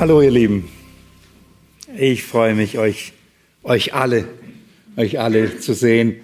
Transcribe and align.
Hallo 0.00 0.22
ihr 0.22 0.30
Lieben. 0.30 0.66
Ich 1.94 2.22
freue 2.22 2.54
mich, 2.54 2.78
euch, 2.78 3.12
euch 3.62 3.92
alle, 3.92 4.26
euch 4.96 5.20
alle 5.20 5.58
zu 5.58 5.74
sehen. 5.74 6.16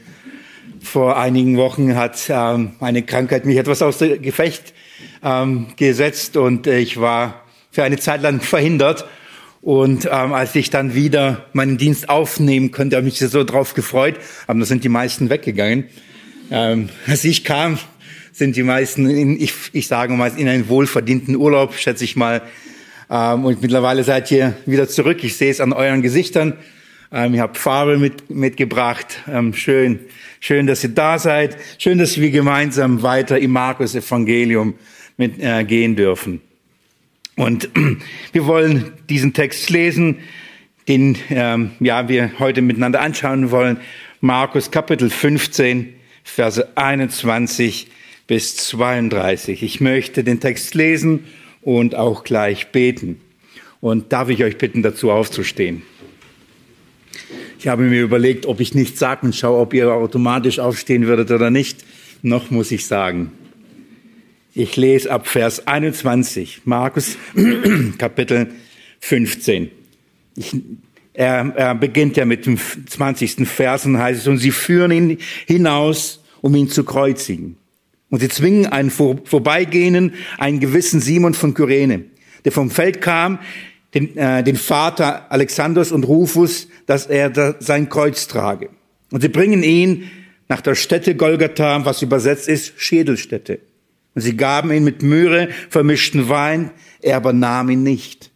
Vor 0.81 1.19
einigen 1.19 1.59
Wochen 1.59 1.95
hat 1.95 2.19
ähm, 2.31 2.73
eine 2.81 3.03
Krankheit 3.03 3.45
mich 3.45 3.59
etwas 3.59 3.83
aus 3.83 3.99
dem 3.99 4.23
Gefecht 4.23 4.73
ähm, 5.23 5.67
gesetzt 5.77 6.39
und 6.39 6.67
ich 6.67 6.99
war 6.99 7.45
für 7.71 7.83
eine 7.83 7.99
Zeit 7.99 8.23
lang 8.23 8.41
verhindert. 8.41 9.05
Und 9.61 10.07
ähm, 10.11 10.33
als 10.33 10.55
ich 10.55 10.71
dann 10.71 10.95
wieder 10.95 11.45
meinen 11.53 11.77
Dienst 11.77 12.09
aufnehmen 12.09 12.71
konnte, 12.71 12.97
habe 12.97 13.07
ich 13.07 13.21
mich 13.21 13.31
so 13.31 13.45
drauf 13.45 13.75
gefreut. 13.75 14.15
Aber 14.47 14.59
da 14.59 14.65
sind 14.65 14.85
die 14.85 14.89
meisten 14.89 15.29
weggegangen. 15.29 15.85
Ähm, 16.51 16.89
als 17.07 17.25
ich 17.25 17.45
kam, 17.45 17.79
sind 18.33 18.57
die 18.57 18.63
meisten, 18.63 19.07
in, 19.11 19.39
ich, 19.39 19.53
ich 19.75 19.87
sage 19.87 20.15
mal, 20.15 20.33
in 20.35 20.49
einen 20.49 20.71
wohlverdienten 20.71 21.37
Urlaub, 21.37 21.75
schätze 21.75 22.05
ich 22.05 22.17
mal. 22.17 22.41
Ähm, 23.11 23.45
und 23.45 23.63
mittlerweile 23.63 24.05
seid 24.05 24.31
ihr 24.31 24.55
wieder 24.67 24.89
zurück. 24.89 25.23
Ich 25.23 25.37
sehe 25.37 25.51
es 25.51 25.61
an 25.61 25.73
euren 25.73 26.03
Gesichtern. 26.03 26.55
Ähm, 27.13 27.35
ihr 27.35 27.43
habt 27.43 27.57
Farbe 27.57 27.99
mit, 27.99 28.31
mitgebracht. 28.31 29.23
Ähm, 29.29 29.55
schön, 29.55 30.01
schön, 30.41 30.67
dass 30.67 30.83
ihr 30.83 30.91
da 30.91 31.19
seid. 31.19 31.57
Schön, 31.79 31.99
dass 31.99 32.21
wir 32.21 32.31
gemeinsam 32.31 33.03
weiter 33.03 33.39
im 33.39 33.53
Markus-Evangelium 33.53 34.75
mit, 35.17 35.39
äh, 35.39 35.65
gehen 35.65 35.95
dürfen. 35.95 36.41
Und 37.37 37.69
wir 38.33 38.47
wollen 38.47 38.93
diesen 39.09 39.35
Text 39.35 39.71
lesen, 39.71 40.19
den 40.89 41.17
ähm, 41.31 41.73
ja, 41.81 42.09
wir 42.09 42.33
heute 42.39 42.63
miteinander 42.63 43.01
anschauen 43.01 43.51
wollen. 43.51 43.79
Markus 44.21 44.71
Kapitel 44.71 45.11
15, 45.11 45.95
Verse 46.25 46.67
21 46.75 47.89
bis 48.27 48.57
32. 48.57 49.63
Ich 49.63 49.81
möchte 49.81 50.25
den 50.25 50.41
Text 50.41 50.75
lesen 50.75 51.25
und 51.67 51.97
auch 51.97 52.23
gleich 52.23 52.69
beten. 52.69 53.21
Und 53.81 54.13
darf 54.13 54.29
ich 54.29 54.45
euch 54.45 54.57
bitten, 54.57 54.83
dazu 54.83 55.11
aufzustehen? 55.11 55.83
Ich 57.59 57.67
habe 57.67 57.83
mir 57.83 58.03
überlegt, 58.03 58.47
ob 58.47 58.61
ich 58.61 58.75
nichts 58.75 59.01
sage 59.01 59.27
und 59.27 59.35
schaue, 59.35 59.61
ob 59.61 59.75
ihr 59.75 59.93
automatisch 59.93 60.61
aufstehen 60.61 61.09
würdet 61.09 61.33
oder 61.33 61.51
nicht. 61.51 61.85
Noch 62.23 62.53
muss 62.53 62.71
ich 62.71 62.87
sagen. 62.87 63.33
Ich 64.55 64.77
lese 64.77 65.11
ab 65.11 65.27
Vers 65.27 65.67
21, 65.67 66.63
Markus 66.65 67.19
Kapitel 67.99 68.53
15. 69.01 69.71
Ich, 70.37 70.55
er, 71.15 71.53
er 71.57 71.75
beginnt 71.75 72.17
ja 72.17 72.27
mit 72.27 72.47
dem 72.47 72.59
20. 72.59 73.49
Versen, 73.49 73.99
heißt 73.99 74.21
es, 74.21 74.29
und 74.29 74.39
sie 74.39 74.53
führen 74.53 74.93
ihn 74.93 75.19
hinaus, 75.47 76.23
um 76.43 76.55
ihn 76.55 76.69
zu 76.69 76.85
kreuzigen. 76.85 77.57
Und 78.11 78.21
sie 78.21 78.29
zwingen 78.29 78.67
einen 78.67 78.91
vor, 78.91 79.17
vorbeigehenden, 79.25 80.15
einen 80.39 80.61
gewissen 80.61 81.01
Simon 81.01 81.35
von 81.35 81.55
Kyrene, 81.55 82.05
der 82.45 82.53
vom 82.53 82.71
Feld 82.71 83.01
kam, 83.01 83.39
den, 83.95 84.17
äh, 84.17 84.45
den 84.45 84.57
Vater 84.57 85.31
Alexanders 85.33 85.91
und 85.91 86.05
Rufus, 86.05 86.69
dass 86.87 87.07
er 87.07 87.31
da 87.31 87.57
sein 87.59 87.89
Kreuz 87.89 88.29
trage. 88.29 88.69
Und 89.11 89.23
sie 89.23 89.29
bringen 89.29 89.63
ihn 89.63 90.11
nach 90.49 90.61
der 90.61 90.75
Stätte 90.75 91.15
Golgatha, 91.15 91.85
was 91.85 92.03
übersetzt 92.03 92.49
ist 92.49 92.75
Schädelstätte. 92.77 93.61
Und 94.15 94.23
sie 94.23 94.37
gaben 94.37 94.73
ihn 94.73 94.85
mit 94.85 95.03
Myrrhe 95.03 95.49
vermischten 95.69 96.29
Wein, 96.29 96.71
er 97.03 97.17
aber 97.17 97.33
nahm 97.33 97.71
ihn 97.71 97.83
nicht. 97.83 98.31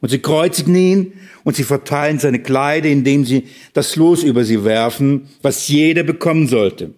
Und 0.00 0.10
sie 0.10 0.20
kreuzigen 0.20 0.74
ihn 0.74 1.12
und 1.44 1.56
sie 1.56 1.64
verteilen 1.64 2.18
seine 2.18 2.40
Kleider, 2.40 2.88
indem 2.88 3.24
sie 3.24 3.44
das 3.72 3.96
Los 3.96 4.22
über 4.22 4.44
sie 4.44 4.64
werfen, 4.64 5.28
was 5.42 5.68
jeder 5.68 6.02
bekommen 6.02 6.46
sollte. 6.46 6.94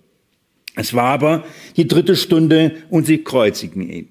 Es 0.81 0.95
war 0.95 1.09
aber 1.09 1.45
die 1.77 1.86
dritte 1.86 2.17
Stunde 2.17 2.73
und 2.89 3.05
sie 3.05 3.19
kreuzigen 3.19 3.86
ihn. 3.86 4.09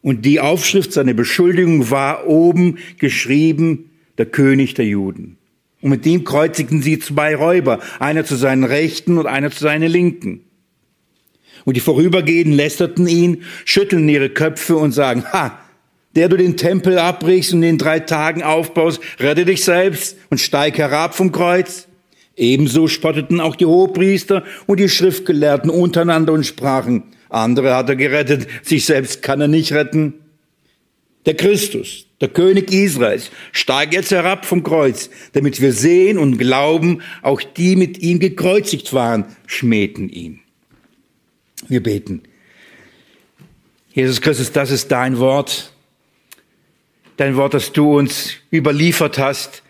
Und 0.00 0.24
die 0.24 0.38
Aufschrift 0.38 0.92
seiner 0.92 1.12
Beschuldigung 1.12 1.90
war 1.90 2.28
oben 2.28 2.78
geschrieben, 2.98 3.90
der 4.16 4.26
König 4.26 4.74
der 4.74 4.86
Juden. 4.86 5.36
Und 5.80 5.90
mit 5.90 6.06
ihm 6.06 6.22
kreuzigten 6.22 6.82
sie 6.82 7.00
zwei 7.00 7.34
Räuber, 7.34 7.80
einer 7.98 8.24
zu 8.24 8.36
seinen 8.36 8.62
Rechten 8.62 9.18
und 9.18 9.26
einer 9.26 9.50
zu 9.50 9.58
seinen 9.58 9.90
Linken. 9.90 10.44
Und 11.64 11.76
die 11.76 11.80
Vorübergehenden 11.80 12.54
lästerten 12.54 13.08
ihn, 13.08 13.42
schütteln 13.64 14.08
ihre 14.08 14.30
Köpfe 14.30 14.76
und 14.76 14.92
sagen, 14.92 15.24
ha, 15.32 15.58
der 16.14 16.28
du 16.28 16.36
den 16.36 16.56
Tempel 16.56 16.96
abbrichst 16.96 17.54
und 17.54 17.64
in 17.64 17.76
drei 17.76 17.98
Tagen 17.98 18.44
aufbaust, 18.44 19.00
rette 19.18 19.44
dich 19.44 19.64
selbst 19.64 20.16
und 20.30 20.38
steig 20.38 20.78
herab 20.78 21.16
vom 21.16 21.32
Kreuz. 21.32 21.87
Ebenso 22.38 22.86
spotteten 22.86 23.40
auch 23.40 23.56
die 23.56 23.66
Hohepriester 23.66 24.44
und 24.66 24.78
die 24.78 24.88
Schriftgelehrten 24.88 25.70
untereinander 25.70 26.32
und 26.32 26.46
sprachen, 26.46 27.02
andere 27.28 27.74
hat 27.74 27.88
er 27.88 27.96
gerettet, 27.96 28.46
sich 28.62 28.86
selbst 28.86 29.22
kann 29.22 29.40
er 29.40 29.48
nicht 29.48 29.72
retten. 29.72 30.14
Der 31.26 31.34
Christus, 31.34 32.06
der 32.20 32.28
König 32.28 32.72
Israels, 32.72 33.30
steigt 33.52 33.92
jetzt 33.92 34.12
herab 34.12 34.46
vom 34.46 34.62
Kreuz, 34.62 35.10
damit 35.32 35.60
wir 35.60 35.72
sehen 35.72 36.16
und 36.16 36.38
glauben, 36.38 37.02
auch 37.22 37.42
die 37.42 37.76
mit 37.76 37.98
ihm 37.98 38.20
gekreuzigt 38.20 38.94
waren, 38.94 39.26
schmähten 39.46 40.08
ihn. 40.08 40.40
Wir 41.66 41.82
beten. 41.82 42.22
Jesus 43.92 44.20
Christus, 44.20 44.52
das 44.52 44.70
ist 44.70 44.92
dein 44.92 45.18
Wort, 45.18 45.72
dein 47.16 47.36
Wort, 47.36 47.52
das 47.52 47.72
du 47.72 47.98
uns 47.98 48.34
überliefert 48.52 49.18
hast, 49.18 49.64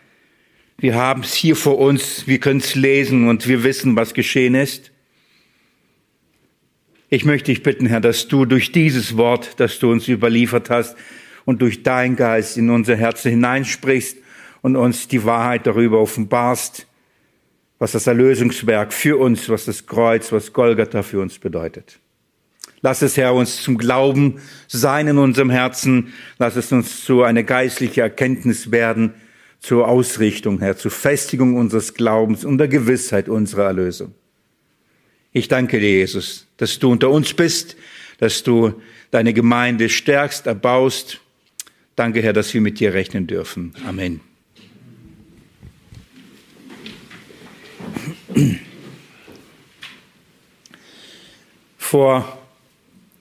wir 0.81 0.94
haben 0.94 1.22
es 1.22 1.34
hier 1.34 1.56
vor 1.56 1.78
uns, 1.78 2.28
wir 2.28 2.39
können 2.39 2.61
es 2.61 2.77
lesen 2.77 3.28
und 3.28 3.49
wir 3.49 3.65
wissen, 3.65 3.97
was 3.97 4.15
geschehen 4.15 4.55
ist. 4.55 4.93
Ich 7.09 7.25
möchte 7.25 7.50
dich 7.50 7.65
bitten, 7.65 7.87
Herr, 7.87 8.00
dass 8.00 8.28
du 8.28 8.44
durch 8.44 8.71
dieses 8.71 9.16
Wort, 9.16 9.59
das 9.59 9.81
du 9.81 9.91
uns 9.91 10.06
überliefert 10.06 10.71
hast 10.71 10.97
und 11.44 11.62
durch 11.62 11.83
dein 11.83 12.15
Geist 12.15 12.56
in 12.56 12.71
unser 12.71 12.94
Herzen 12.94 13.31
hineinsprichst 13.31 14.19
und 14.62 14.77
uns 14.77 15.09
die 15.09 15.25
Wahrheit 15.25 15.66
darüber 15.66 16.00
offenbarst, 16.00 16.87
was 17.81 17.93
das 17.93 18.06
Erlösungswerk 18.06 18.93
für 18.93 19.19
uns, 19.19 19.49
was 19.49 19.65
das 19.65 19.87
Kreuz, 19.87 20.31
was 20.31 20.53
Golgatha 20.53 21.03
für 21.03 21.21
uns 21.21 21.39
bedeutet. 21.39 21.99
Lass 22.83 23.03
es, 23.03 23.16
Herr, 23.16 23.34
uns 23.34 23.62
zum 23.62 23.78
Glauben 23.78 24.41
sein 24.69 25.09
in 25.09 25.19
unserem 25.19 25.50
Herzen. 25.50 26.12
Lass 26.39 26.55
es 26.55 26.71
uns 26.71 27.05
zu 27.05 27.25
einer 27.25 27.43
geistlichen 27.43 28.00
Erkenntnis 28.00 28.71
werden, 28.71 29.15
zur 29.61 29.89
Ausrichtung, 29.89 30.61
Herr, 30.61 30.77
zur 30.77 30.91
Festigung 30.91 31.57
unseres 31.57 31.95
Glaubens 31.95 32.45
und 32.45 32.59
der 32.59 32.69
Gewissheit 32.69 33.29
unserer 33.29 33.65
Erlösung. 33.65 34.15
Ich 35.33 35.49
danke 35.49 35.79
dir, 35.79 35.91
Jesus, 35.91 36.47
dass 36.57 36.79
du 36.79 36.91
unter 36.91 37.11
uns 37.11 37.35
bist, 37.35 37.77
dass 38.19 38.43
du 38.43 38.81
deine 39.11 39.33
Gemeinde 39.33 39.89
stärkst, 39.89 40.47
erbaust. 40.47 41.21
Danke, 41.97 42.23
Herr, 42.23 42.33
dass 42.33 42.53
wir 42.55 42.61
mit 42.61 42.81
dir 42.81 42.95
rechnen 42.95 43.27
dürfen. 43.27 43.75
Amen. 43.87 44.21
Vor 51.77 52.39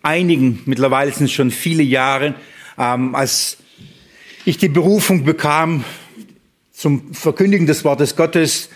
einigen, 0.02 0.62
mittlerweile 0.66 1.12
sind 1.12 1.25
es 1.25 1.31
schon 1.31 1.52
viele 1.52 1.84
Jahre, 1.84 2.36
ähm, 2.78 3.16
als 3.16 3.58
ich 4.46 4.58
die 4.58 4.69
Berufung 4.69 5.24
bekam, 5.24 5.84
zum 6.77 7.11
Verkündigen 7.11 7.65
des 7.65 7.83
Wortes 7.83 8.15
Gottes 8.15 8.69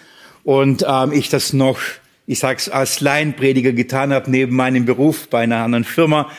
und 0.43 0.83
ähm, 0.87 1.11
ich 1.11 1.29
das 1.29 1.53
noch, 1.53 1.79
ich 2.25 2.39
sag's 2.39 2.67
als 2.67 2.99
Laienprediger 2.99 3.73
getan 3.73 4.11
habe 4.11 4.31
neben 4.31 4.55
meinem 4.55 4.85
Beruf 4.85 5.29
bei 5.29 5.41
einer 5.41 5.57
anderen 5.57 5.83
Firma, 5.83 6.31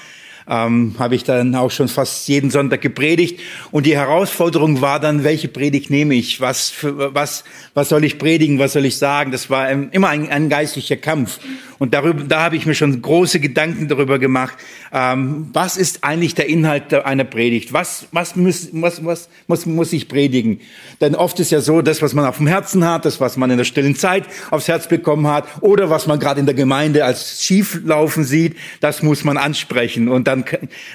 ähm, 0.52 0.94
habe 0.98 1.14
ich 1.14 1.24
dann 1.24 1.54
auch 1.54 1.70
schon 1.70 1.88
fast 1.88 2.28
jeden 2.28 2.50
Sonntag 2.50 2.82
gepredigt. 2.82 3.40
Und 3.70 3.86
die 3.86 3.96
Herausforderung 3.96 4.82
war 4.82 5.00
dann, 5.00 5.24
welche 5.24 5.48
Predigt 5.48 5.88
nehme 5.88 6.14
ich? 6.14 6.40
Was, 6.42 6.68
für, 6.68 7.14
was, 7.14 7.44
was 7.72 7.88
soll 7.88 8.04
ich 8.04 8.18
predigen? 8.18 8.58
Was 8.58 8.74
soll 8.74 8.84
ich 8.84 8.98
sagen? 8.98 9.32
Das 9.32 9.48
war 9.48 9.70
immer 9.70 10.10
ein, 10.10 10.28
ein 10.28 10.50
geistlicher 10.50 10.96
Kampf. 10.96 11.38
Und 11.78 11.94
darüber, 11.94 12.22
da 12.22 12.42
habe 12.42 12.54
ich 12.54 12.64
mir 12.64 12.76
schon 12.76 13.02
große 13.02 13.40
Gedanken 13.40 13.88
darüber 13.88 14.20
gemacht. 14.20 14.56
Ähm, 14.92 15.48
was 15.52 15.76
ist 15.76 16.04
eigentlich 16.04 16.36
der 16.36 16.48
Inhalt 16.48 16.94
einer 16.94 17.24
Predigt? 17.24 17.72
Was, 17.72 18.06
was, 18.12 18.36
muss, 18.36 18.68
was, 18.72 19.04
was 19.04 19.28
muss, 19.48 19.66
muss 19.66 19.92
ich 19.92 20.06
predigen? 20.06 20.60
Denn 21.00 21.16
oft 21.16 21.40
ist 21.40 21.50
ja 21.50 21.60
so, 21.60 21.82
das, 21.82 22.00
was 22.00 22.14
man 22.14 22.24
auf 22.24 22.36
dem 22.36 22.46
Herzen 22.46 22.86
hat, 22.86 23.04
das, 23.04 23.20
was 23.20 23.36
man 23.36 23.50
in 23.50 23.58
der 23.58 23.64
stillen 23.64 23.96
Zeit 23.96 24.26
aufs 24.52 24.68
Herz 24.68 24.86
bekommen 24.86 25.26
hat, 25.26 25.44
oder 25.60 25.90
was 25.90 26.06
man 26.06 26.20
gerade 26.20 26.38
in 26.38 26.46
der 26.46 26.54
Gemeinde 26.54 27.04
als 27.04 27.42
schief 27.42 27.80
laufen 27.84 28.22
sieht, 28.22 28.54
das 28.78 29.02
muss 29.02 29.24
man 29.24 29.36
ansprechen. 29.36 30.08
Und 30.08 30.28
dann 30.28 30.41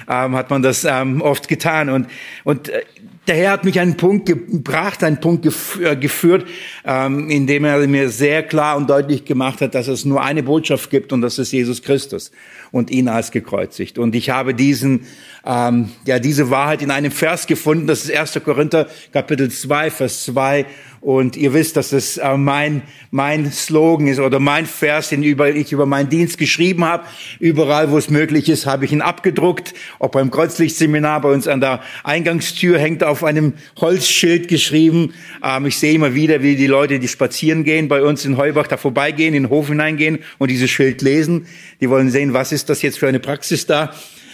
ähm, 0.10 0.36
hat 0.36 0.50
man 0.50 0.62
das 0.62 0.84
ähm, 0.84 1.22
oft 1.22 1.48
getan. 1.48 1.90
Und, 1.90 2.08
und 2.44 2.70
äh, 2.70 2.82
der 3.28 3.36
Herr 3.36 3.52
hat 3.52 3.66
mich 3.66 3.80
einen 3.80 3.98
Punkt 3.98 4.26
gebracht, 4.26 5.04
einen 5.04 5.20
Punkt 5.20 5.46
äh, 5.46 5.96
geführt, 5.96 6.48
ähm, 6.86 7.30
in 7.30 7.46
dem 7.46 7.66
er 7.66 7.86
mir 7.88 8.10
sehr 8.10 8.44
klar 8.44 8.78
und 8.78 8.90
deutlich 8.90 9.26
gemacht 9.26 9.62
hat, 9.62 9.76
dass 9.76 9.88
es 9.88 10.06
nur 10.06 10.24
eine 10.24 10.44
Botschaft 10.44 10.90
gibt 10.90 11.12
und 11.12 11.22
das 11.22 11.38
ist 11.38 11.52
Jesus 11.52 11.82
Christus 11.82 12.32
und 12.72 12.90
ihn 12.90 13.08
als 13.08 13.32
gekreuzigt. 13.32 13.98
Und 13.98 14.16
ich 14.16 14.30
habe 14.30 14.54
diesen, 14.54 15.06
ähm, 15.48 15.90
ja, 16.06 16.20
diese 16.20 16.50
Wahrheit 16.50 16.82
in 16.82 16.92
einem 16.92 17.12
Vers 17.12 17.48
gefunden. 17.48 17.88
Das 17.88 18.04
ist 18.04 18.14
1. 18.14 18.42
Korinther 18.44 18.88
Kapitel 19.14 19.50
2, 19.50 19.90
Vers 19.92 20.26
2. 20.26 20.66
Und 21.00 21.38
ihr 21.38 21.54
wisst, 21.54 21.78
dass 21.78 21.92
das 21.92 22.18
äh, 22.18 22.36
mein, 22.36 22.82
mein 23.12 23.50
Slogan 23.50 24.08
ist 24.08 24.20
oder 24.20 24.40
mein 24.40 24.66
Vers, 24.66 25.10
den 25.10 25.24
über, 25.24 25.50
ich 25.50 25.72
über 25.72 25.86
meinen 25.86 26.10
Dienst 26.10 26.38
geschrieben 26.38 26.84
habe. 26.84 27.06
Überall, 27.40 27.92
wo 27.92 27.98
es 27.98 28.10
möglich 28.10 28.50
ist, 28.50 28.66
habe 28.66 28.84
ich 28.84 28.92
ihn 28.92 29.02
abgedruckt. 29.02 29.74
Auch 30.00 30.10
beim 30.10 30.32
Kreuzlichtseminar 30.32 31.22
bei 31.22 31.32
uns 31.32 31.48
an 31.48 31.62
der 31.62 31.82
Eingangstür 32.04 32.78
hängt 32.78 33.06
auf 33.06 33.24
einem 33.24 33.54
Holzschild 33.80 34.50
geschrieben. 34.50 35.14
Ähm, 35.42 35.66
ich 35.68 35.78
sehe 35.78 35.94
immer 35.94 36.14
wieder, 36.14 36.44
wie 36.44 36.58
die 36.58 36.68
Leute, 36.68 37.00
die 37.00 37.08
spazieren 37.08 37.64
gehen, 37.64 37.88
bei 37.88 38.02
uns 38.02 38.26
in 38.26 38.36
Heubach 38.36 38.68
da 38.68 38.76
vorbeigehen, 38.76 39.34
in 39.34 39.44
den 39.44 39.50
Hof 39.50 39.70
hineingehen 39.70 40.20
und 40.40 40.52
dieses 40.52 40.70
Schild 40.70 41.02
lesen. 41.02 41.48
Die 41.80 41.90
wollen 41.90 42.10
sehen, 42.10 42.34
was 42.34 42.52
ist 42.52 42.70
das 42.70 42.82
jetzt 42.82 43.00
für 43.00 43.08
eine 43.08 43.22
Praxis 43.22 43.66
da? 43.66 43.94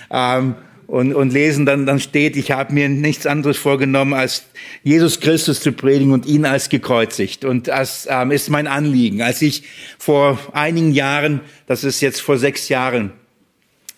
Ähm, 0.10 0.56
und, 0.88 1.13
und 1.13 1.33
lesen, 1.33 1.65
dann, 1.65 1.85
dann 1.85 2.00
steht, 2.00 2.35
ich 2.35 2.51
habe 2.51 2.74
mir 2.74 2.89
nichts 2.89 3.25
anderes 3.25 3.57
vorgenommen, 3.57 4.13
als 4.13 4.45
Jesus 4.83 5.19
Christus 5.19 5.59
zu 5.62 5.71
predigen 5.71 6.12
und 6.12 6.25
ihn 6.25 6.45
als 6.45 6.69
gekreuzigt. 6.69 7.45
Und 7.45 7.68
das 7.68 8.07
ähm, 8.09 8.31
ist 8.31 8.50
mein 8.50 8.68
Anliegen. 8.68 9.21
Als 9.21 9.41
ich 9.41 9.63
vor 9.97 10.39
einigen 10.53 10.91
Jahren, 10.91 11.41
das 11.68 11.83
ist 11.83 12.01
jetzt 12.01 12.21
vor 12.21 12.38
sechs 12.38 12.69
Jahren, 12.69 13.12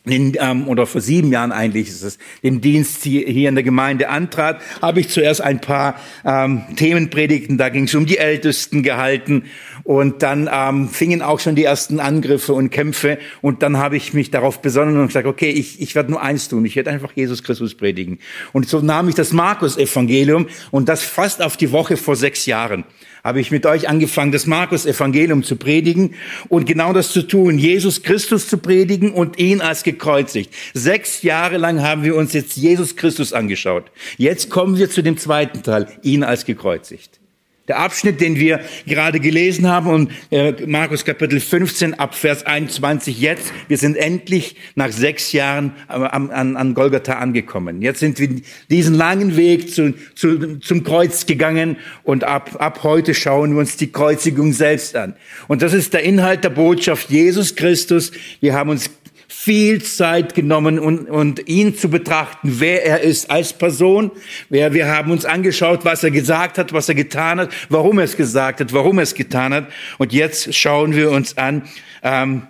den, 0.05 0.37
ähm, 0.39 0.67
oder 0.67 0.85
vor 0.85 1.01
sieben 1.01 1.31
Jahren 1.31 1.51
eigentlich 1.51 1.87
ist 1.87 2.03
es, 2.03 2.17
den 2.43 2.61
Dienst 2.61 3.03
hier, 3.03 3.25
hier 3.27 3.49
in 3.49 3.55
der 3.55 3.63
Gemeinde 3.63 4.09
antrat, 4.09 4.61
habe 4.81 4.99
ich 4.99 5.09
zuerst 5.09 5.41
ein 5.41 5.61
paar 5.61 5.99
ähm, 6.23 6.63
Themenpredigten, 6.75 7.57
da 7.57 7.69
ging 7.69 7.85
es 7.85 7.95
um 7.95 8.05
die 8.05 8.17
Ältesten 8.17 8.83
gehalten 8.83 9.45
und 9.85 10.23
dann 10.23 10.49
ähm, 10.51 10.89
fingen 10.89 11.21
auch 11.21 11.39
schon 11.39 11.55
die 11.55 11.63
ersten 11.63 12.01
Angriffe 12.01 12.53
und 12.53 12.71
Kämpfe 12.71 13.19
und 13.41 13.61
dann 13.61 13.77
habe 13.77 13.95
ich 13.95 14.13
mich 14.13 14.31
darauf 14.31 14.61
besonnen 14.61 14.99
und 14.99 15.07
gesagt, 15.07 15.27
okay, 15.27 15.51
ich, 15.51 15.79
ich 15.79 15.95
werde 15.95 16.11
nur 16.11 16.21
eins 16.21 16.49
tun, 16.49 16.65
ich 16.65 16.75
werde 16.75 16.89
einfach 16.89 17.13
Jesus 17.15 17.43
Christus 17.43 17.75
predigen. 17.75 18.19
Und 18.51 18.67
so 18.67 18.81
nahm 18.81 19.07
ich 19.07 19.15
das 19.15 19.31
Markus-Evangelium 19.31 20.47
und 20.71 20.89
das 20.89 21.03
fast 21.03 21.41
auf 21.41 21.55
die 21.55 21.71
Woche 21.71 21.95
vor 21.95 22.17
sechs 22.17 22.45
Jahren 22.47 22.83
habe 23.23 23.39
ich 23.39 23.49
mit 23.49 23.65
euch 23.65 23.89
angefangen, 23.89 24.31
das 24.31 24.45
Markus-Evangelium 24.45 25.41
zu 25.41 25.55
predigen 25.55 26.13
und 26.47 26.67
genau 26.67 26.93
das 26.93 27.11
zu 27.11 27.23
tun, 27.23 27.57
Jesus 27.57 28.03
Christus 28.03 28.47
zu 28.47 28.59
predigen 28.59 29.11
und 29.11 29.39
ihn 29.39 29.61
als 29.61 29.81
gekreuzigt. 29.81 30.53
Sechs 30.75 31.23
Jahre 31.23 31.57
lang 31.57 31.81
haben 31.81 32.03
wir 32.03 32.15
uns 32.15 32.33
jetzt 32.33 32.55
Jesus 32.55 32.95
Christus 32.95 33.33
angeschaut. 33.33 33.85
Jetzt 34.17 34.51
kommen 34.51 34.77
wir 34.77 34.91
zu 34.91 35.01
dem 35.01 35.17
zweiten 35.17 35.63
Teil, 35.63 35.87
ihn 36.03 36.23
als 36.23 36.45
gekreuzigt. 36.45 37.19
Der 37.67 37.79
Abschnitt, 37.79 38.21
den 38.21 38.39
wir 38.39 38.59
gerade 38.85 39.19
gelesen 39.19 39.67
haben, 39.67 39.87
und 39.87 40.11
äh, 40.29 40.53
Markus 40.67 41.03
Kapitel 41.03 41.39
15 41.39 41.95
ab 41.95 42.13
Vers 42.13 42.45
21 42.45 43.19
jetzt, 43.19 43.51
wir 43.67 43.77
sind 43.77 43.97
endlich 43.97 44.55
nach 44.75 44.91
sechs 44.91 45.31
Jahren 45.31 45.73
an, 45.87 46.29
an, 46.29 46.57
an 46.57 46.73
Golgatha 46.75 47.13
angekommen. 47.13 47.81
Jetzt 47.81 48.01
sind 48.01 48.19
wir 48.19 48.29
diesen 48.69 48.93
langen 48.93 49.35
Weg 49.35 49.73
zu, 49.73 49.95
zu, 50.13 50.59
zum 50.59 50.83
Kreuz 50.83 51.25
gegangen 51.25 51.77
und 52.03 52.23
ab, 52.23 52.55
ab 52.59 52.83
heute 52.83 53.15
schauen 53.15 53.53
wir 53.53 53.59
uns 53.59 53.77
die 53.77 53.91
Kreuzigung 53.91 54.53
selbst 54.53 54.95
an. 54.95 55.15
Und 55.47 55.63
das 55.63 55.73
ist 55.73 55.93
der 55.93 56.03
Inhalt 56.03 56.43
der 56.43 56.51
Botschaft 56.51 57.09
Jesus 57.09 57.55
Christus. 57.55 58.11
Wir 58.41 58.53
haben 58.53 58.69
uns 58.69 58.91
viel 59.27 59.81
Zeit 59.81 60.33
genommen 60.33 60.79
und, 60.79 61.09
und 61.09 61.47
ihn 61.47 61.75
zu 61.75 61.89
betrachten, 61.89 62.59
wer 62.59 62.85
er 62.85 63.01
ist 63.01 63.29
als 63.31 63.53
Person. 63.53 64.11
Wir, 64.49 64.73
wir 64.73 64.87
haben 64.87 65.11
uns 65.11 65.25
angeschaut, 65.25 65.85
was 65.85 66.03
er 66.03 66.11
gesagt 66.11 66.57
hat, 66.57 66.73
was 66.73 66.89
er 66.89 66.95
getan 66.95 67.39
hat, 67.39 67.53
warum 67.69 67.97
er 67.99 68.05
es 68.05 68.17
gesagt 68.17 68.59
hat, 68.59 68.73
warum 68.73 68.99
er 68.99 69.03
es 69.03 69.15
getan 69.15 69.53
hat. 69.53 69.67
Und 69.97 70.13
jetzt 70.13 70.53
schauen 70.55 70.95
wir 70.95 71.11
uns 71.11 71.37
an, 71.37 71.63
ähm, 72.03 72.43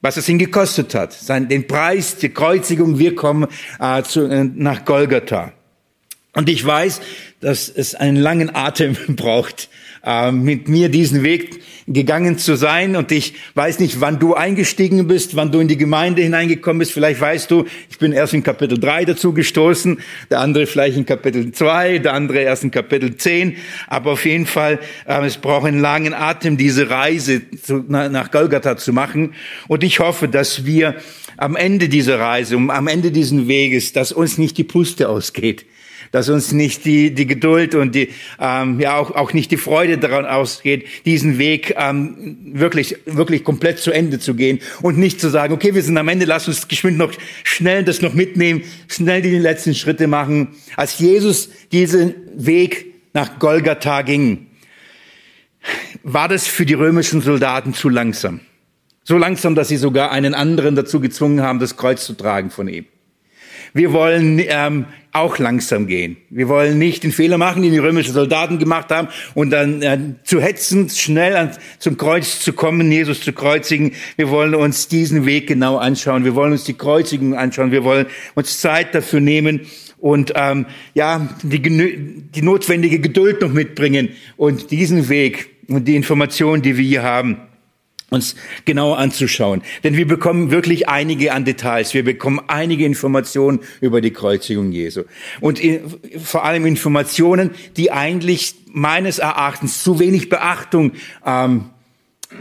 was 0.00 0.16
es 0.16 0.28
ihn 0.28 0.38
gekostet 0.38 0.94
hat. 0.94 1.12
Sein, 1.12 1.48
den 1.48 1.66
Preis 1.66 2.18
der 2.18 2.30
Kreuzigung. 2.30 2.98
Wir 2.98 3.14
kommen 3.14 3.46
äh, 3.78 4.02
zu, 4.02 4.26
äh, 4.26 4.44
nach 4.44 4.84
Golgatha. 4.84 5.52
Und 6.34 6.48
ich 6.48 6.64
weiß, 6.64 7.00
dass 7.40 7.68
es 7.68 7.94
einen 7.94 8.16
langen 8.16 8.54
Atem 8.54 8.96
braucht, 9.08 9.68
äh, 10.04 10.32
mit 10.32 10.68
mir 10.68 10.88
diesen 10.88 11.22
Weg 11.22 11.60
gegangen 11.86 12.38
zu 12.38 12.56
sein. 12.56 12.96
Und 12.96 13.12
ich 13.12 13.34
weiß 13.54 13.78
nicht, 13.80 14.00
wann 14.00 14.18
du 14.18 14.34
eingestiegen 14.34 15.06
bist, 15.06 15.36
wann 15.36 15.52
du 15.52 15.60
in 15.60 15.68
die 15.68 15.76
Gemeinde 15.76 16.22
hineingekommen 16.22 16.78
bist. 16.78 16.92
Vielleicht 16.92 17.20
weißt 17.20 17.50
du, 17.50 17.64
ich 17.90 17.98
bin 17.98 18.12
erst 18.12 18.34
in 18.34 18.42
Kapitel 18.42 18.78
3 18.78 19.04
dazu 19.04 19.32
gestoßen, 19.32 20.00
der 20.30 20.40
andere 20.40 20.66
vielleicht 20.66 20.96
in 20.96 21.06
Kapitel 21.06 21.52
2, 21.52 21.98
der 21.98 22.14
andere 22.14 22.40
erst 22.40 22.64
in 22.64 22.70
Kapitel 22.70 23.16
10. 23.16 23.56
Aber 23.88 24.12
auf 24.12 24.24
jeden 24.24 24.46
Fall, 24.46 24.78
äh, 25.06 25.24
es 25.24 25.36
braucht 25.36 25.66
einen 25.66 25.80
langen 25.80 26.14
Atem, 26.14 26.56
diese 26.56 26.90
Reise 26.90 27.42
nach 27.88 28.30
Golgatha 28.30 28.76
zu 28.76 28.92
machen. 28.92 29.34
Und 29.68 29.84
ich 29.84 30.00
hoffe, 30.00 30.28
dass 30.28 30.64
wir 30.64 30.96
am 31.36 31.56
Ende 31.56 31.88
dieser 31.88 32.18
Reise, 32.18 32.56
am 32.56 32.88
Ende 32.88 33.10
dieses 33.10 33.48
Weges, 33.48 33.92
dass 33.92 34.12
uns 34.12 34.38
nicht 34.38 34.58
die 34.58 34.64
Puste 34.64 35.08
ausgeht 35.08 35.64
dass 36.12 36.28
uns 36.28 36.52
nicht 36.52 36.84
die, 36.84 37.12
die 37.12 37.26
Geduld 37.26 37.74
und 37.74 37.94
die, 37.94 38.10
ähm, 38.38 38.78
ja 38.78 38.96
auch, 38.96 39.10
auch 39.10 39.32
nicht 39.32 39.50
die 39.50 39.56
Freude 39.56 39.98
daran 39.98 40.26
ausgeht, 40.26 40.86
diesen 41.04 41.38
Weg 41.38 41.74
ähm, 41.76 42.38
wirklich, 42.52 42.96
wirklich 43.06 43.42
komplett 43.42 43.78
zu 43.78 43.90
Ende 43.90 44.20
zu 44.20 44.34
gehen 44.34 44.60
und 44.82 44.98
nicht 44.98 45.20
zu 45.20 45.28
sagen, 45.28 45.52
okay, 45.52 45.74
wir 45.74 45.82
sind 45.82 45.98
am 45.98 46.08
Ende, 46.08 46.26
lass 46.26 46.46
uns 46.46 46.68
geschwind 46.68 46.98
noch 46.98 47.12
schnell 47.42 47.82
das 47.82 48.02
noch 48.02 48.14
mitnehmen, 48.14 48.62
schnell 48.86 49.22
die 49.22 49.36
letzten 49.38 49.74
Schritte 49.74 50.06
machen. 50.06 50.48
Als 50.76 50.98
Jesus 50.98 51.48
diesen 51.72 52.14
Weg 52.36 52.86
nach 53.14 53.38
Golgatha 53.38 54.02
ging, 54.02 54.46
war 56.02 56.28
das 56.28 56.46
für 56.46 56.66
die 56.66 56.74
römischen 56.74 57.22
Soldaten 57.22 57.72
zu 57.74 57.88
langsam. 57.88 58.40
So 59.04 59.16
langsam, 59.16 59.54
dass 59.54 59.68
sie 59.68 59.76
sogar 59.76 60.12
einen 60.12 60.34
anderen 60.34 60.76
dazu 60.76 61.00
gezwungen 61.00 61.42
haben, 61.42 61.58
das 61.58 61.76
Kreuz 61.76 62.04
zu 62.04 62.12
tragen 62.14 62.50
von 62.50 62.68
ihm. 62.68 62.86
Wir 63.74 63.92
wollen 63.92 64.40
ähm, 64.46 64.86
auch 65.12 65.38
langsam 65.38 65.86
gehen. 65.86 66.16
Wir 66.30 66.48
wollen 66.48 66.78
nicht 66.78 67.04
den 67.04 67.12
Fehler 67.12 67.36
machen, 67.36 67.62
den 67.62 67.72
die 67.72 67.78
römischen 67.78 68.14
Soldaten 68.14 68.58
gemacht 68.58 68.90
haben, 68.90 69.08
und 69.34 69.50
dann 69.50 69.82
äh, 69.82 69.98
zu 70.24 70.40
hetzen, 70.40 70.88
schnell 70.88 71.36
an, 71.36 71.50
zum 71.78 71.98
Kreuz 71.98 72.40
zu 72.40 72.54
kommen, 72.54 72.90
Jesus 72.90 73.20
zu 73.20 73.32
kreuzigen. 73.32 73.92
Wir 74.16 74.30
wollen 74.30 74.54
uns 74.54 74.88
diesen 74.88 75.26
Weg 75.26 75.46
genau 75.46 75.76
anschauen. 75.76 76.24
Wir 76.24 76.34
wollen 76.34 76.52
uns 76.52 76.64
die 76.64 76.74
Kreuzigung 76.74 77.34
anschauen. 77.34 77.72
Wir 77.72 77.84
wollen 77.84 78.06
uns 78.34 78.60
Zeit 78.60 78.94
dafür 78.94 79.20
nehmen 79.20 79.60
und 79.98 80.32
ähm, 80.34 80.66
ja 80.94 81.28
die, 81.42 81.60
die 81.60 82.42
notwendige 82.42 82.98
Geduld 82.98 83.42
noch 83.42 83.52
mitbringen 83.52 84.08
und 84.36 84.70
diesen 84.70 85.08
Weg 85.08 85.50
und 85.68 85.86
die 85.86 85.94
Informationen, 85.94 86.62
die 86.62 86.76
wir 86.76 86.84
hier 86.84 87.02
haben 87.02 87.36
uns 88.12 88.36
genauer 88.64 88.98
anzuschauen. 88.98 89.62
Denn 89.84 89.96
wir 89.96 90.06
bekommen 90.06 90.50
wirklich 90.50 90.88
einige 90.88 91.32
an 91.32 91.44
Details. 91.44 91.94
Wir 91.94 92.04
bekommen 92.04 92.40
einige 92.46 92.84
Informationen 92.84 93.60
über 93.80 94.00
die 94.00 94.12
Kreuzigung 94.12 94.70
Jesu. 94.72 95.02
Und 95.40 95.60
vor 96.22 96.44
allem 96.44 96.66
Informationen, 96.66 97.50
die 97.76 97.90
eigentlich 97.90 98.54
meines 98.72 99.18
Erachtens 99.18 99.82
zu 99.82 99.98
wenig 99.98 100.28
Beachtung 100.28 100.92
ähm, 101.26 101.66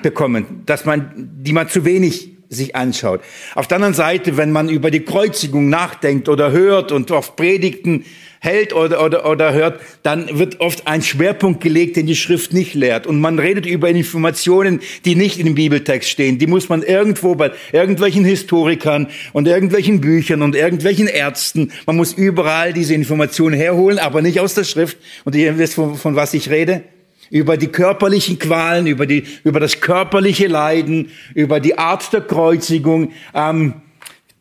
bekommen, 0.02 0.64
dass 0.66 0.86
man, 0.86 1.12
die 1.16 1.54
man 1.54 1.70
zu 1.70 1.86
wenig 1.86 2.30
sich 2.50 2.76
anschaut. 2.76 3.22
Auf 3.56 3.68
der 3.68 3.78
anderen 3.78 3.94
Seite, 3.94 4.36
wenn 4.36 4.52
man 4.52 4.68
über 4.68 4.92
die 4.92 5.02
Kreuzigung 5.02 5.70
nachdenkt 5.70 6.28
oder 6.28 6.52
hört 6.52 6.92
und 6.92 7.12
auf 7.12 7.38
Predigten 7.38 8.06
hält 8.44 8.74
oder, 8.74 9.06
oder, 9.06 9.30
oder 9.30 9.54
hört, 9.54 9.80
dann 10.02 10.40
wird 10.40 10.62
oft 10.62 10.88
ein 10.88 11.04
Schwerpunkt 11.04 11.62
gelegt, 11.62 11.96
den 11.96 12.08
die 12.08 12.16
Schrift 12.16 12.54
nicht 12.54 12.74
lehrt. 12.74 13.06
Und 13.06 13.22
man 13.22 13.38
redet 13.38 13.68
über 13.68 13.88
Informationen, 13.88 14.80
die 15.06 15.14
nicht 15.14 15.38
in 15.38 15.46
dem 15.46 15.54
Bibeltext 15.54 16.10
stehen. 16.10 16.40
Die 16.40 16.48
muss 16.48 16.68
man 16.68 16.82
irgendwo 16.82 17.36
bei 17.36 17.52
irgendwelchen 17.72 18.26
Historikern 18.26 19.10
und 19.34 19.48
irgendwelchen 19.48 20.02
Büchern 20.02 20.42
und 20.42 20.56
irgendwelchen 20.56 21.06
Ärzten, 21.06 21.72
man 21.86 21.96
muss 21.96 22.14
überall 22.14 22.74
diese 22.74 22.96
Informationen 22.96 23.56
herholen, 23.56 24.00
aber 24.00 24.24
nicht 24.24 24.40
aus 24.40 24.56
der 24.56 24.64
Schrift. 24.64 24.98
Und 25.24 25.36
ihr 25.36 25.60
wisst, 25.60 25.76
von, 25.76 25.96
von 25.96 26.16
was 26.16 26.34
ich 26.34 26.50
rede 26.50 26.82
über 27.30 27.58
die 27.58 27.68
körperlichen 27.68 28.40
Qualen, 28.40 28.88
über, 28.88 29.06
die, 29.06 29.24
über 29.44 29.60
das 29.60 29.82
körperliche 29.82 30.48
Leiden, 30.48 31.12
über 31.36 31.60
die 31.60 31.78
Art 31.78 32.12
der 32.12 32.22
Kreuzigung. 32.22 33.12
Ähm, 33.36 33.76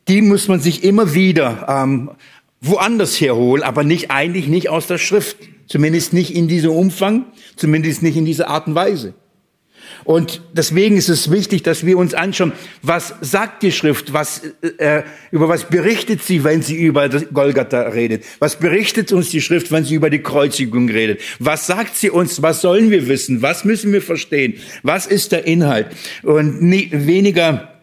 die 0.08 0.22
muss 0.22 0.48
man 0.48 0.58
sich 0.58 0.82
immer 0.84 1.14
wieder 1.14 1.66
ähm, 1.68 2.10
woanders 2.60 3.20
herholen, 3.20 3.62
aber 3.62 3.84
nicht 3.84 4.10
eigentlich 4.10 4.48
nicht 4.48 4.68
aus 4.68 4.86
der 4.86 4.98
Schrift. 4.98 5.36
Zumindest 5.66 6.12
nicht 6.12 6.34
in 6.34 6.48
diesem 6.48 6.72
Umfang, 6.72 7.26
zumindest 7.54 8.02
nicht 8.02 8.16
in 8.16 8.24
dieser 8.24 8.48
Art 8.48 8.66
und 8.66 8.74
Weise. 8.74 9.14
Und 10.04 10.42
deswegen 10.52 10.96
ist 10.96 11.08
es 11.08 11.30
wichtig, 11.30 11.62
dass 11.62 11.84
wir 11.84 11.98
uns 11.98 12.14
anschauen, 12.14 12.52
was 12.82 13.14
sagt 13.20 13.62
die 13.62 13.72
Schrift, 13.72 14.12
was, 14.12 14.42
äh, 14.78 15.02
über 15.30 15.48
was 15.48 15.64
berichtet 15.64 16.22
sie, 16.22 16.42
wenn 16.44 16.62
sie 16.62 16.76
über 16.76 17.08
Golgatha 17.08 17.82
redet? 17.82 18.24
Was 18.38 18.58
berichtet 18.58 19.12
uns 19.12 19.30
die 19.30 19.40
Schrift, 19.40 19.70
wenn 19.70 19.84
sie 19.84 19.94
über 19.94 20.10
die 20.10 20.22
Kreuzigung 20.22 20.88
redet? 20.88 21.20
Was 21.38 21.66
sagt 21.66 21.96
sie 21.96 22.10
uns? 22.10 22.42
Was 22.42 22.60
sollen 22.60 22.90
wir 22.90 23.08
wissen? 23.08 23.42
Was 23.42 23.64
müssen 23.64 23.92
wir 23.92 24.02
verstehen? 24.02 24.54
Was 24.82 25.06
ist 25.06 25.32
der 25.32 25.46
Inhalt? 25.46 25.88
Und 26.22 26.62
nie, 26.62 26.88
weniger 26.92 27.74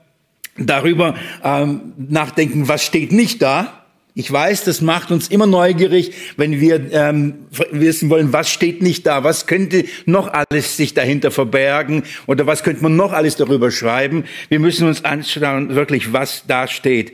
darüber 0.58 1.16
ähm, 1.44 1.94
nachdenken, 1.98 2.68
was 2.68 2.84
steht 2.84 3.12
nicht 3.12 3.42
da, 3.42 3.87
Ich 4.20 4.32
weiß, 4.32 4.64
das 4.64 4.82
macht 4.82 5.12
uns 5.12 5.28
immer 5.28 5.46
neugierig, 5.46 6.12
wenn 6.38 6.60
wir 6.60 6.92
ähm, 6.92 7.46
wissen 7.70 8.10
wollen, 8.10 8.34
was 8.34 8.50
steht 8.50 8.82
nicht 8.82 9.06
da, 9.06 9.24
was 9.24 9.46
könnte 9.46 9.86
noch 10.08 10.34
alles 10.34 10.76
sich 10.76 10.96
dahinter 10.96 11.30
verbergen 11.30 12.02
oder 12.26 12.48
was 12.48 12.64
könnte 12.64 12.82
man 12.82 12.96
noch 12.96 13.14
alles 13.14 13.36
darüber 13.36 13.70
schreiben. 13.70 14.24
Wir 14.50 14.60
müssen 14.60 14.88
uns 14.88 15.06
anschauen, 15.06 15.76
wirklich, 15.76 16.14
was 16.14 16.46
da 16.48 16.68
steht. 16.68 17.14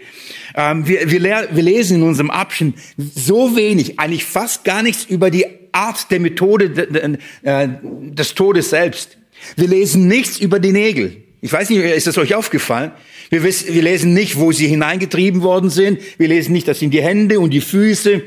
Ähm, 0.55 0.87
wir, 0.87 1.11
wir, 1.11 1.49
wir 1.51 1.63
lesen 1.63 1.97
in 1.97 2.03
unserem 2.03 2.31
Abschnitt 2.31 2.75
so 2.95 3.57
wenig, 3.57 3.99
eigentlich 3.99 4.23
fast 4.23 4.63
gar 4.63 4.81
nichts 4.81 5.03
über 5.03 5.29
die 5.29 5.45
Art 5.73 6.09
der 6.09 6.21
Methode 6.21 7.17
äh, 7.43 7.67
des 7.81 8.33
Todes 8.33 8.69
selbst. 8.69 9.17
Wir 9.57 9.67
lesen 9.67 10.07
nichts 10.07 10.39
über 10.39 10.57
die 10.57 10.71
Nägel. 10.71 11.21
Ich 11.43 11.51
weiß 11.51 11.69
nicht, 11.71 11.83
ist 11.83 12.07
das 12.07 12.17
euch 12.17 12.35
aufgefallen? 12.35 12.91
Wir, 13.29 13.43
wissen, 13.43 13.73
wir 13.73 13.81
lesen 13.81 14.13
nicht, 14.13 14.39
wo 14.39 14.53
sie 14.53 14.65
hineingetrieben 14.65 15.41
worden 15.41 15.69
sind. 15.69 15.99
Wir 16.17 16.29
lesen 16.29 16.53
nicht, 16.53 16.69
das 16.69 16.79
sind 16.79 16.91
die 16.91 17.01
Hände 17.01 17.41
und 17.41 17.49
die 17.49 17.59
Füße. 17.59 18.21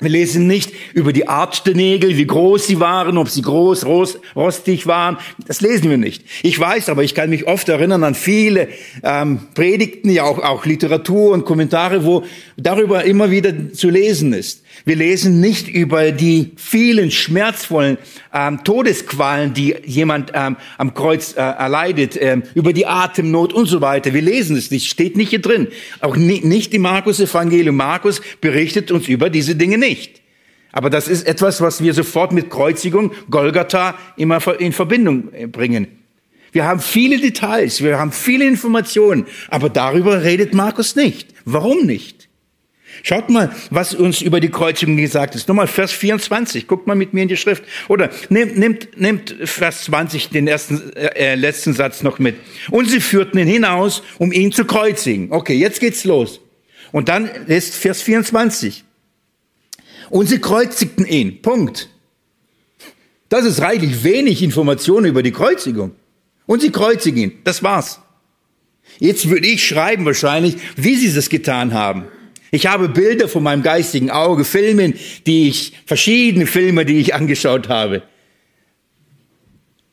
Wir 0.00 0.10
lesen 0.10 0.48
nicht 0.48 0.72
über 0.94 1.12
die 1.12 1.28
Art 1.28 1.64
der 1.64 1.76
Nägel, 1.76 2.16
wie 2.16 2.26
groß 2.26 2.66
sie 2.66 2.80
waren, 2.80 3.18
ob 3.18 3.28
sie 3.28 3.40
groß, 3.40 3.86
rostig 4.34 4.88
waren. 4.88 5.18
Das 5.46 5.60
lesen 5.60 5.88
wir 5.88 5.96
nicht. 5.96 6.24
Ich 6.42 6.58
weiß, 6.58 6.88
aber 6.88 7.04
ich 7.04 7.14
kann 7.14 7.30
mich 7.30 7.46
oft 7.46 7.68
erinnern 7.68 8.02
an 8.02 8.16
viele 8.16 8.66
ähm, 9.04 9.46
Predigten, 9.54 10.10
ja 10.10 10.24
auch, 10.24 10.40
auch 10.40 10.66
Literatur 10.66 11.34
und 11.34 11.44
Kommentare, 11.44 12.04
wo 12.04 12.24
darüber 12.56 13.04
immer 13.04 13.30
wieder 13.30 13.72
zu 13.72 13.90
lesen 13.90 14.32
ist. 14.32 14.63
Wir 14.84 14.96
lesen 14.96 15.40
nicht 15.40 15.68
über 15.68 16.12
die 16.12 16.52
vielen 16.56 17.10
schmerzvollen 17.10 17.96
ähm, 18.32 18.62
Todesqualen, 18.64 19.54
die 19.54 19.76
jemand 19.84 20.32
ähm, 20.34 20.56
am 20.76 20.94
Kreuz 20.94 21.32
äh, 21.32 21.40
erleidet, 21.40 22.18
ähm, 22.20 22.42
über 22.54 22.72
die 22.72 22.86
Atemnot 22.86 23.52
und 23.52 23.66
so 23.66 23.80
weiter. 23.80 24.12
Wir 24.12 24.22
lesen 24.22 24.56
es 24.56 24.70
nicht, 24.70 24.90
steht 24.90 25.16
nicht 25.16 25.30
hier 25.30 25.40
drin. 25.40 25.68
Auch 26.00 26.16
nie, 26.16 26.40
nicht 26.40 26.74
im 26.74 26.82
Markus-Evangelium. 26.82 27.76
Markus 27.76 28.20
berichtet 28.40 28.90
uns 28.90 29.08
über 29.08 29.30
diese 29.30 29.54
Dinge 29.54 29.78
nicht. 29.78 30.20
Aber 30.72 30.90
das 30.90 31.06
ist 31.06 31.26
etwas, 31.26 31.60
was 31.60 31.82
wir 31.82 31.94
sofort 31.94 32.32
mit 32.32 32.50
Kreuzigung, 32.50 33.12
Golgatha 33.30 33.94
immer 34.16 34.40
in 34.58 34.72
Verbindung 34.72 35.32
äh, 35.32 35.46
bringen. 35.46 35.86
Wir 36.50 36.64
haben 36.64 36.80
viele 36.80 37.18
Details, 37.18 37.82
wir 37.82 37.98
haben 37.98 38.12
viele 38.12 38.46
Informationen, 38.46 39.26
aber 39.48 39.68
darüber 39.68 40.22
redet 40.22 40.54
Markus 40.54 40.94
nicht. 40.94 41.34
Warum 41.44 41.86
nicht? 41.86 42.23
Schaut 43.02 43.30
mal, 43.30 43.54
was 43.70 43.94
uns 43.94 44.20
über 44.20 44.40
die 44.40 44.50
Kreuzigung 44.50 44.96
gesagt 44.96 45.34
ist. 45.34 45.48
Nochmal 45.48 45.66
Vers 45.66 45.92
24. 45.92 46.66
Guckt 46.66 46.86
mal 46.86 46.94
mit 46.94 47.12
mir 47.12 47.22
in 47.22 47.28
die 47.28 47.36
Schrift. 47.36 47.64
Oder 47.88 48.10
nehmt, 48.28 48.56
nehmt, 48.56 49.00
nehmt 49.00 49.36
Vers 49.44 49.84
20, 49.84 50.30
den 50.30 50.46
ersten, 50.46 50.92
äh, 50.94 51.34
letzten 51.34 51.74
Satz 51.74 52.02
noch 52.02 52.18
mit. 52.18 52.36
Und 52.70 52.88
sie 52.88 53.00
führten 53.00 53.38
ihn 53.38 53.48
hinaus, 53.48 54.02
um 54.18 54.32
ihn 54.32 54.52
zu 54.52 54.64
kreuzigen. 54.64 55.28
Okay, 55.30 55.54
jetzt 55.54 55.80
geht's 55.80 56.04
los. 56.04 56.40
Und 56.92 57.08
dann 57.08 57.28
ist 57.46 57.74
Vers 57.74 58.02
24. 58.02 58.84
Und 60.10 60.28
sie 60.28 60.38
kreuzigten 60.38 61.06
ihn. 61.06 61.42
Punkt. 61.42 61.88
Das 63.28 63.44
ist 63.44 63.60
reichlich 63.60 64.04
wenig 64.04 64.42
Informationen 64.42 65.06
über 65.06 65.22
die 65.22 65.32
Kreuzigung. 65.32 65.92
Und 66.46 66.60
sie 66.60 66.70
kreuzigen 66.70 67.22
ihn. 67.22 67.32
Das 67.42 67.62
war's. 67.62 68.00
Jetzt 68.98 69.28
würde 69.28 69.46
ich 69.46 69.66
schreiben 69.66 70.04
wahrscheinlich, 70.04 70.56
wie 70.76 70.94
sie 70.94 71.12
das 71.12 71.28
getan 71.30 71.74
haben. 71.74 72.04
Ich 72.50 72.66
habe 72.66 72.88
Bilder 72.88 73.28
von 73.28 73.42
meinem 73.42 73.62
geistigen 73.62 74.10
Auge, 74.10 74.44
Filmen, 74.44 74.94
die 75.26 75.48
ich, 75.48 75.72
verschiedene 75.86 76.46
Filme, 76.46 76.84
die 76.84 76.98
ich 76.98 77.14
angeschaut 77.14 77.68
habe. 77.68 78.02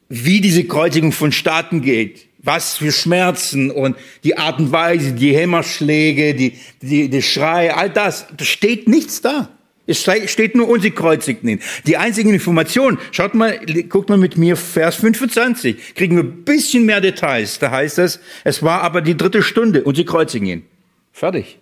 Wie 0.09 0.41
diese 0.41 0.65
Kreuzigung 0.65 1.11
vonstatten 1.11 1.81
geht, 1.81 2.27
was 2.43 2.77
für 2.77 2.91
Schmerzen 2.91 3.71
und 3.71 3.95
die 4.23 4.37
Art 4.37 4.59
und 4.59 4.71
Weise, 4.71 5.13
die 5.13 5.35
Hämmerschläge, 5.35 6.35
die, 6.35 6.53
die, 6.81 7.09
die 7.09 7.21
Schrei, 7.21 7.73
all 7.73 7.89
das, 7.89 8.27
da 8.35 8.45
steht 8.45 8.87
nichts 8.87 9.21
da. 9.21 9.49
Es 9.87 10.01
steht 10.01 10.55
nur, 10.55 10.69
und 10.69 10.81
sie 10.81 10.91
kreuzigten 10.91 11.49
ihn. 11.49 11.59
Die 11.85 11.97
einzigen 11.97 12.33
Informationen, 12.33 12.97
schaut 13.11 13.33
mal, 13.33 13.59
guckt 13.89 14.09
mal 14.09 14.17
mit 14.17 14.37
mir 14.37 14.55
Vers 14.55 14.95
25, 14.97 15.95
kriegen 15.95 16.15
wir 16.15 16.23
ein 16.23 16.43
bisschen 16.43 16.85
mehr 16.85 17.01
Details. 17.01 17.59
Da 17.59 17.71
heißt 17.71 17.97
es, 17.99 18.19
es 18.43 18.61
war 18.61 18.81
aber 18.81 19.01
die 19.01 19.17
dritte 19.17 19.41
Stunde 19.41 19.83
und 19.83 19.95
sie 19.95 20.05
kreuzigen 20.05 20.47
ihn. 20.47 20.65
Fertig. 21.11 21.60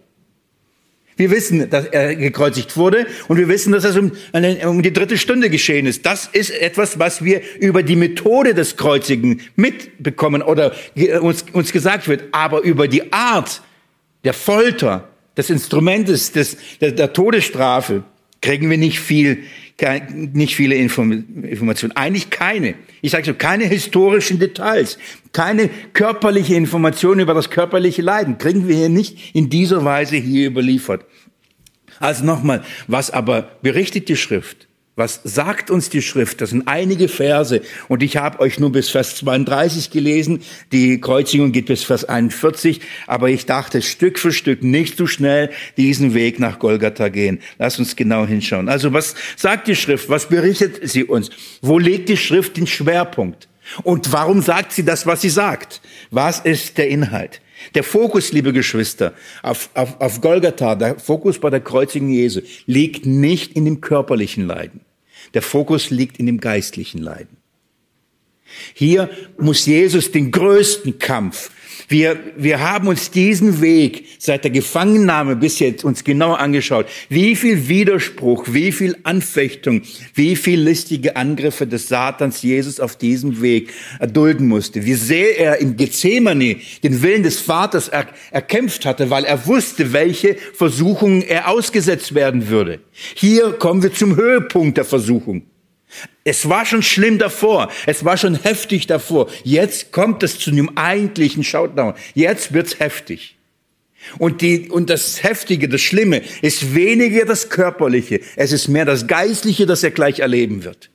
Wir 1.20 1.32
wissen, 1.32 1.70
dass 1.70 1.86
er 1.86 2.16
gekreuzigt 2.16 2.78
wurde 2.78 3.06
und 3.28 3.38
wir 3.38 3.50
wissen, 3.50 3.74
dass 3.74 3.84
das 3.84 3.98
um, 3.98 4.14
um 4.66 4.82
die 4.82 4.94
dritte 4.94 5.18
Stunde 5.18 5.50
geschehen 5.50 5.86
ist. 5.86 6.06
Das 6.06 6.28
ist 6.32 6.50
etwas, 6.50 6.98
was 6.98 7.26
wir 7.26 7.42
über 7.60 7.84
die 7.84 7.98
Methode 7.98 8.54
des 8.54 8.78
Kreuzigen 8.78 9.42
mitbekommen 9.58 10.42
oder 10.42 10.72
uns, 11.20 11.44
uns 11.52 11.74
gesagt 11.74 12.08
wird. 12.08 12.24
Aber 12.32 12.62
über 12.62 12.88
die 12.88 13.12
Art 13.12 13.62
der 14.24 14.34
Folter, 14.34 15.10
des 15.36 15.50
Instrumentes 15.50 16.32
des, 16.32 16.58
der, 16.82 16.92
der 16.92 17.14
Todesstrafe 17.14 18.04
kriegen 18.42 18.70
wir 18.70 18.78
nicht 18.78 19.00
viel, 19.00 19.44
nicht 20.12 20.56
viele 20.56 20.76
Informationen. 20.76 21.96
Eigentlich 21.96 22.30
keine. 22.30 22.76
Ich 23.02 23.12
sage 23.12 23.26
so, 23.26 23.34
keine 23.34 23.66
historischen 23.66 24.40
Details, 24.40 24.98
keine 25.34 25.70
körperliche 25.94 26.56
Information 26.56 27.20
über 27.20 27.34
das 27.34 27.50
körperliche 27.50 28.02
Leiden 28.02 28.38
kriegen 28.38 28.68
wir 28.68 28.76
hier 28.76 28.90
nicht 28.90 29.36
in 29.36 29.50
dieser 29.50 29.84
Weise 29.86 30.16
hier 30.16 30.48
überliefert. 30.48 31.06
Also 32.00 32.24
nochmal, 32.24 32.64
was 32.88 33.12
aber 33.12 33.58
berichtet 33.62 34.08
die 34.08 34.16
Schrift? 34.16 34.69
Was 35.00 35.22
sagt 35.24 35.72
uns 35.72 35.90
die 35.90 36.02
Schrift? 36.02 36.42
Das 36.42 36.50
sind 36.50 36.68
einige 36.68 37.08
Verse 37.08 37.62
und 37.88 38.04
ich 38.04 38.18
habe 38.18 38.42
euch 38.42 38.60
nur 38.60 38.70
bis 38.70 38.90
Vers 38.90 39.16
32 39.16 39.92
gelesen. 39.92 40.42
Die 40.74 41.00
Kreuzigung 41.00 41.54
geht 41.54 41.68
bis 41.68 41.86
Vers 41.86 42.04
41, 42.04 42.82
aber 43.08 43.30
ich 43.30 43.46
dachte 43.46 43.82
Stück 43.82 44.20
für 44.20 44.34
Stück 44.34 44.62
nicht 44.62 44.98
zu 44.98 45.04
so 45.04 45.08
schnell 45.08 45.52
diesen 45.78 46.14
Weg 46.14 46.38
nach 46.42 46.60
Golgatha 46.60 47.08
gehen. 47.08 47.40
Lass 47.58 47.80
uns 47.80 47.96
genau 47.96 48.26
hinschauen. 48.26 48.68
Also 48.68 48.92
was 48.92 49.16
sagt 49.38 49.70
die 49.70 49.78
Schrift? 49.78 50.10
Was 50.10 50.28
berichtet 50.28 50.82
sie 50.84 51.06
uns? 51.06 51.30
Wo 51.62 51.80
legt 51.80 52.10
die 52.10 52.18
Schrift 52.18 52.58
den 52.58 52.68
Schwerpunkt? 52.68 53.48
Und 53.84 54.12
warum 54.12 54.42
sagt 54.42 54.74
sie 54.74 54.84
das, 54.84 55.06
was 55.06 55.22
sie 55.22 55.30
sagt? 55.30 55.80
Was 56.12 56.42
ist 56.42 56.78
der 56.78 56.90
Inhalt? 56.90 57.40
Der 57.74 57.84
Fokus, 57.84 58.34
liebe 58.34 58.52
Geschwister, 58.52 59.14
auf, 59.44 59.70
auf, 59.76 60.02
auf 60.02 60.20
Golgatha, 60.20 60.76
der 60.76 61.00
Fokus 61.00 61.40
bei 61.40 61.50
der 61.50 61.62
Kreuzigung 61.62 62.10
Jesu, 62.10 62.42
liegt 62.66 63.06
nicht 63.06 63.54
in 63.54 63.64
dem 63.64 63.80
körperlichen 63.80 64.46
Leiden. 64.46 64.82
Der 65.34 65.42
Fokus 65.42 65.90
liegt 65.90 66.18
in 66.18 66.26
dem 66.26 66.40
geistlichen 66.40 67.02
Leiden. 67.02 67.38
Hier 68.74 69.10
muss 69.38 69.66
Jesus 69.66 70.12
den 70.12 70.32
größten 70.32 70.98
Kampf 71.00 71.52
wir, 71.90 72.20
wir 72.38 72.60
haben 72.60 72.88
uns 72.88 73.10
diesen 73.10 73.62
Weg 73.62 74.06
seit 74.20 74.44
der 74.44 74.52
Gefangennahme 74.52 75.36
bis 75.36 75.58
jetzt 75.58 75.84
uns 75.84 76.04
genau 76.04 76.34
angeschaut. 76.34 76.86
Wie 77.10 77.36
viel 77.36 77.68
Widerspruch, 77.68 78.46
wie 78.52 78.72
viel 78.72 78.96
Anfechtung, 79.04 79.82
wie 80.14 80.36
viel 80.36 80.60
listige 80.62 81.16
Angriffe 81.16 81.66
des 81.66 81.88
Satans 81.88 82.44
Jesus 82.44 82.80
auf 82.80 82.96
diesem 82.96 83.42
Weg 83.42 83.74
erdulden 84.00 84.48
musste. 84.48 84.86
Wie 84.86 84.94
sehr 84.94 85.40
er 85.40 85.58
in 85.58 85.78
Gethsemane 85.78 86.58
den 86.84 87.02
Willen 87.02 87.24
des 87.24 87.40
Vaters 87.40 87.88
er, 87.88 88.08
erkämpft 88.30 88.86
hatte, 88.86 89.10
weil 89.10 89.26
er 89.26 89.48
wusste, 89.48 89.92
welche 89.92 90.36
Versuchungen 90.54 91.24
er 91.24 91.50
ausgesetzt 91.50 92.14
werden 92.14 92.50
würde. 92.50 92.82
Hier 93.16 93.54
kommen 93.54 93.82
wir 93.82 93.94
zum 93.94 94.16
Höhepunkt 94.16 94.78
der 94.78 94.86
Versuchung. 94.86 95.44
Es 96.24 96.48
war 96.48 96.66
schon 96.66 96.84
schlimm 96.84 97.18
davor. 97.18 97.72
Es 97.86 98.06
war 98.06 98.18
schon 98.18 98.36
heftig 98.36 98.88
davor. 98.88 99.30
Jetzt 99.44 99.92
kommt 99.92 100.24
es 100.24 100.38
zu 100.40 100.52
einem 100.52 100.72
eigentlichen 100.76 101.44
Showdown. 101.44 101.94
Jetzt 102.14 102.54
wird's 102.54 102.80
heftig. 102.80 103.38
Und, 104.18 104.42
die, 104.42 104.70
und 104.70 104.90
das 104.90 105.24
Heftige, 105.24 105.68
das 105.68 105.82
Schlimme 105.82 106.22
ist 106.42 106.74
weniger 106.74 107.26
das 107.26 107.50
Körperliche. 107.50 108.22
Es 108.36 108.52
ist 108.52 108.68
mehr 108.68 108.86
das 108.86 109.08
Geistliche, 109.08 109.66
das 109.66 109.84
er 109.84 109.92
gleich 109.92 110.20
erleben 110.20 110.64
wird. 110.64 110.90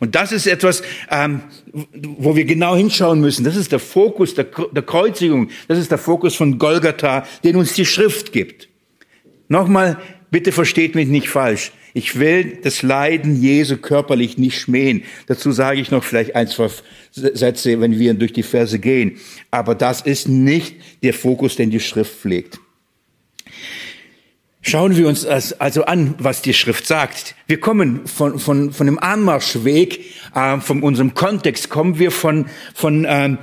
Und 0.00 0.14
das 0.14 0.32
ist 0.32 0.46
etwas, 0.46 0.82
ähm, 1.10 1.42
wo 1.72 2.36
wir 2.36 2.44
genau 2.44 2.76
hinschauen 2.76 3.20
müssen. 3.20 3.44
Das 3.44 3.56
ist 3.56 3.72
der 3.72 3.78
Fokus 3.78 4.34
der, 4.34 4.46
der 4.72 4.82
Kreuzigung. 4.82 5.50
Das 5.68 5.78
ist 5.78 5.90
der 5.90 5.98
Fokus 5.98 6.34
von 6.36 6.58
Golgatha, 6.58 7.26
den 7.42 7.56
uns 7.56 7.74
die 7.74 7.86
Schrift 7.86 8.32
gibt. 8.32 8.68
Nochmal, 9.48 9.98
bitte 10.30 10.52
versteht 10.52 10.94
mich 10.94 11.08
nicht 11.08 11.28
falsch. 11.28 11.72
Ich 11.96 12.18
will 12.18 12.58
das 12.60 12.82
Leiden 12.82 13.40
Jesu 13.40 13.76
körperlich 13.76 14.36
nicht 14.36 14.58
schmähen. 14.58 15.04
Dazu 15.28 15.52
sage 15.52 15.80
ich 15.80 15.92
noch 15.92 16.02
vielleicht 16.02 16.34
ein, 16.34 16.48
zwei 16.48 16.68
Sätze, 17.12 17.80
wenn 17.80 18.00
wir 18.00 18.14
durch 18.14 18.32
die 18.32 18.42
Verse 18.42 18.80
gehen. 18.80 19.18
Aber 19.52 19.76
das 19.76 20.00
ist 20.00 20.28
nicht 20.28 20.74
der 21.04 21.14
Fokus, 21.14 21.54
den 21.54 21.70
die 21.70 21.78
Schrift 21.78 22.12
pflegt. 22.12 22.58
Schauen 24.60 24.96
wir 24.96 25.06
uns 25.06 25.24
also 25.24 25.84
an, 25.84 26.14
was 26.18 26.42
die 26.42 26.54
Schrift 26.54 26.84
sagt. 26.86 27.36
Wir 27.46 27.60
kommen 27.60 28.08
von, 28.08 28.40
von, 28.40 28.72
von 28.72 28.86
dem 28.86 28.98
Anmarschweg, 28.98 30.00
äh, 30.34 30.58
von 30.58 30.82
unserem 30.82 31.14
Kontext, 31.14 31.68
kommen 31.68 31.98
wir 32.00 32.10
von, 32.10 32.46
von 32.74 33.06
ähm, 33.08 33.38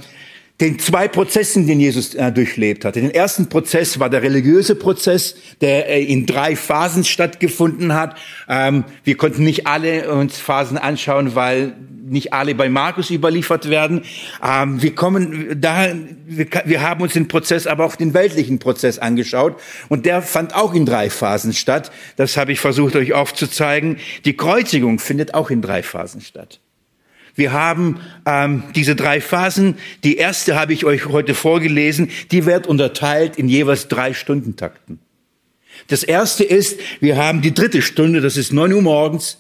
den 0.61 0.77
zwei 0.77 1.07
Prozessen, 1.07 1.65
den 1.65 1.79
Jesus 1.79 2.13
äh, 2.13 2.31
durchlebt 2.31 2.85
hatte. 2.85 3.01
Den 3.01 3.11
ersten 3.11 3.49
Prozess 3.49 3.99
war 3.99 4.09
der 4.09 4.21
religiöse 4.21 4.75
Prozess, 4.75 5.35
der 5.59 5.89
äh, 5.89 6.03
in 6.03 6.27
drei 6.27 6.55
Phasen 6.55 7.03
stattgefunden 7.03 7.95
hat. 7.95 8.15
Ähm, 8.47 8.85
wir 9.03 9.17
konnten 9.17 9.43
nicht 9.43 9.65
alle 9.65 10.13
uns 10.13 10.37
Phasen 10.37 10.77
anschauen, 10.77 11.35
weil 11.35 11.73
nicht 12.03 12.33
alle 12.33 12.53
bei 12.53 12.69
Markus 12.69 13.09
überliefert 13.09 13.69
werden. 13.69 14.03
Ähm, 14.43 14.81
wir 14.81 14.93
kommen 14.93 15.59
da, 15.59 15.93
wir, 16.27 16.47
wir 16.65 16.81
haben 16.81 17.01
uns 17.01 17.13
den 17.13 17.27
Prozess, 17.27 17.65
aber 17.65 17.85
auch 17.85 17.95
den 17.95 18.13
weltlichen 18.13 18.59
Prozess 18.59 18.99
angeschaut 18.99 19.55
und 19.89 20.05
der 20.05 20.21
fand 20.21 20.53
auch 20.53 20.75
in 20.75 20.85
drei 20.85 21.09
Phasen 21.09 21.53
statt. 21.53 21.91
Das 22.17 22.37
habe 22.37 22.51
ich 22.51 22.59
versucht 22.59 22.95
euch 22.95 23.13
aufzuzeigen. 23.13 23.97
Die 24.25 24.37
Kreuzigung 24.37 24.99
findet 24.99 25.33
auch 25.33 25.49
in 25.49 25.61
drei 25.61 25.81
Phasen 25.81 26.21
statt. 26.21 26.59
Wir 27.35 27.53
haben 27.53 28.00
ähm, 28.25 28.63
diese 28.75 28.95
drei 28.95 29.21
Phasen. 29.21 29.77
Die 30.03 30.17
erste 30.17 30.59
habe 30.59 30.73
ich 30.73 30.85
euch 30.85 31.07
heute 31.07 31.33
vorgelesen. 31.33 32.09
Die 32.31 32.45
wird 32.45 32.67
unterteilt 32.67 33.38
in 33.38 33.47
jeweils 33.47 33.88
drei 33.88 34.13
Stundentakten. 34.13 35.00
Das 35.88 36.03
erste 36.03 36.43
ist, 36.43 36.79
wir 37.00 37.17
haben 37.17 37.41
die 37.41 37.53
dritte 37.53 37.81
Stunde, 37.81 38.21
das 38.21 38.38
ist 38.38 38.53
neun 38.53 38.73
Uhr 38.73 38.81
morgens. 38.81 39.38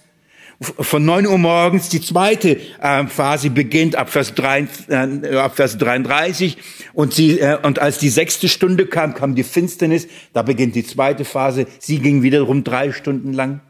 Von 0.61 1.05
neun 1.05 1.25
Uhr 1.25 1.39
morgens 1.39 1.89
die 1.89 2.01
zweite 2.01 2.59
äh, 2.79 3.07
Phase 3.07 3.49
beginnt 3.49 3.95
ab 3.95 4.11
Vers, 4.11 4.35
3, 4.35 4.67
äh, 4.89 5.35
ab 5.35 5.55
Vers 5.55 5.79
33 5.79 6.57
und, 6.93 7.15
sie, 7.15 7.39
äh, 7.39 7.57
und 7.63 7.79
als 7.79 7.97
die 7.97 8.09
sechste 8.09 8.47
Stunde 8.47 8.85
kam, 8.85 9.15
kam 9.15 9.33
die 9.33 9.41
Finsternis, 9.41 10.07
da 10.33 10.43
beginnt 10.43 10.75
die 10.75 10.85
zweite 10.85 11.25
Phase. 11.25 11.65
Sie 11.79 11.97
ging 11.97 12.21
wiederum 12.21 12.63
drei 12.63 12.91
Stunden 12.91 13.33
lang 13.33 13.61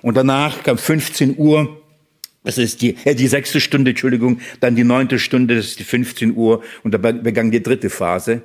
und 0.00 0.16
danach 0.16 0.62
kam 0.62 0.78
15 0.78 1.36
Uhr 1.36 1.82
das 2.44 2.58
ist 2.58 2.82
die, 2.82 2.96
äh, 3.04 3.14
die 3.14 3.28
sechste 3.28 3.60
Stunde, 3.60 3.90
Entschuldigung, 3.90 4.40
dann 4.60 4.76
die 4.76 4.84
neunte 4.84 5.18
Stunde, 5.18 5.56
das 5.56 5.66
ist 5.66 5.78
die 5.80 5.84
15 5.84 6.34
Uhr 6.34 6.62
und 6.82 6.94
da 6.94 6.98
begann 6.98 7.50
die 7.50 7.62
dritte 7.62 7.90
Phase 7.90 8.42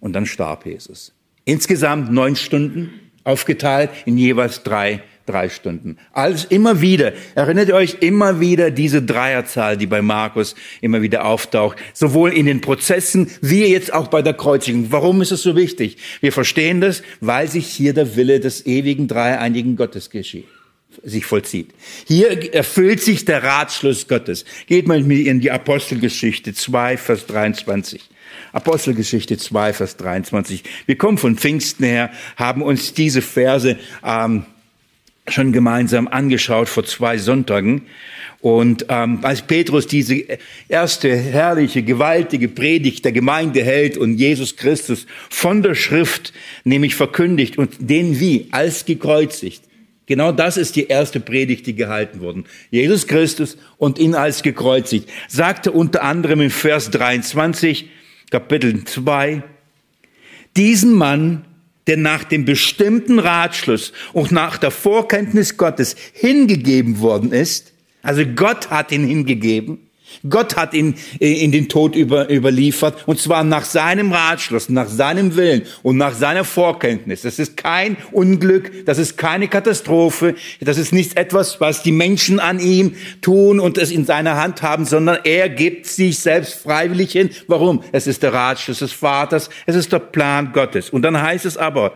und 0.00 0.12
dann 0.12 0.26
starb 0.26 0.66
Jesus. 0.66 1.12
Insgesamt 1.44 2.12
neun 2.12 2.36
Stunden, 2.36 2.90
aufgeteilt 3.24 3.90
in 4.04 4.18
jeweils 4.18 4.62
drei, 4.62 5.02
drei 5.26 5.48
Stunden. 5.48 5.96
Alles 6.12 6.44
immer 6.44 6.80
wieder, 6.80 7.12
erinnert 7.34 7.70
euch 7.70 7.98
immer 8.00 8.40
wieder 8.40 8.70
diese 8.70 9.00
Dreierzahl, 9.00 9.76
die 9.76 9.86
bei 9.86 10.02
Markus 10.02 10.56
immer 10.80 11.02
wieder 11.02 11.24
auftaucht, 11.24 11.78
sowohl 11.94 12.32
in 12.32 12.46
den 12.46 12.60
Prozessen 12.60 13.30
wie 13.40 13.64
jetzt 13.64 13.92
auch 13.92 14.08
bei 14.08 14.22
der 14.22 14.34
Kreuzigung. 14.34 14.88
Warum 14.90 15.22
ist 15.22 15.30
es 15.30 15.42
so 15.42 15.54
wichtig? 15.54 15.98
Wir 16.20 16.32
verstehen 16.32 16.80
das, 16.80 17.02
weil 17.20 17.48
sich 17.48 17.68
hier 17.68 17.94
der 17.94 18.16
Wille 18.16 18.40
des 18.40 18.66
ewigen 18.66 19.06
dreieinigen 19.06 19.76
Gottes 19.76 20.10
geschieht 20.10 20.46
sich 21.02 21.26
vollzieht. 21.26 21.70
Hier 22.06 22.54
erfüllt 22.54 23.00
sich 23.00 23.24
der 23.24 23.42
Ratschluss 23.42 24.08
Gottes. 24.08 24.44
Geht 24.66 24.86
mal 24.86 24.98
mit 24.98 25.06
mir 25.06 25.30
in 25.30 25.40
die 25.40 25.50
Apostelgeschichte 25.50 26.54
2, 26.54 26.96
Vers 26.96 27.26
23. 27.26 28.02
Apostelgeschichte 28.52 29.38
2, 29.38 29.72
Vers 29.72 29.96
23. 29.96 30.62
Wir 30.86 30.96
kommen 30.96 31.18
von 31.18 31.36
Pfingsten 31.36 31.84
her, 31.84 32.10
haben 32.36 32.62
uns 32.62 32.92
diese 32.92 33.22
Verse 33.22 33.78
ähm, 34.04 34.46
schon 35.28 35.52
gemeinsam 35.52 36.08
angeschaut 36.08 36.68
vor 36.68 36.84
zwei 36.84 37.18
Sonntagen. 37.18 37.82
Und 38.40 38.86
ähm, 38.88 39.20
als 39.22 39.42
Petrus 39.42 39.86
diese 39.86 40.24
erste 40.68 41.16
herrliche, 41.16 41.84
gewaltige 41.84 42.48
Predigt 42.48 43.04
der 43.04 43.12
Gemeinde 43.12 43.62
hält 43.62 43.96
und 43.96 44.18
Jesus 44.18 44.56
Christus 44.56 45.06
von 45.30 45.62
der 45.62 45.76
Schrift 45.76 46.32
nämlich 46.64 46.96
verkündigt 46.96 47.56
und 47.56 47.76
den 47.78 48.18
wie 48.18 48.48
als 48.50 48.84
gekreuzigt, 48.84 49.62
Genau 50.06 50.32
das 50.32 50.56
ist 50.56 50.76
die 50.76 50.88
erste 50.88 51.20
Predigt, 51.20 51.66
die 51.66 51.74
gehalten 51.74 52.20
wurde. 52.20 52.44
Jesus 52.70 53.06
Christus 53.06 53.56
und 53.78 53.98
ihn 53.98 54.14
als 54.14 54.42
gekreuzigt. 54.42 55.08
Sagte 55.28 55.70
unter 55.70 56.02
anderem 56.02 56.40
in 56.40 56.50
Vers 56.50 56.90
23, 56.90 57.88
Kapitel 58.30 58.84
2, 58.84 59.42
diesen 60.56 60.92
Mann, 60.92 61.44
der 61.86 61.96
nach 61.96 62.24
dem 62.24 62.44
bestimmten 62.44 63.18
Ratschluss 63.18 63.92
und 64.12 64.32
nach 64.32 64.58
der 64.58 64.70
Vorkenntnis 64.70 65.56
Gottes 65.56 65.96
hingegeben 66.12 67.00
worden 67.00 67.32
ist, 67.32 67.72
also 68.02 68.24
Gott 68.26 68.70
hat 68.70 68.92
ihn 68.92 69.06
hingegeben, 69.06 69.78
Gott 70.28 70.56
hat 70.56 70.74
ihn 70.74 70.94
äh, 71.20 71.44
in 71.44 71.52
den 71.52 71.68
Tod 71.68 71.96
über, 71.96 72.30
überliefert 72.30 73.06
und 73.06 73.18
zwar 73.18 73.44
nach 73.44 73.64
seinem 73.64 74.12
Ratschluss, 74.12 74.68
nach 74.68 74.88
seinem 74.88 75.36
Willen 75.36 75.62
und 75.82 75.96
nach 75.96 76.14
seiner 76.14 76.44
Vorkenntnis. 76.44 77.22
Das 77.22 77.38
ist 77.38 77.56
kein 77.56 77.96
Unglück, 78.12 78.86
das 78.86 78.98
ist 78.98 79.16
keine 79.16 79.48
Katastrophe, 79.48 80.34
das 80.60 80.78
ist 80.78 80.92
nicht 80.92 81.16
etwas, 81.16 81.60
was 81.60 81.82
die 81.82 81.92
Menschen 81.92 82.40
an 82.40 82.60
ihm 82.60 82.94
tun 83.20 83.60
und 83.60 83.78
es 83.78 83.90
in 83.90 84.04
seiner 84.04 84.36
Hand 84.36 84.62
haben, 84.62 84.84
sondern 84.84 85.18
er 85.24 85.48
gibt 85.48 85.86
sich 85.86 86.18
selbst 86.18 86.54
freiwillig 86.54 87.12
hin. 87.12 87.30
Warum? 87.46 87.82
Es 87.92 88.06
ist 88.06 88.22
der 88.22 88.32
Ratschluss 88.32 88.80
des 88.80 88.92
Vaters, 88.92 89.50
es 89.66 89.76
ist 89.76 89.92
der 89.92 89.98
Plan 89.98 90.52
Gottes. 90.52 90.90
Und 90.90 91.02
dann 91.02 91.20
heißt 91.20 91.46
es 91.46 91.56
aber, 91.56 91.94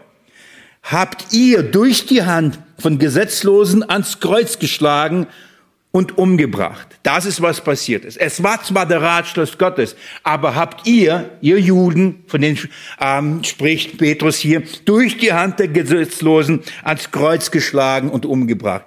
habt 0.83 1.33
ihr 1.33 1.63
durch 1.63 2.07
die 2.07 2.23
Hand 2.23 2.59
von 2.79 2.99
Gesetzlosen 2.99 3.89
ans 3.89 4.21
Kreuz 4.21 4.59
geschlagen 4.59 5.27
und 5.93 6.19
umgebracht. 6.19 6.99
Das 7.03 7.25
ist, 7.25 7.41
was 7.41 7.63
passiert 7.63 8.05
ist. 8.05 8.19
Es 8.19 8.43
war 8.43 8.63
zwar 8.63 8.85
der 8.85 9.01
Ratschluss 9.01 9.57
Gottes, 9.57 9.97
aber 10.23 10.55
habt 10.55 10.87
ihr, 10.87 11.31
ihr 11.41 11.59
Juden, 11.59 12.25
von 12.27 12.43
denen 12.43 12.59
ähm, 13.01 13.43
spricht 13.45 13.97
Petrus 13.97 14.37
hier, 14.37 14.63
durch 14.85 15.17
die 15.17 15.33
Hand 15.33 15.59
der 15.59 15.69
Gesetzlosen 15.69 16.61
ans 16.83 17.11
Kreuz 17.11 17.51
geschlagen 17.51 18.11
und 18.11 18.27
umgebracht. 18.27 18.85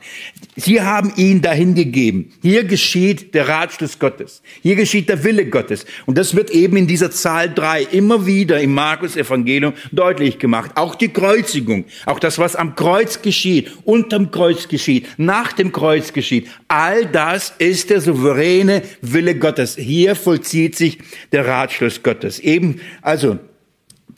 Sie 0.60 0.82
haben 0.82 1.14
ihn 1.16 1.42
dahin 1.42 1.74
gegeben. 1.74 2.32
Hier 2.42 2.64
geschieht 2.66 3.34
der 3.34 3.48
Ratschluss 3.48 3.98
Gottes. 3.98 4.42
Hier 4.62 4.76
geschieht 4.76 5.08
der 5.10 5.24
Wille 5.24 5.46
Gottes. 5.46 5.86
Und 6.06 6.18
das 6.18 6.36
wird 6.36 6.50
eben 6.52 6.76
in 6.78 6.88
dieser 6.88 7.12
Zahl 7.12 7.54
drei 7.54 7.84
immer 7.84 8.26
wieder 8.26 8.60
im 8.60 8.74
Markus 8.74 9.16
Evangelium 9.16 9.74
deutlich 9.92 10.38
gemacht. 10.38 10.72
Auch 10.76 10.96
die 10.96 11.10
Kreuzigung, 11.10 11.86
auch 12.06 12.20
das, 12.20 12.40
was 12.40 12.56
am 12.56 12.76
Kreuz 12.76 13.22
geschieht, 13.22 13.72
unterm 13.86 14.32
Kreuz 14.32 14.68
geschieht, 14.68 15.08
nach 15.18 15.54
dem 15.54 15.72
Kreuz 15.72 16.14
geschieht. 16.14 16.50
All 16.68 17.06
das 17.06 17.54
ist 17.58 17.90
der 17.90 18.02
souveräne 18.02 18.82
Wille 19.02 19.36
Gottes. 19.36 19.76
Hier 19.78 20.16
vollzieht 20.16 20.76
sich 20.76 20.98
der 21.32 21.48
Ratschluss 21.48 22.04
Gottes. 22.04 22.40
Eben, 22.40 22.82
also, 23.02 23.40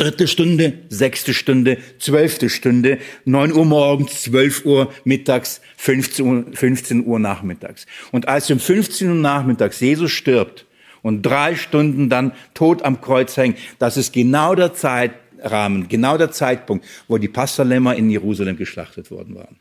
dritte 0.01 0.27
Stunde, 0.27 0.79
sechste 0.89 1.31
Stunde, 1.33 1.77
zwölfte 1.99 2.49
Stunde, 2.49 2.97
neun 3.23 3.53
Uhr 3.53 3.65
morgens, 3.65 4.23
zwölf 4.23 4.65
Uhr 4.65 4.91
mittags, 5.03 5.61
15 5.77 6.25
Uhr, 6.25 6.45
15 6.53 7.05
Uhr 7.05 7.19
nachmittags. 7.19 7.85
Und 8.11 8.27
als 8.27 8.49
um 8.49 8.59
15 8.59 9.09
Uhr 9.09 9.15
nachmittags 9.15 9.79
Jesus 9.79 10.11
stirbt 10.11 10.65
und 11.03 11.21
drei 11.21 11.55
Stunden 11.55 12.09
dann 12.09 12.31
tot 12.55 12.81
am 12.81 12.99
Kreuz 12.99 13.37
hängt, 13.37 13.59
das 13.77 13.95
ist 13.95 14.11
genau 14.11 14.55
der 14.55 14.73
Zeitrahmen, 14.73 15.87
genau 15.87 16.17
der 16.17 16.31
Zeitpunkt, 16.31 16.83
wo 17.07 17.19
die 17.19 17.27
Passalämmer 17.27 17.95
in 17.95 18.09
Jerusalem 18.09 18.57
geschlachtet 18.57 19.11
worden 19.11 19.35
waren. 19.35 19.59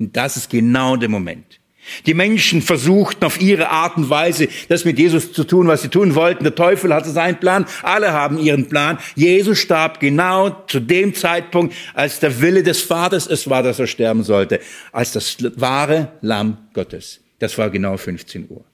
Und 0.00 0.16
das 0.16 0.36
ist 0.36 0.50
genau 0.50 0.96
der 0.96 1.08
Moment. 1.08 1.61
Die 2.06 2.14
Menschen 2.14 2.62
versuchten 2.62 3.24
auf 3.24 3.40
ihre 3.40 3.70
Art 3.70 3.96
und 3.96 4.08
Weise, 4.08 4.48
das 4.68 4.84
mit 4.84 4.98
Jesus 4.98 5.32
zu 5.32 5.44
tun, 5.44 5.66
was 5.66 5.82
sie 5.82 5.88
tun 5.88 6.14
wollten. 6.14 6.44
Der 6.44 6.54
Teufel 6.54 6.94
hatte 6.94 7.10
seinen 7.10 7.38
Plan, 7.38 7.66
alle 7.82 8.12
haben 8.12 8.38
ihren 8.38 8.68
Plan. 8.68 8.98
Jesus 9.14 9.58
starb 9.58 10.00
genau 10.00 10.50
zu 10.66 10.80
dem 10.80 11.14
Zeitpunkt, 11.14 11.74
als 11.94 12.20
der 12.20 12.40
Wille 12.40 12.62
des 12.62 12.82
Vaters 12.82 13.26
es 13.26 13.48
war, 13.50 13.62
dass 13.62 13.78
er 13.78 13.86
sterben 13.86 14.22
sollte, 14.22 14.60
als 14.92 15.12
das 15.12 15.36
wahre 15.56 16.12
Lamm 16.20 16.58
Gottes. 16.72 17.20
Das 17.38 17.58
war 17.58 17.70
genau 17.70 17.96
15 17.96 18.48
Uhr. 18.48 18.64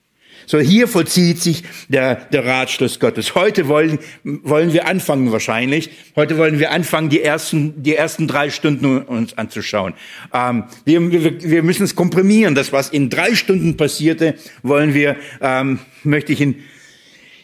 So 0.49 0.59
hier 0.59 0.89
vollzieht 0.89 1.43
sich 1.43 1.63
der, 1.89 2.15
der 2.15 2.47
Ratschluss 2.47 2.99
Gottes. 2.99 3.35
Heute 3.35 3.69
wollen, 3.69 3.99
wollen 4.25 4.73
wir 4.73 4.87
anfangen 4.87 5.31
wahrscheinlich. 5.31 5.91
Heute 6.17 6.39
wollen 6.39 6.59
wir 6.59 6.73
anfangen, 6.73 7.11
die 7.11 7.21
ersten, 7.21 7.83
die 7.83 7.95
ersten 7.95 8.27
drei 8.27 8.49
Stunden 8.49 9.03
uns 9.03 9.37
anzuschauen. 9.37 9.93
Ähm, 10.33 10.65
wir, 10.87 11.13
wir, 11.13 11.43
wir 11.43 11.63
müssen 11.63 11.83
es 11.83 11.95
komprimieren. 11.95 12.55
Das, 12.55 12.73
was 12.73 12.89
in 12.89 13.11
drei 13.11 13.35
Stunden 13.35 13.77
passierte, 13.77 14.37
wollen 14.63 14.95
wir, 14.95 15.17
ähm, 15.43 15.81
möchte 16.03 16.33
ich 16.33 16.41
in, 16.41 16.55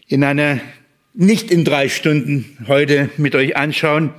in 0.09 0.25
einer, 0.25 0.61
nicht 1.13 1.51
in 1.51 1.67
drei 1.67 1.91
Stunden 1.91 2.57
heute 2.67 3.11
mit 3.19 3.35
euch 3.35 3.55
anschauen. 3.55 4.15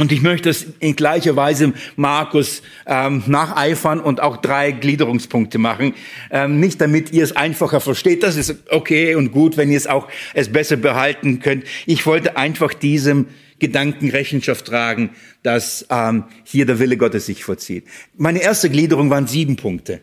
Und 0.00 0.12
ich 0.12 0.22
möchte 0.22 0.48
es 0.48 0.66
in 0.78 0.96
gleicher 0.96 1.36
Weise 1.36 1.74
Markus 1.94 2.62
ähm, 2.86 3.22
nacheifern 3.26 4.00
und 4.00 4.22
auch 4.22 4.38
drei 4.38 4.72
Gliederungspunkte 4.72 5.58
machen. 5.58 5.92
Ähm, 6.30 6.58
nicht 6.58 6.80
damit 6.80 7.12
ihr 7.12 7.22
es 7.22 7.36
einfacher 7.36 7.80
versteht, 7.80 8.22
das 8.22 8.36
ist 8.36 8.54
okay 8.70 9.14
und 9.14 9.30
gut, 9.30 9.58
wenn 9.58 9.70
ihr 9.70 9.76
es 9.76 9.86
auch 9.86 10.08
es 10.32 10.50
besser 10.50 10.76
behalten 10.76 11.40
könnt. 11.40 11.64
Ich 11.84 12.06
wollte 12.06 12.38
einfach 12.38 12.72
diesem 12.72 13.26
Gedanken 13.58 14.08
Rechenschaft 14.08 14.64
tragen, 14.64 15.10
dass 15.42 15.84
ähm, 15.90 16.24
hier 16.44 16.64
der 16.64 16.78
Wille 16.78 16.96
Gottes 16.96 17.26
sich 17.26 17.44
vollzieht. 17.44 17.84
Meine 18.16 18.40
erste 18.40 18.70
Gliederung 18.70 19.10
waren 19.10 19.26
sieben 19.26 19.56
Punkte. 19.56 20.00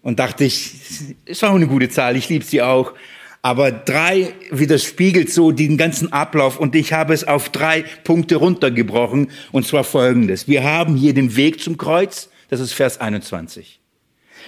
Und 0.00 0.20
dachte 0.20 0.44
ich, 0.44 0.72
ist 1.26 1.44
auch 1.44 1.54
eine 1.54 1.66
gute 1.66 1.90
Zahl, 1.90 2.16
ich 2.16 2.30
liebe 2.30 2.44
sie 2.46 2.62
auch. 2.62 2.94
Aber 3.44 3.72
drei 3.72 4.34
widerspiegelt 4.50 5.30
so 5.30 5.50
den 5.50 5.76
ganzen 5.76 6.12
Ablauf 6.12 6.60
und 6.60 6.76
ich 6.76 6.92
habe 6.92 7.12
es 7.12 7.26
auf 7.26 7.48
drei 7.48 7.84
Punkte 8.04 8.36
runtergebrochen 8.36 9.30
und 9.50 9.66
zwar 9.66 9.82
folgendes. 9.82 10.46
Wir 10.46 10.62
haben 10.62 10.94
hier 10.94 11.12
den 11.12 11.34
Weg 11.34 11.60
zum 11.60 11.76
Kreuz, 11.76 12.30
das 12.48 12.60
ist 12.60 12.72
Vers 12.72 13.00
21. 13.00 13.81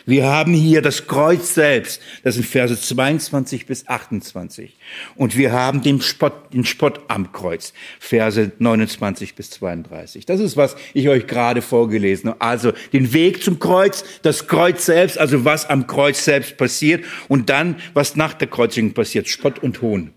Wir 0.06 0.26
haben 0.26 0.52
hier 0.52 0.82
das 0.82 1.06
Kreuz 1.06 1.54
selbst, 1.54 2.02
das 2.22 2.34
sind 2.34 2.44
Verse 2.46 2.78
22 2.78 3.64
bis 3.64 3.88
28. 3.88 4.76
Und 5.16 5.36
wir 5.36 5.52
haben 5.52 5.82
den 5.82 6.02
Spott, 6.02 6.52
den 6.52 6.66
Spott 6.66 7.00
am 7.08 7.32
Kreuz, 7.32 7.72
Verse 7.98 8.52
29 8.58 9.34
bis 9.34 9.50
32. 9.50 10.26
Das 10.26 10.40
ist, 10.40 10.58
was 10.58 10.76
ich 10.92 11.08
euch 11.08 11.26
gerade 11.26 11.62
vorgelesen 11.62 12.30
habe. 12.30 12.40
Also 12.42 12.72
den 12.92 13.14
Weg 13.14 13.42
zum 13.42 13.58
Kreuz, 13.58 14.04
das 14.22 14.46
Kreuz 14.46 14.84
selbst, 14.84 15.18
also 15.18 15.46
was 15.46 15.70
am 15.70 15.86
Kreuz 15.86 16.22
selbst 16.22 16.58
passiert 16.58 17.04
und 17.28 17.48
dann, 17.48 17.76
was 17.94 18.14
nach 18.14 18.34
der 18.34 18.48
Kreuzigung 18.48 18.92
passiert, 18.92 19.28
Spott 19.28 19.60
und 19.60 19.80
Hohn. 19.80 20.12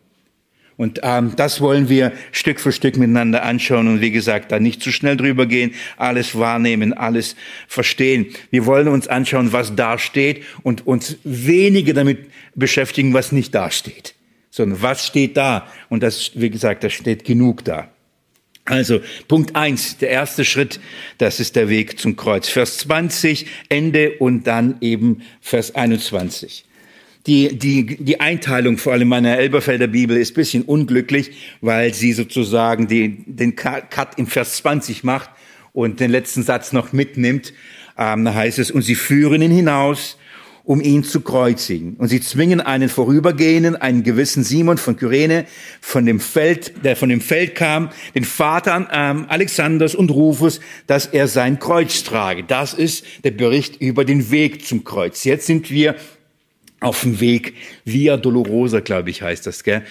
Und 0.78 1.00
ähm, 1.02 1.34
das 1.36 1.60
wollen 1.60 1.90
wir 1.90 2.14
Stück 2.32 2.60
für 2.60 2.72
Stück 2.72 2.98
miteinander 2.98 3.44
anschauen 3.44 3.88
und 3.88 4.00
wie 4.00 4.12
gesagt, 4.12 4.52
da 4.52 4.60
nicht 4.60 4.82
zu 4.82 4.92
schnell 4.92 5.18
drüber 5.18 5.48
gehen, 5.48 5.74
alles 5.98 6.38
wahrnehmen, 6.38 6.94
alles 6.94 7.36
verstehen. 7.68 8.28
Wir 8.52 8.68
wollen 8.68 8.88
uns 8.88 9.08
anschauen, 9.08 9.54
was 9.54 9.76
da 9.76 9.98
steht 9.98 10.44
und 10.62 10.86
uns 10.86 11.18
weniger 11.24 11.94
damit 11.94 12.30
beschäftigen, 12.54 13.12
was 13.16 13.32
nicht 13.32 13.56
da 13.56 13.72
steht, 13.72 14.14
sondern 14.52 14.80
was 14.84 15.08
steht 15.08 15.36
da. 15.36 15.68
Und 15.90 16.04
das, 16.04 16.32
wie 16.36 16.52
gesagt, 16.52 16.84
da 16.84 16.92
steht 16.92 17.26
genug 17.26 17.66
da. 17.66 17.90
Also 18.66 19.00
Punkt 19.28 19.56
eins, 19.56 19.98
der 19.98 20.10
erste 20.10 20.46
Schritt, 20.46 20.80
das 21.18 21.40
ist 21.40 21.56
der 21.56 21.70
Weg 21.70 22.00
zum 22.00 22.18
Kreuz. 22.18 22.50
Vers 22.50 22.78
20, 22.80 23.48
Ende 23.70 24.12
und 24.20 24.46
dann 24.46 24.78
eben 24.82 25.24
Vers 25.42 25.74
21 25.74 26.67
die, 27.28 27.58
die, 27.58 27.86
die 27.86 28.20
Einteilung 28.22 28.78
vor 28.78 28.94
allem 28.94 29.10
meiner 29.10 29.38
Elberfelder 29.38 29.88
Bibel 29.88 30.16
ist 30.16 30.34
bisschen 30.34 30.64
unglücklich, 30.64 31.32
weil 31.62 31.94
sie 31.94 32.14
sozusagen 32.14 32.88
die, 32.88 33.24
den 33.26 33.56
Cut 33.56 34.18
im 34.18 34.28
Vers 34.28 34.58
20 34.58 35.04
macht 35.04 35.30
und 35.74 36.00
den 36.00 36.10
letzten 36.10 36.44
Satz 36.44 36.72
noch 36.72 36.94
mitnimmt. 36.94 37.54
Ähm, 37.98 38.24
da 38.24 38.34
heißt 38.34 38.60
es, 38.60 38.72
und 38.72 38.82
sie 38.82 38.96
führen 38.96 39.42
ihn 39.42 39.52
hinaus, 39.52 40.18
um 40.64 40.82
ihn 40.82 41.04
zu 41.04 41.22
kreuzigen. 41.22 41.96
Und 41.96 42.10
sie 42.10 42.20
zwingen 42.20 42.60
einen 42.62 42.90
Vorübergehenden, 42.90 43.76
einen 43.76 44.04
gewissen 44.04 44.44
Simon 44.44 44.78
von 44.78 44.98
Kyrene, 44.98 45.46
von 45.82 46.06
dem 46.06 46.20
Feld, 46.20 46.84
der 46.84 46.96
von 46.96 47.10
dem 47.10 47.22
Feld 47.22 47.56
kam, 47.56 47.90
den 48.16 48.26
Vater 48.26 48.88
ähm, 48.92 49.26
Alexanders 49.30 49.96
und 49.96 50.12
Rufus, 50.12 50.60
dass 50.86 51.06
er 51.06 51.28
sein 51.28 51.60
Kreuz 51.60 52.04
trage. 52.04 52.44
Das 52.44 52.74
ist 52.74 53.06
der 53.24 53.32
Bericht 53.32 53.82
über 53.82 54.04
den 54.04 54.30
Weg 54.32 54.66
zum 54.66 54.84
Kreuz. 54.84 55.24
Jetzt 55.24 55.48
sind 55.48 55.72
wir 55.72 55.96
auf 56.80 57.02
dem 57.02 57.20
Weg 57.20 57.54
Via 57.86 58.18
Dolorosa, 58.18 58.80
glaube 58.80 59.10
ich, 59.10 59.22
heißt 59.22 59.46
das, 59.48 59.64
gell? 59.64 59.84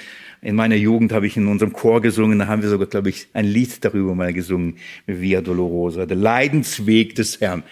In 0.43 0.55
meiner 0.55 0.77
Jugend 0.77 1.13
habe 1.13 1.27
ich 1.27 1.37
in 1.37 1.49
unserem 1.49 1.73
Chor 1.73 2.01
gesungen, 2.03 2.39
da 2.39 2.47
haben 2.47 2.63
wir 2.63 2.69
sogar, 2.69 2.87
glaube 2.87 3.09
ich, 3.09 3.27
ein 3.33 3.47
Lied 3.47 3.85
darüber 3.85 4.15
mal 4.15 4.33
gesungen, 4.33 4.77
Via 5.07 5.41
Dolorosa, 5.41 6.07
der 6.07 6.17
Leidensweg 6.17 7.15
des 7.15 7.41
Herrn. 7.41 7.63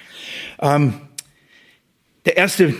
Ähm, 0.60 0.94
der 2.24 2.36
erste 2.36 2.74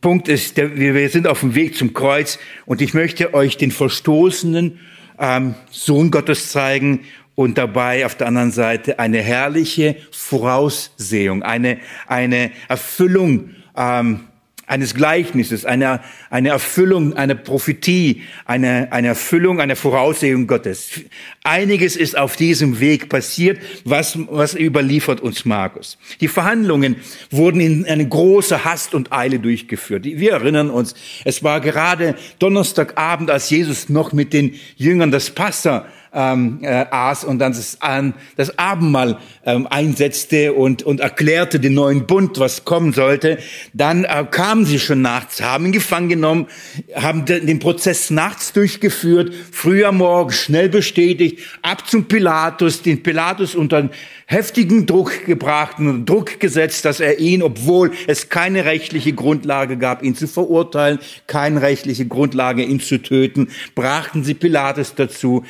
Punkt 0.00 0.28
ist, 0.28 0.56
der, 0.56 0.76
wir 0.76 1.08
sind 1.10 1.28
auf 1.28 1.40
dem 1.40 1.54
Weg 1.54 1.76
zum 1.76 1.92
Kreuz 1.92 2.38
und 2.66 2.80
ich 2.80 2.94
möchte 2.94 3.34
euch 3.34 3.56
den 3.56 3.70
verstoßenen 3.70 4.80
ähm, 5.18 5.54
Sohn 5.70 6.10
Gottes 6.10 6.50
zeigen 6.50 7.00
und 7.34 7.58
dabei 7.58 8.04
auf 8.06 8.16
der 8.16 8.26
anderen 8.26 8.50
Seite 8.50 8.98
eine 8.98 9.18
herrliche 9.18 9.96
Voraussehung, 10.10 11.42
eine, 11.42 11.78
eine 12.06 12.50
Erfüllung 12.68 13.50
ähm, 13.76 14.20
eines 14.66 14.94
Gleichnisses, 14.94 15.64
eine, 15.64 16.00
eine 16.30 16.50
Erfüllung, 16.50 17.14
eine 17.14 17.34
Prophetie, 17.34 18.22
eine, 18.44 18.92
eine 18.92 19.08
Erfüllung, 19.08 19.60
eine 19.60 19.76
Voraussehung 19.76 20.46
Gottes. 20.46 21.00
Einiges 21.42 21.96
ist 21.96 22.16
auf 22.16 22.36
diesem 22.36 22.78
Weg 22.80 23.08
passiert, 23.08 23.58
was, 23.84 24.16
was 24.30 24.54
überliefert 24.54 25.20
uns 25.20 25.44
Markus. 25.44 25.98
Die 26.20 26.28
Verhandlungen 26.28 26.96
wurden 27.30 27.60
in 27.60 27.84
eine 27.86 28.08
große 28.08 28.64
Hast 28.64 28.94
und 28.94 29.12
Eile 29.12 29.40
durchgeführt. 29.40 30.04
Wir 30.04 30.32
erinnern 30.32 30.70
uns, 30.70 30.94
es 31.24 31.42
war 31.42 31.60
gerade 31.60 32.14
Donnerstagabend, 32.38 33.30
als 33.30 33.50
Jesus 33.50 33.88
noch 33.88 34.12
mit 34.12 34.32
den 34.32 34.54
Jüngern 34.76 35.10
das 35.10 35.30
Passa 35.30 35.86
ähm, 36.14 36.58
äh, 36.62 36.86
aß 36.90 37.24
und 37.24 37.38
dann 37.38 37.52
das, 37.52 37.78
ähm, 37.86 38.14
das 38.36 38.58
Abendmahl 38.58 39.18
ähm, 39.44 39.66
einsetzte 39.68 40.52
und, 40.52 40.82
und 40.82 41.00
erklärte 41.00 41.58
den 41.58 41.74
neuen 41.74 42.06
Bund, 42.06 42.38
was 42.38 42.64
kommen 42.64 42.92
sollte, 42.92 43.38
dann 43.72 44.04
äh, 44.04 44.24
kamen 44.30 44.64
sie 44.64 44.78
schon 44.78 45.02
nachts, 45.02 45.42
haben 45.42 45.66
ihn 45.66 45.72
gefangen 45.72 46.08
genommen, 46.08 46.46
haben 46.94 47.24
de, 47.24 47.44
den 47.44 47.58
Prozess 47.58 48.10
nachts 48.10 48.52
durchgeführt, 48.52 49.32
früher 49.52 49.92
morgen 49.92 50.32
schnell 50.32 50.68
bestätigt, 50.68 51.40
ab 51.62 51.88
zum 51.88 52.06
Pilatus, 52.06 52.82
den 52.82 53.02
Pilatus 53.02 53.54
unter 53.54 53.88
heftigen 54.32 54.86
Druck 54.86 55.26
gebracht 55.26 55.78
und 55.78 56.06
Druck 56.06 56.40
gesetzt, 56.40 56.84
dass 56.84 57.00
er 57.00 57.18
ihn, 57.18 57.42
obwohl 57.42 57.92
es 58.06 58.30
keine 58.30 58.64
rechtliche 58.64 59.12
Grundlage 59.12 59.76
gab, 59.76 60.02
ihn 60.02 60.14
zu 60.14 60.26
verurteilen, 60.26 60.98
keine 61.26 61.60
rechtliche 61.60 62.06
Grundlage, 62.06 62.62
ihn 62.64 62.80
zu 62.80 62.98
töten, 62.98 63.48
brachten 63.74 64.24
sie 64.24 64.34
Pilatus 64.34 64.94
dazu, 64.94 65.44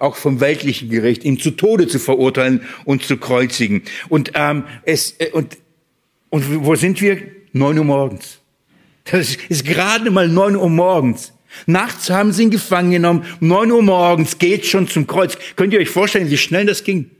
auch 0.00 0.16
vom 0.16 0.40
weltlichen 0.40 0.90
Gericht, 0.90 1.24
ihn 1.24 1.38
zu 1.38 1.52
Tode 1.52 1.86
zu 1.86 1.98
verurteilen 1.98 2.62
und 2.84 3.04
zu 3.04 3.16
kreuzigen. 3.16 3.82
Und, 4.08 4.32
ähm, 4.34 4.64
es, 4.84 5.12
äh, 5.18 5.30
und, 5.32 5.56
und 6.28 6.64
wo 6.64 6.74
sind 6.74 7.00
wir? 7.00 7.18
Neun 7.52 7.78
Uhr 7.78 7.84
morgens. 7.84 8.40
Das 9.10 9.36
ist 9.48 9.64
gerade 9.64 10.10
mal 10.10 10.28
neun 10.28 10.56
Uhr 10.56 10.68
morgens. 10.68 11.32
Nachts 11.64 12.10
haben 12.10 12.32
sie 12.32 12.42
ihn 12.42 12.50
gefangen 12.50 12.90
genommen. 12.90 13.24
Neun 13.40 13.70
Uhr 13.70 13.82
morgens 13.82 14.38
geht 14.38 14.66
schon 14.66 14.88
zum 14.88 15.06
Kreuz. 15.06 15.38
Könnt 15.54 15.72
ihr 15.72 15.80
euch 15.80 15.88
vorstellen, 15.88 16.28
wie 16.28 16.36
schnell 16.36 16.66
das 16.66 16.84
ging? 16.84 17.10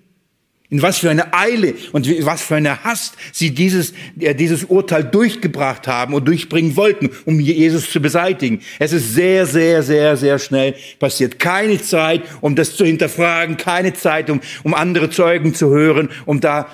In 0.69 0.83
was 0.83 0.99
für 0.99 1.11
eine 1.11 1.33
Eile 1.33 1.75
und 1.93 2.09
was 2.25 2.43
für 2.43 2.57
eine 2.57 2.83
Hast 2.83 3.15
sie 3.33 3.53
dieses, 3.53 3.93
äh, 4.19 4.35
dieses 4.35 4.65
Urteil 4.65 5.05
durchgebracht 5.05 5.87
haben 5.87 6.13
und 6.13 6.27
durchbringen 6.27 6.77
wollten, 6.77 7.11
um 7.25 7.39
Jesus 7.39 7.91
zu 7.91 8.01
beseitigen. 8.01 8.61
Es 8.79 8.93
ist 8.93 9.15
sehr, 9.15 9.47
sehr, 9.47 9.83
sehr, 9.83 10.17
sehr 10.17 10.39
schnell 10.39 10.75
passiert. 10.99 11.39
Keine 11.39 11.81
Zeit, 11.81 12.23
um 12.41 12.57
das 12.57 12.75
zu 12.77 12.85
hinterfragen, 12.85 13.57
keine 13.57 13.95
Zeit, 13.95 14.29
um, 14.29 14.41
um 14.65 14.75
andere 14.75 15.11
Zeugen 15.11 15.55
zu 15.55 15.71
hören, 15.71 16.09
um 16.25 16.41
da 16.41 16.69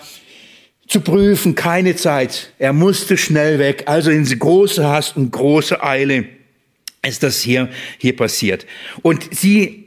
zu 0.88 1.00
prüfen, 1.00 1.55
keine 1.55 1.96
Zeit. 1.96 2.52
Er 2.59 2.72
musste 2.72 3.16
schnell 3.16 3.59
weg. 3.59 3.85
Also 3.87 4.11
in 4.11 4.24
große 4.24 4.87
Hast 4.87 5.16
und 5.16 5.31
große 5.31 5.83
Eile 5.83 6.24
ist 7.07 7.22
das 7.22 7.40
hier, 7.40 7.68
hier 7.98 8.16
passiert. 8.16 8.66
Und 9.02 9.35
sie 9.35 9.82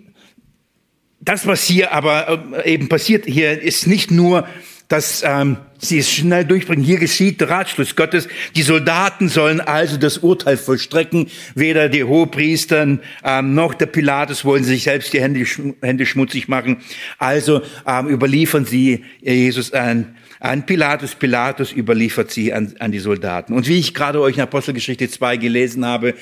das, 1.26 1.48
was 1.48 1.64
hier 1.64 1.92
aber 1.92 2.64
äh, 2.64 2.74
eben 2.74 2.88
passiert 2.88 3.26
hier, 3.26 3.62
ist 3.62 3.88
nicht 3.88 4.12
nur, 4.12 4.48
dass 4.88 5.24
ähm, 5.26 5.58
sie 5.80 5.98
es 5.98 6.12
schnell 6.12 6.46
durchbringen. 6.46 6.86
Hier 6.86 7.00
geschieht 7.00 7.42
der 7.42 7.50
Ratschluss 7.50 7.96
Gottes. 7.96 8.28
Die 8.56 8.62
Soldaten 8.62 9.30
sollen 9.30 9.60
also 9.60 9.98
das 9.98 10.20
Urteil 10.20 10.58
vollstrecken. 10.58 11.28
Weder 11.56 11.90
die 11.90 12.04
Hohepriester 12.04 13.00
ähm, 13.24 13.56
noch 13.56 13.74
der 13.74 13.88
Pilatus 13.88 14.46
wollen 14.46 14.64
sich 14.64 14.84
selbst 14.84 15.12
die 15.14 15.22
Hände, 15.22 15.44
Hände 15.82 16.06
schmutzig 16.06 16.48
machen. 16.48 16.78
Also 17.18 17.62
ähm, 17.88 18.08
überliefern 18.08 18.66
sie 18.66 19.04
Jesus 19.22 19.74
an, 19.74 20.16
an 20.40 20.68
Pilatus. 20.68 21.16
Pilatus 21.16 21.72
überliefert 21.72 22.30
sie 22.30 22.54
an, 22.54 22.76
an 22.78 22.92
die 22.92 23.00
Soldaten. 23.00 23.54
Und 23.54 23.68
wie 23.68 23.80
ich 23.80 23.96
gerade 23.96 24.22
euch 24.22 24.36
in 24.36 24.44
Apostelgeschichte 24.44 25.10
2 25.10 25.38
gelesen 25.38 25.84
habe, 25.84 26.14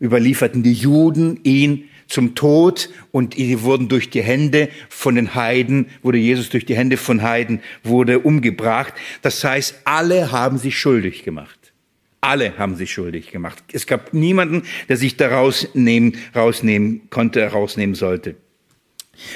überlieferten 0.00 0.62
die 0.62 0.72
Juden 0.72 1.40
ihn 1.42 1.88
zum 2.08 2.34
Tod 2.34 2.88
und 3.10 3.36
die 3.36 3.62
wurden 3.62 3.88
durch 3.88 4.10
die 4.10 4.22
Hände 4.22 4.68
von 4.88 5.16
den 5.16 5.34
Heiden, 5.34 5.86
wurde 6.02 6.18
Jesus 6.18 6.50
durch 6.50 6.64
die 6.64 6.76
Hände 6.76 6.96
von 6.96 7.22
Heiden, 7.22 7.60
wurde 7.82 8.20
umgebracht. 8.20 8.94
Das 9.22 9.42
heißt, 9.42 9.82
alle 9.84 10.32
haben 10.32 10.58
sich 10.58 10.78
schuldig 10.78 11.24
gemacht. 11.24 11.72
Alle 12.20 12.58
haben 12.58 12.76
sich 12.76 12.92
schuldig 12.92 13.30
gemacht. 13.30 13.62
Es 13.72 13.86
gab 13.86 14.12
niemanden, 14.14 14.62
der 14.88 14.96
sich 14.96 15.16
da 15.16 15.28
rausnehmen, 15.28 16.16
rausnehmen 16.34 17.08
konnte, 17.10 17.46
rausnehmen 17.46 17.94
sollte. 17.94 18.36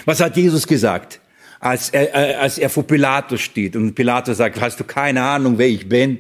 Was 0.05 0.21
hat 0.21 0.37
Jesus 0.37 0.67
gesagt, 0.67 1.21
als 1.61 1.91
er, 1.91 2.15
äh, 2.15 2.35
als 2.35 2.59
er 2.59 2.71
vor 2.71 2.87
Pilatus 2.87 3.43
steht 3.43 3.77
und 3.77 3.95
Pilatus 3.95 4.39
sagt, 4.39 4.61
hast 4.61 4.81
du 4.81 4.85
keine 4.85 5.23
Ahnung, 5.23 5.59
wer 5.59 5.69
ich 5.69 5.89
bin? 5.89 6.19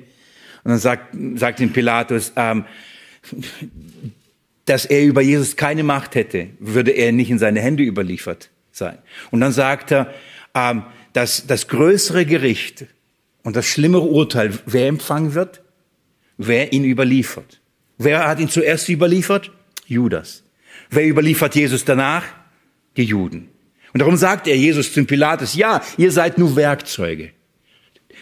Und 0.62 0.72
dann 0.72 0.78
sagt, 0.78 1.16
sagt 1.36 1.60
ihm 1.60 1.72
Pilatus, 1.72 2.32
ähm, 2.36 2.64
dass 4.70 4.84
er 4.84 5.02
über 5.02 5.20
Jesus 5.20 5.56
keine 5.56 5.82
Macht 5.82 6.14
hätte, 6.14 6.50
würde 6.60 6.92
er 6.92 7.10
nicht 7.10 7.28
in 7.28 7.40
seine 7.40 7.60
Hände 7.60 7.82
überliefert 7.82 8.50
sein. 8.70 8.98
Und 9.32 9.40
dann 9.40 9.50
sagt 9.50 9.90
er, 9.90 10.14
ähm, 10.54 10.84
dass 11.12 11.44
das 11.44 11.66
größere 11.66 12.24
Gericht 12.24 12.86
und 13.42 13.56
das 13.56 13.66
schlimmere 13.66 14.04
Urteil, 14.04 14.56
wer 14.66 14.86
empfangen 14.86 15.34
wird? 15.34 15.60
Wer 16.38 16.72
ihn 16.72 16.84
überliefert. 16.84 17.60
Wer 17.98 18.28
hat 18.28 18.38
ihn 18.38 18.48
zuerst 18.48 18.88
überliefert? 18.88 19.50
Judas. 19.86 20.44
Wer 20.88 21.08
überliefert 21.08 21.56
Jesus 21.56 21.84
danach? 21.84 22.22
Die 22.96 23.02
Juden. 23.02 23.48
Und 23.92 23.98
darum 23.98 24.16
sagt 24.16 24.46
er 24.46 24.56
Jesus 24.56 24.92
zum 24.92 25.04
Pilatus, 25.04 25.56
ja, 25.56 25.82
ihr 25.96 26.12
seid 26.12 26.38
nur 26.38 26.54
Werkzeuge. 26.54 27.32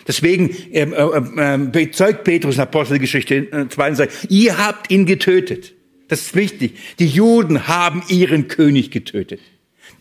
Deswegen 0.07 0.57
ähm, 0.73 0.95
äh, 0.95 1.55
äh, 1.55 1.59
bezeugt 1.59 2.25
Petrus 2.25 2.55
in 2.55 2.63
Apostelgeschichte 2.63 3.69
2 3.69 3.87
äh, 3.87 3.91
und 3.91 3.97
sagt, 3.97 4.31
ihr 4.31 4.57
habt 4.57 4.91
ihn 4.91 5.05
getötet. 5.05 5.75
Das 6.09 6.23
ist 6.23 6.35
wichtig. 6.35 6.75
Die 6.99 7.07
Juden 7.07 7.69
haben 7.69 8.03
ihren 8.09 8.49
König 8.49 8.91
getötet. 8.91 9.41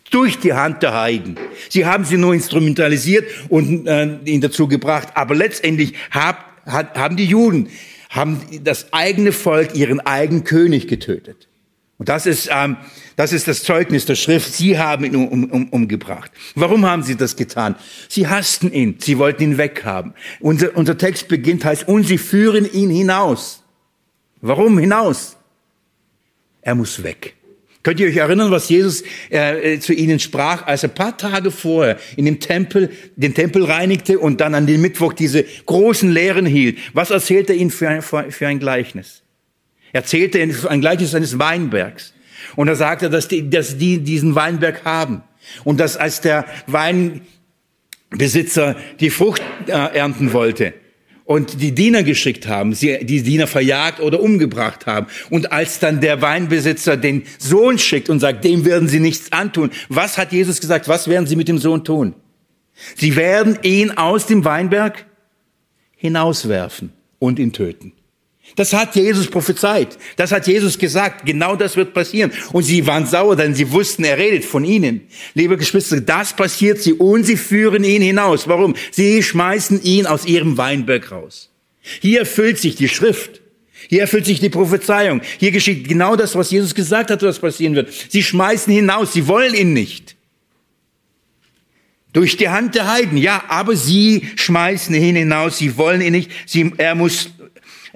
Durch 0.10 0.40
die 0.40 0.54
Hand 0.54 0.84
der 0.84 0.94
Heiden. 0.94 1.38
Sie 1.70 1.86
haben 1.86 2.06
sie 2.06 2.18
nur 2.18 2.34
instrumentalisiert 2.34 3.30
und 3.50 3.88
äh, 3.88 4.18
ihn 4.24 4.40
dazu 4.40 4.68
gebracht. 4.68 5.10
Aber 5.16 5.36
letztendlich 5.36 5.94
hab, 6.12 6.66
hat, 6.66 6.98
haben 6.98 7.18
die 7.18 7.26
Juden 7.26 7.70
haben 8.10 8.42
das 8.64 8.94
eigene 8.94 9.32
Volk, 9.32 9.76
ihren 9.76 10.00
eigenen 10.00 10.44
König 10.44 10.88
getötet. 10.88 11.48
Und 11.98 12.10
das 12.10 12.26
ist, 12.26 12.50
ähm, 12.52 12.78
das 13.16 13.34
ist 13.34 13.48
das 13.48 13.64
Zeugnis 13.64 14.06
der 14.06 14.16
Schrift. 14.16 14.54
Sie 14.54 14.78
haben 14.78 15.04
ihn 15.04 15.16
um, 15.16 15.46
um, 15.46 15.70
umgebracht. 15.70 16.32
Warum 16.54 16.86
haben 16.86 17.02
sie 17.02 17.16
das 17.16 17.36
getan? 17.36 17.76
Sie 18.08 18.28
hassten 18.28 18.72
ihn. 18.72 18.98
Sie 19.00 19.18
wollten 19.18 19.44
ihn 19.44 19.58
weghaben. 19.58 20.14
Unser, 20.40 20.78
unser 20.78 20.98
Text 20.98 21.28
beginnt 21.28 21.66
heißt, 21.66 21.88
und 21.88 22.04
sie 22.04 22.20
führen 22.20 22.72
ihn 22.72 22.92
hinaus. 22.92 23.64
Warum 24.42 24.78
hinaus? 24.78 25.37
Er 26.68 26.76
muss 26.76 27.02
weg. 27.02 27.34
Könnt 27.82 28.00
ihr 28.02 28.10
euch 28.10 28.18
erinnern, 28.18 28.52
was 28.52 28.68
Jesus 28.68 29.02
äh, 29.32 29.76
äh, 29.76 29.80
zu 29.80 29.94
ihnen 29.94 30.20
sprach, 30.20 30.68
als 30.68 30.84
er 30.84 30.90
paar 30.90 31.18
Tage 31.18 31.50
vorher 31.50 31.98
in 32.18 32.26
dem 32.26 32.42
Tempel, 32.42 32.90
den 33.16 33.34
Tempel 33.34 33.64
reinigte 33.64 34.20
und 34.20 34.42
dann 34.42 34.54
an 34.54 34.68
den 34.68 34.82
Mittwoch 34.82 35.14
diese 35.14 35.46
großen 35.66 36.12
Lehren 36.12 36.46
hielt? 36.46 36.78
Was 36.94 37.10
erzählte 37.10 37.54
er 37.54 37.60
ihnen 37.60 37.72
für 37.72 37.88
ein, 37.88 38.02
für 38.02 38.48
ein 38.48 38.60
Gleichnis? 38.60 39.24
Er 39.94 40.02
erzählte 40.02 40.42
ein 40.42 40.82
Gleichnis 40.82 41.16
eines 41.16 41.40
Weinbergs. 41.40 42.14
Und 42.58 42.68
er 42.68 42.76
sagte, 42.76 43.10
dass 43.10 43.30
die, 43.30 43.50
dass 43.50 43.78
die 43.78 44.00
diesen 44.00 44.36
Weinberg 44.36 44.84
haben. 44.84 45.24
Und 45.64 45.80
dass 45.80 45.96
als 45.96 46.20
der 46.20 46.44
Weinbesitzer 46.68 48.76
die 49.00 49.10
Frucht 49.10 49.42
äh, 49.68 49.72
ernten 49.72 50.34
wollte, 50.34 50.74
und 51.28 51.62
die 51.62 51.76
Diener 51.76 52.04
geschickt 52.04 52.48
haben, 52.48 52.74
sie 52.74 53.00
die 53.04 53.22
Diener 53.22 53.48
verjagt 53.48 54.00
oder 54.00 54.22
umgebracht 54.22 54.86
haben. 54.86 55.08
Und 55.30 55.52
als 55.52 55.80
dann 55.80 56.00
der 56.00 56.22
Weinbesitzer 56.22 56.96
den 56.96 57.24
Sohn 57.38 57.78
schickt 57.78 58.10
und 58.10 58.22
sagt, 58.22 58.46
dem 58.46 58.64
werden 58.64 58.88
sie 58.88 59.02
nichts 59.02 59.34
antun, 59.34 59.72
was 59.90 60.18
hat 60.18 60.32
Jesus 60.32 60.62
gesagt? 60.62 60.88
Was 60.88 61.10
werden 61.10 61.28
sie 61.28 61.36
mit 61.36 61.50
dem 61.50 61.58
Sohn 61.58 61.84
tun? 61.84 62.16
Sie 62.96 63.18
werden 63.18 63.60
ihn 63.62 63.92
aus 63.92 64.26
dem 64.26 64.46
Weinberg 64.46 65.06
hinauswerfen 65.98 66.94
und 67.20 67.40
ihn 67.40 67.52
töten. 67.52 67.92
Das 68.56 68.74
hat 68.74 68.96
Jesus 68.96 69.28
prophezeit. 69.28 69.98
Das 70.16 70.32
hat 70.32 70.48
Jesus 70.48 70.80
gesagt. 70.80 71.26
Genau 71.26 71.56
das 71.56 71.78
wird 71.78 71.94
passieren. 71.94 72.32
Und 72.54 72.64
sie 72.64 72.88
waren 72.88 73.06
sauer, 73.06 73.36
denn 73.36 73.54
sie 73.54 73.72
wussten, 73.72 74.04
er 74.04 74.18
redet 74.18 74.46
von 74.46 74.64
ihnen. 74.64 75.02
Liebe 75.36 75.58
Geschwister, 75.58 76.02
das 76.02 76.36
passiert 76.36 76.82
sie 76.82 76.94
und 76.94 77.24
sie 77.24 77.38
führen 77.38 77.84
ihn 77.84 78.02
hinaus. 78.02 78.48
Warum? 78.48 78.76
Sie 78.92 79.22
schmeißen 79.22 79.84
ihn 79.84 80.08
aus 80.08 80.26
ihrem 80.26 80.58
Weinberg 80.58 81.12
raus. 81.12 81.52
Hier 82.02 82.20
erfüllt 82.20 82.58
sich 82.58 82.76
die 82.76 82.90
Schrift. 82.90 83.42
Hier 83.90 84.02
erfüllt 84.02 84.26
sich 84.26 84.40
die 84.40 84.50
Prophezeiung. 84.50 85.22
Hier 85.38 85.52
geschieht 85.52 85.88
genau 85.88 86.16
das, 86.16 86.36
was 86.36 86.52
Jesus 86.52 86.74
gesagt 86.74 87.12
hat, 87.12 87.22
was 87.22 87.40
passieren 87.40 87.76
wird. 87.76 87.94
Sie 88.10 88.24
schmeißen 88.24 88.74
hinaus. 88.74 89.14
Sie 89.14 89.28
wollen 89.28 89.54
ihn 89.54 89.74
nicht. 89.74 90.16
Durch 92.12 92.38
die 92.38 92.50
Hand 92.50 92.74
der 92.74 92.92
Heiden, 92.92 93.18
ja, 93.18 93.44
aber 93.48 93.76
sie 93.76 94.28
schmeißen 94.36 94.96
ihn 94.96 95.16
hinaus. 95.16 95.60
Sie 95.60 95.78
wollen 95.78 96.02
ihn 96.02 96.14
nicht. 96.14 96.32
Sie, 96.48 96.74
er 96.78 96.96
muss 96.96 97.30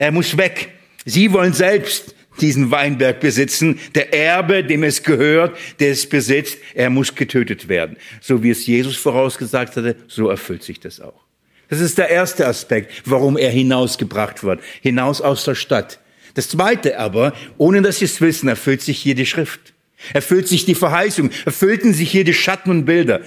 er 0.02 0.12
muss 0.12 0.36
weg. 0.36 0.70
Sie 1.06 1.32
wollen 1.32 1.54
selbst 1.54 2.16
diesen 2.40 2.72
Weinberg 2.72 3.20
besitzen. 3.20 3.80
Der 3.94 4.12
Erbe, 4.12 4.64
dem 4.64 4.82
es 4.82 5.04
gehört, 5.04 5.56
der 5.80 5.92
es 5.92 6.10
besitzt, 6.10 6.58
er 6.74 6.90
muss 6.90 7.14
getötet 7.14 7.70
werden. 7.70 7.98
So 8.20 8.42
wie 8.42 8.50
es 8.50 8.66
Jesus 8.66 8.98
vorausgesagt 8.98 9.76
hatte, 9.76 9.96
so 10.08 10.28
erfüllt 10.28 10.64
sich 10.64 10.80
das 10.80 11.02
auch. 11.02 11.22
Das 11.70 11.80
ist 11.80 12.00
der 12.00 12.10
erste 12.10 12.48
Aspekt, 12.48 12.92
warum 13.06 13.38
er 13.38 13.52
hinausgebracht 13.52 14.44
wird. 14.44 14.62
Hinaus 14.82 15.22
aus 15.22 15.46
der 15.46 15.54
Stadt. 15.54 16.00
Das 16.34 16.50
zweite 16.50 16.98
aber, 16.98 17.34
ohne 17.60 17.84
dass 17.84 18.00
sie 18.00 18.06
es 18.06 18.20
wissen, 18.22 18.50
erfüllt 18.50 18.82
sich 18.82 18.98
hier 18.98 19.14
die 19.14 19.28
Schrift. 19.28 19.74
Erfüllt 20.14 20.48
sich 20.48 20.66
die 20.66 20.74
Verheißung, 20.74 21.30
erfüllten 21.46 21.94
sich 21.94 22.10
hier 22.10 22.24
die 22.24 22.34
Schatten 22.34 22.72
und 22.72 22.86
Bilder. 22.86 23.22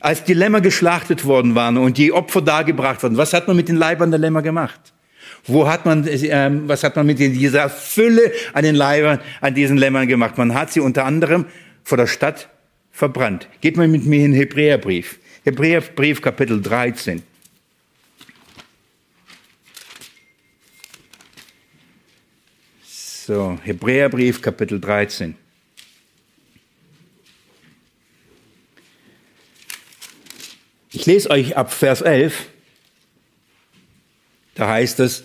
Als 0.00 0.24
die 0.24 0.34
Lämmer 0.34 0.60
geschlachtet 0.60 1.24
worden 1.24 1.54
waren 1.54 1.76
und 1.76 1.98
die 1.98 2.10
Opfer 2.10 2.42
dargebracht 2.42 3.04
wurden, 3.04 3.16
was 3.16 3.32
hat 3.32 3.46
man 3.46 3.56
mit 3.56 3.68
den 3.68 3.76
Leibern 3.76 4.10
der 4.10 4.18
Lämmer 4.18 4.42
gemacht? 4.42 4.92
Wo 5.46 5.68
hat 5.68 5.86
man, 5.86 6.06
äh, 6.06 6.50
was 6.66 6.82
hat 6.82 6.96
man 6.96 7.06
mit 7.06 7.18
dieser 7.18 7.70
Fülle 7.70 8.32
an 8.52 8.64
den 8.64 8.74
Leibern, 8.74 9.20
an 9.40 9.54
diesen 9.54 9.76
Lämmern 9.76 10.08
gemacht? 10.08 10.38
Man 10.38 10.54
hat 10.54 10.72
sie 10.72 10.80
unter 10.80 11.04
anderem 11.04 11.46
vor 11.84 11.96
der 11.96 12.08
Stadt 12.08 12.48
verbrannt. 12.90 13.48
Geht 13.60 13.76
mal 13.76 13.86
mit 13.86 14.04
mir 14.06 14.24
in 14.24 14.32
den 14.32 14.40
Hebräerbrief. 14.40 15.18
Hebräerbrief 15.44 16.20
Kapitel 16.20 16.60
13. 16.60 17.22
So, 22.84 23.58
Hebräerbrief 23.62 24.42
Kapitel 24.42 24.80
13. 24.80 25.36
Ich 30.92 31.06
lese 31.06 31.30
euch 31.30 31.56
ab 31.56 31.72
Vers 31.72 32.00
11. 32.00 32.46
Da 34.54 34.68
heißt 34.68 35.00
es, 35.00 35.24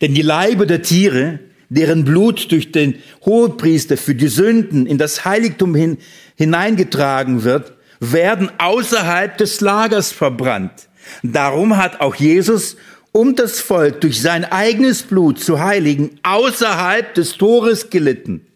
denn 0.00 0.14
die 0.14 0.22
Leibe 0.22 0.66
der 0.66 0.82
Tiere, 0.82 1.40
deren 1.68 2.04
Blut 2.04 2.50
durch 2.50 2.72
den 2.72 2.94
Hohepriester 3.24 3.96
für 3.96 4.14
die 4.14 4.28
Sünden 4.28 4.86
in 4.86 4.98
das 4.98 5.24
Heiligtum 5.24 5.74
hin, 5.74 5.98
hineingetragen 6.36 7.44
wird, 7.44 7.72
werden 8.00 8.50
außerhalb 8.58 9.36
des 9.36 9.60
Lagers 9.60 10.12
verbrannt. 10.12 10.88
Darum 11.22 11.76
hat 11.76 12.00
auch 12.00 12.14
Jesus, 12.14 12.76
um 13.12 13.34
das 13.34 13.60
Volk 13.60 14.00
durch 14.00 14.20
sein 14.20 14.44
eigenes 14.44 15.02
Blut 15.02 15.40
zu 15.40 15.60
heiligen, 15.60 16.18
außerhalb 16.22 17.14
des 17.14 17.36
Tores 17.36 17.90
gelitten. 17.90 18.46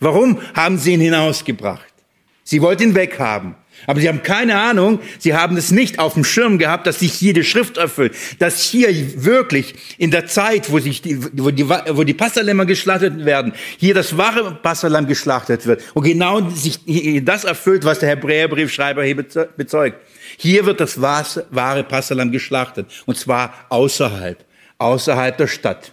Warum 0.00 0.40
haben 0.54 0.78
sie 0.78 0.94
ihn 0.94 1.00
hinausgebracht? 1.00 1.94
Sie 2.42 2.60
wollten 2.60 2.82
ihn 2.82 2.94
weghaben. 2.94 3.54
Aber 3.86 4.00
sie 4.00 4.08
haben 4.08 4.22
keine 4.22 4.58
Ahnung, 4.58 5.00
sie 5.18 5.34
haben 5.34 5.56
es 5.56 5.70
nicht 5.70 5.98
auf 5.98 6.14
dem 6.14 6.24
Schirm 6.24 6.58
gehabt, 6.58 6.86
dass 6.86 7.00
sich 7.00 7.20
jede 7.20 7.44
Schrift 7.44 7.76
erfüllt. 7.76 8.14
Dass 8.38 8.62
hier 8.62 8.88
wirklich 9.24 9.74
in 9.98 10.10
der 10.10 10.26
Zeit, 10.26 10.70
wo, 10.70 10.78
sich 10.78 11.02
die, 11.02 11.22
wo, 11.32 11.50
die, 11.50 11.68
wo 11.68 12.04
die 12.04 12.14
Passalämmer 12.14 12.66
geschlachtet 12.66 13.24
werden, 13.24 13.52
hier 13.78 13.94
das 13.94 14.16
wahre 14.16 14.54
Passalam 14.54 15.06
geschlachtet 15.06 15.66
wird. 15.66 15.82
Und 15.94 16.04
genau 16.04 16.48
sich 16.50 16.80
das 17.24 17.44
erfüllt, 17.44 17.84
was 17.84 17.98
der 17.98 18.10
Hebräerbriefschreiber 18.10 19.04
hier 19.04 19.16
bezeugt. 19.16 19.98
Hier 20.36 20.66
wird 20.66 20.80
das 20.80 21.00
wahre 21.00 21.84
Passalam 21.84 22.32
geschlachtet. 22.32 22.86
Und 23.06 23.18
zwar 23.18 23.66
außerhalb, 23.68 24.44
außerhalb 24.78 25.36
der 25.36 25.46
Stadt 25.48 25.92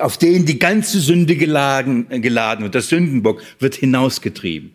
auf 0.00 0.18
den 0.18 0.46
die 0.46 0.58
ganze 0.58 1.00
Sünde 1.00 1.36
geladen, 1.36 2.08
geladen 2.22 2.64
wird. 2.64 2.74
Der 2.74 2.82
Sündenbock 2.82 3.42
wird 3.58 3.74
hinausgetrieben. 3.74 4.72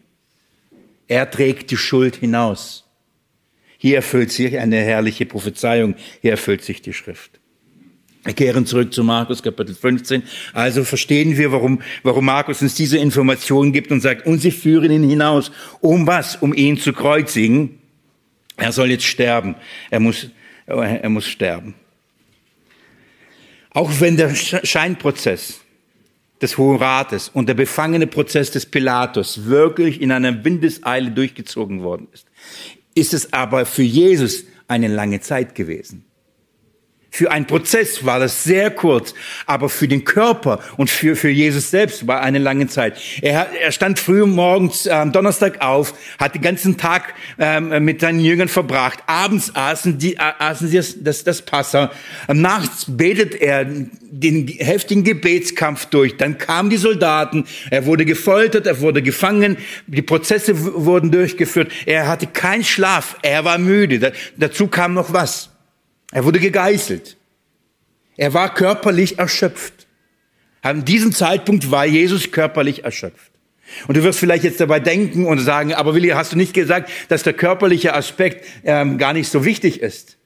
Er 1.07 1.29
trägt 1.29 1.71
die 1.71 1.77
Schuld 1.77 2.17
hinaus. 2.17 2.85
Hier 3.77 3.97
erfüllt 3.97 4.31
sich 4.31 4.57
eine 4.57 4.77
herrliche 4.77 5.25
Prophezeiung. 5.25 5.95
Hier 6.21 6.31
erfüllt 6.31 6.63
sich 6.63 6.81
die 6.81 6.93
Schrift. 6.93 7.39
Wir 8.23 8.33
kehren 8.33 8.65
zurück 8.65 8.93
zu 8.93 9.05
Markus 9.05 9.41
Kapitel 9.41 9.73
15. 9.73 10.23
Also 10.51 10.83
verstehen 10.83 11.37
wir, 11.37 11.51
warum, 11.53 11.81
warum 12.03 12.25
Markus 12.25 12.61
uns 12.61 12.75
diese 12.75 12.97
Information 12.97 13.71
gibt 13.71 13.91
und 13.91 14.01
sagt, 14.01 14.25
und 14.25 14.39
sie 14.39 14.51
führen 14.51 14.91
ihn 14.91 15.07
hinaus. 15.07 15.51
Um 15.79 16.07
was? 16.07 16.35
Um 16.35 16.53
ihn 16.53 16.77
zu 16.77 16.91
kreuzigen. 16.91 17.79
Er 18.57 18.73
soll 18.73 18.89
jetzt 18.89 19.05
sterben. 19.05 19.55
Er 19.91 20.01
muss, 20.01 20.27
er 20.65 21.09
muss 21.09 21.27
sterben. 21.27 21.75
Auch 23.69 23.91
wenn 23.99 24.17
der 24.17 24.35
Scheinprozess 24.35 25.61
des 26.41 26.57
Hohen 26.57 26.77
Rates 26.77 27.29
und 27.29 27.49
der 27.49 27.53
befangene 27.53 28.07
Prozess 28.07 28.51
des 28.51 28.65
Pilatus 28.65 29.45
wirklich 29.45 30.01
in 30.01 30.11
einer 30.11 30.43
Windeseile 30.43 31.11
durchgezogen 31.11 31.83
worden 31.83 32.07
ist, 32.13 32.27
ist 32.95 33.13
es 33.13 33.33
aber 33.33 33.65
für 33.65 33.83
Jesus 33.83 34.43
eine 34.67 34.87
lange 34.87 35.19
Zeit 35.21 35.55
gewesen. 35.55 36.06
Für 37.09 37.31
einen 37.31 37.47
Prozess 37.47 38.05
war 38.05 38.19
das 38.19 38.43
sehr 38.43 38.69
kurz, 38.69 39.13
aber 39.45 39.69
für 39.69 39.87
den 39.87 40.03
Körper 40.03 40.59
und 40.75 40.89
für, 40.89 41.15
für 41.15 41.29
Jesus 41.29 41.71
selbst 41.71 42.05
war 42.05 42.21
eine 42.21 42.37
lange 42.37 42.67
Zeit. 42.67 42.99
Er, 43.21 43.47
er 43.59 43.71
stand 43.71 43.97
früh 43.97 44.25
morgens 44.25 44.87
am 44.87 45.07
ähm, 45.07 45.11
Donnerstag 45.13 45.61
auf, 45.61 45.93
hat 46.19 46.35
den 46.35 46.41
ganzen 46.41 46.77
Tag 46.77 47.13
ähm, 47.39 47.83
mit 47.83 48.01
seinen 48.01 48.19
Jüngern 48.19 48.49
verbracht. 48.49 48.99
Abends 49.07 49.55
aßen, 49.55 49.97
die, 49.97 50.15
äh, 50.15 50.19
aßen 50.37 50.67
sie 50.67 50.77
das, 50.77 50.95
das, 50.99 51.23
das 51.23 51.41
Passa. 51.41 51.91
Nachts 52.27 52.85
betet 52.87 53.35
er 53.35 53.65
den 53.65 54.47
heftigen 54.47 55.03
Gebetskampf 55.03 55.85
durch. 55.87 56.17
Dann 56.17 56.37
kamen 56.37 56.69
die 56.69 56.77
Soldaten. 56.77 57.45
Er 57.71 57.85
wurde 57.85 58.05
gefoltert, 58.05 58.67
er 58.67 58.81
wurde 58.81 59.01
gefangen. 59.01 59.57
Die 59.87 60.01
Prozesse 60.01 60.53
wurden 60.85 61.11
durchgeführt. 61.11 61.71
Er 61.85 62.07
hatte 62.07 62.27
keinen 62.27 62.63
Schlaf. 62.63 63.17
Er 63.21 63.45
war 63.45 63.57
müde. 63.57 63.99
Da, 63.99 64.11
dazu 64.37 64.67
kam 64.67 64.93
noch 64.93 65.13
was. 65.13 65.49
Er 66.11 66.23
wurde 66.25 66.39
gegeißelt. 66.39 67.17
Er 68.15 68.33
war 68.33 68.53
körperlich 68.53 69.19
erschöpft. 69.19 69.87
An 70.61 70.85
diesem 70.85 71.13
Zeitpunkt 71.13 71.71
war 71.71 71.85
Jesus 71.85 72.31
körperlich 72.31 72.83
erschöpft. 72.83 73.31
Und 73.87 73.97
du 73.97 74.03
wirst 74.03 74.19
vielleicht 74.19 74.43
jetzt 74.43 74.59
dabei 74.59 74.79
denken 74.79 75.25
und 75.25 75.39
sagen, 75.39 75.73
aber 75.73 75.93
Willi, 75.93 76.09
hast 76.09 76.31
du 76.31 76.37
nicht 76.37 76.53
gesagt, 76.53 76.89
dass 77.09 77.23
der 77.23 77.33
körperliche 77.33 77.93
Aspekt 77.93 78.45
ähm, 78.63 78.97
gar 78.97 79.13
nicht 79.13 79.29
so 79.29 79.45
wichtig 79.45 79.81
ist? 79.81 80.16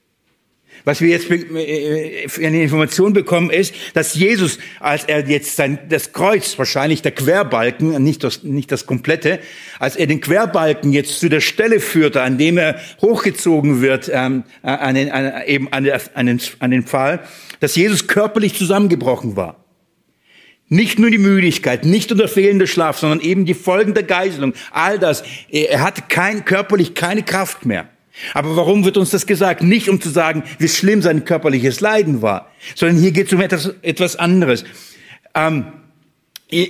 Was 0.83 1.01
wir 1.01 1.09
jetzt 1.09 1.29
äh, 1.29 2.27
für 2.27 2.45
eine 2.45 2.61
Information 2.61 3.13
bekommen, 3.13 3.49
ist, 3.49 3.73
dass 3.93 4.15
Jesus, 4.15 4.57
als 4.79 5.05
er 5.05 5.27
jetzt 5.27 5.55
sein, 5.55 5.79
das 5.89 6.11
Kreuz, 6.13 6.57
wahrscheinlich 6.57 7.01
der 7.01 7.11
Querbalken, 7.11 8.01
nicht 8.03 8.23
das, 8.23 8.43
nicht 8.43 8.71
das 8.71 8.85
komplette, 8.85 9.39
als 9.79 9.95
er 9.95 10.07
den 10.07 10.21
Querbalken 10.21 10.93
jetzt 10.93 11.19
zu 11.19 11.29
der 11.29 11.41
Stelle 11.41 11.79
führte, 11.79 12.21
an 12.21 12.37
dem 12.37 12.57
er 12.57 12.79
hochgezogen 13.01 13.81
wird, 13.81 14.09
ähm, 14.13 14.43
an, 14.63 14.95
den, 14.95 15.11
an, 15.11 15.43
eben 15.45 15.71
an, 15.71 15.83
den, 15.83 16.39
an 16.59 16.71
den 16.71 16.83
Pfahl, 16.83 17.21
dass 17.59 17.75
Jesus 17.75 18.07
körperlich 18.07 18.55
zusammengebrochen 18.55 19.35
war. 19.35 19.63
Nicht 20.67 20.99
nur 20.99 21.09
die 21.09 21.17
Müdigkeit, 21.17 21.83
nicht 21.83 22.11
nur 22.11 22.17
der 22.17 22.29
fehlende 22.29 22.65
Schlaf, 22.65 22.97
sondern 22.97 23.19
eben 23.19 23.45
die 23.45 23.53
Folgen 23.53 23.93
der 23.93 24.03
Geiselung. 24.03 24.53
All 24.71 24.97
das. 24.97 25.21
Er 25.49 25.81
hatte 25.81 26.01
kein, 26.07 26.45
körperlich 26.45 26.95
keine 26.95 27.23
Kraft 27.23 27.65
mehr. 27.65 27.89
Aber 28.33 28.55
warum 28.55 28.85
wird 28.85 28.97
uns 28.97 29.09
das 29.09 29.25
gesagt? 29.25 29.63
Nicht 29.63 29.89
um 29.89 30.01
zu 30.01 30.09
sagen, 30.09 30.43
wie 30.59 30.67
schlimm 30.67 31.01
sein 31.01 31.25
körperliches 31.25 31.79
Leiden 31.79 32.21
war, 32.21 32.51
sondern 32.75 32.97
hier 32.97 33.11
geht 33.11 33.27
es 33.27 33.33
um 33.33 33.41
etwas, 33.41 33.73
etwas 33.81 34.15
anderes. 34.15 34.63
Ähm, 35.33 35.65
ihr, 36.49 36.67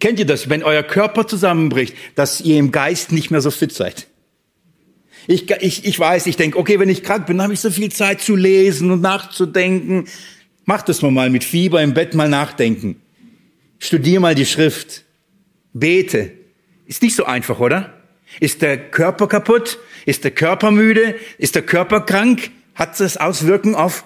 kennt 0.00 0.18
ihr 0.18 0.26
das, 0.26 0.48
wenn 0.48 0.62
euer 0.62 0.82
Körper 0.82 1.26
zusammenbricht, 1.26 1.94
dass 2.14 2.40
ihr 2.40 2.58
im 2.58 2.72
Geist 2.72 3.12
nicht 3.12 3.30
mehr 3.30 3.40
so 3.40 3.50
fit 3.50 3.72
seid? 3.72 4.08
Ich, 5.26 5.50
ich, 5.50 5.86
ich 5.86 5.98
weiß, 5.98 6.26
ich 6.26 6.36
denke, 6.36 6.58
okay, 6.58 6.78
wenn 6.78 6.90
ich 6.90 7.02
krank 7.02 7.26
bin, 7.26 7.40
habe 7.40 7.54
ich 7.54 7.60
so 7.60 7.70
viel 7.70 7.90
Zeit 7.90 8.20
zu 8.20 8.36
lesen 8.36 8.90
und 8.90 9.00
nachzudenken. 9.00 10.06
Macht 10.66 10.88
das 10.88 11.00
mal 11.02 11.30
mit 11.30 11.44
Fieber 11.44 11.82
im 11.82 11.94
Bett 11.94 12.14
mal 12.14 12.28
nachdenken. 12.28 13.00
Studier 13.78 14.20
mal 14.20 14.34
die 14.34 14.46
Schrift. 14.46 15.04
Bete. 15.72 16.32
Ist 16.86 17.02
nicht 17.02 17.16
so 17.16 17.24
einfach, 17.24 17.58
oder? 17.58 18.03
Ist 18.40 18.62
der 18.62 18.76
Körper 18.76 19.26
kaputt? 19.26 19.78
Ist 20.06 20.24
der 20.24 20.30
Körper 20.30 20.70
müde? 20.70 21.14
Ist 21.38 21.54
der 21.54 21.62
Körper 21.62 22.00
krank? 22.00 22.50
Hat 22.74 22.98
das 22.98 23.16
Auswirkungen 23.16 23.74
auf, 23.74 24.04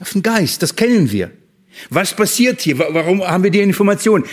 auf 0.00 0.12
den 0.12 0.22
Geist? 0.22 0.62
Das 0.62 0.76
kennen 0.76 1.10
wir. 1.10 1.30
Was 1.88 2.14
passiert 2.14 2.60
hier? 2.60 2.78
Warum 2.78 3.22
haben 3.22 3.44
wir 3.44 3.50
die 3.50 3.60
Information? 3.60 4.24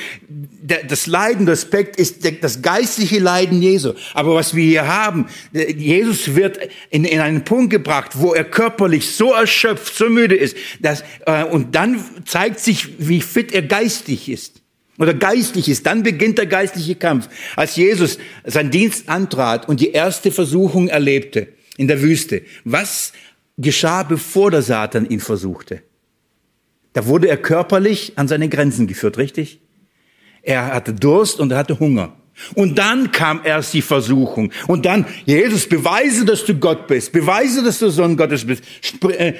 Das 0.87 1.07
Leiden, 1.07 1.47
Aspekt 1.47 1.95
ist 1.95 2.27
das 2.41 2.61
geistliche 2.61 3.19
Leiden 3.19 3.61
Jesu. 3.61 3.93
Aber 4.13 4.35
was 4.35 4.53
wir 4.53 4.65
hier 4.65 4.87
haben, 4.87 5.27
Jesus 5.53 6.35
wird 6.35 6.59
in, 6.89 7.05
in 7.05 7.19
einen 7.19 7.45
Punkt 7.45 7.69
gebracht, 7.69 8.11
wo 8.15 8.33
er 8.33 8.43
körperlich 8.43 9.11
so 9.11 9.33
erschöpft, 9.33 9.95
so 9.95 10.09
müde 10.09 10.35
ist, 10.35 10.57
dass, 10.79 11.03
äh, 11.25 11.45
und 11.45 11.75
dann 11.75 12.03
zeigt 12.25 12.59
sich, 12.59 13.07
wie 13.07 13.21
fit 13.21 13.53
er 13.53 13.61
geistig 13.61 14.29
ist. 14.29 14.56
Oder 14.97 15.13
geistlich 15.13 15.69
ist. 15.69 15.85
Dann 15.85 16.03
beginnt 16.03 16.37
der 16.37 16.47
geistliche 16.47 16.95
Kampf. 16.95 17.29
Als 17.55 17.75
Jesus 17.75 18.17
seinen 18.43 18.71
Dienst 18.71 19.09
antrat 19.09 19.69
und 19.69 19.79
die 19.79 19.91
erste 19.91 20.31
Versuchung 20.31 20.87
erlebte 20.87 21.49
in 21.77 21.87
der 21.87 22.01
Wüste, 22.01 22.41
was 22.63 23.13
geschah, 23.57 24.03
bevor 24.03 24.51
der 24.51 24.63
Satan 24.63 25.07
ihn 25.07 25.19
versuchte? 25.19 25.83
Da 26.93 27.05
wurde 27.05 27.27
er 27.27 27.37
körperlich 27.37 28.13
an 28.15 28.27
seine 28.27 28.49
Grenzen 28.49 28.87
geführt, 28.87 29.17
richtig? 29.19 29.61
Er 30.41 30.73
hatte 30.73 30.93
Durst 30.93 31.39
und 31.39 31.51
er 31.51 31.59
hatte 31.59 31.79
Hunger. 31.79 32.15
Und 32.53 32.77
dann 32.77 33.11
kam 33.11 33.41
erst 33.43 33.73
die 33.73 33.81
Versuchung. 33.81 34.51
Und 34.67 34.85
dann, 34.85 35.05
Jesus, 35.25 35.67
beweise, 35.67 36.23
dass 36.23 36.45
du 36.45 36.55
Gott 36.55 36.87
bist. 36.87 37.11
Beweise, 37.11 37.63
dass 37.63 37.79
du 37.79 37.89
Sohn 37.89 38.15
Gottes 38.15 38.45
bist. 38.45 38.63
Äh, 39.09 39.33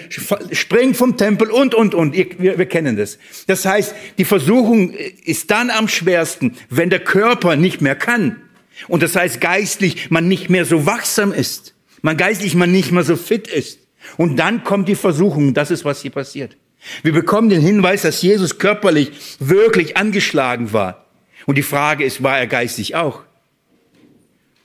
spring 0.52 0.94
vom 0.94 1.16
Tempel 1.16 1.52
und, 1.52 1.76
und, 1.76 1.94
und. 1.94 2.16
Wir, 2.16 2.58
wir 2.58 2.66
kennen 2.66 2.98
das. 2.98 3.18
Das 3.46 3.66
heißt, 3.66 3.94
die 4.18 4.26
Versuchung 4.26 4.92
ist 4.92 5.52
dann 5.52 5.70
am 5.70 5.88
schwersten, 5.88 6.58
wenn 6.70 6.90
der 6.90 7.00
Körper 7.00 7.56
nicht 7.56 7.82
mehr 7.82 7.96
kann. 7.96 8.42
Und 8.88 9.04
das 9.04 9.16
heißt, 9.16 9.42
geistlich 9.42 10.12
man 10.12 10.28
nicht 10.28 10.50
mehr 10.50 10.66
so 10.66 10.86
wachsam 10.86 11.32
ist. 11.32 11.74
Man 12.02 12.18
geistlich 12.18 12.56
man 12.56 12.72
nicht 12.72 12.92
mehr 12.92 13.04
so 13.04 13.16
fit 13.16 13.48
ist. 13.48 13.80
Und 14.18 14.38
dann 14.38 14.64
kommt 14.64 14.88
die 14.88 14.96
Versuchung. 14.96 15.54
Das 15.54 15.72
ist, 15.72 15.86
was 15.86 16.02
hier 16.02 16.12
passiert. 16.12 16.58
Wir 17.04 17.12
bekommen 17.12 17.50
den 17.50 17.62
Hinweis, 17.62 18.04
dass 18.04 18.22
Jesus 18.22 18.60
körperlich 18.60 19.12
wirklich 19.40 19.98
angeschlagen 19.98 20.74
war. 20.74 21.07
Und 21.48 21.56
die 21.56 21.64
Frage 21.64 22.04
ist, 22.04 22.22
war 22.22 22.38
er 22.38 22.46
geistig 22.46 22.94
auch? 22.94 23.24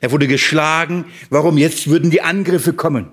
Er 0.00 0.10
wurde 0.10 0.26
geschlagen. 0.28 1.06
Warum? 1.30 1.56
Jetzt 1.56 1.88
würden 1.88 2.10
die 2.10 2.20
Angriffe 2.20 2.74
kommen. 2.74 3.08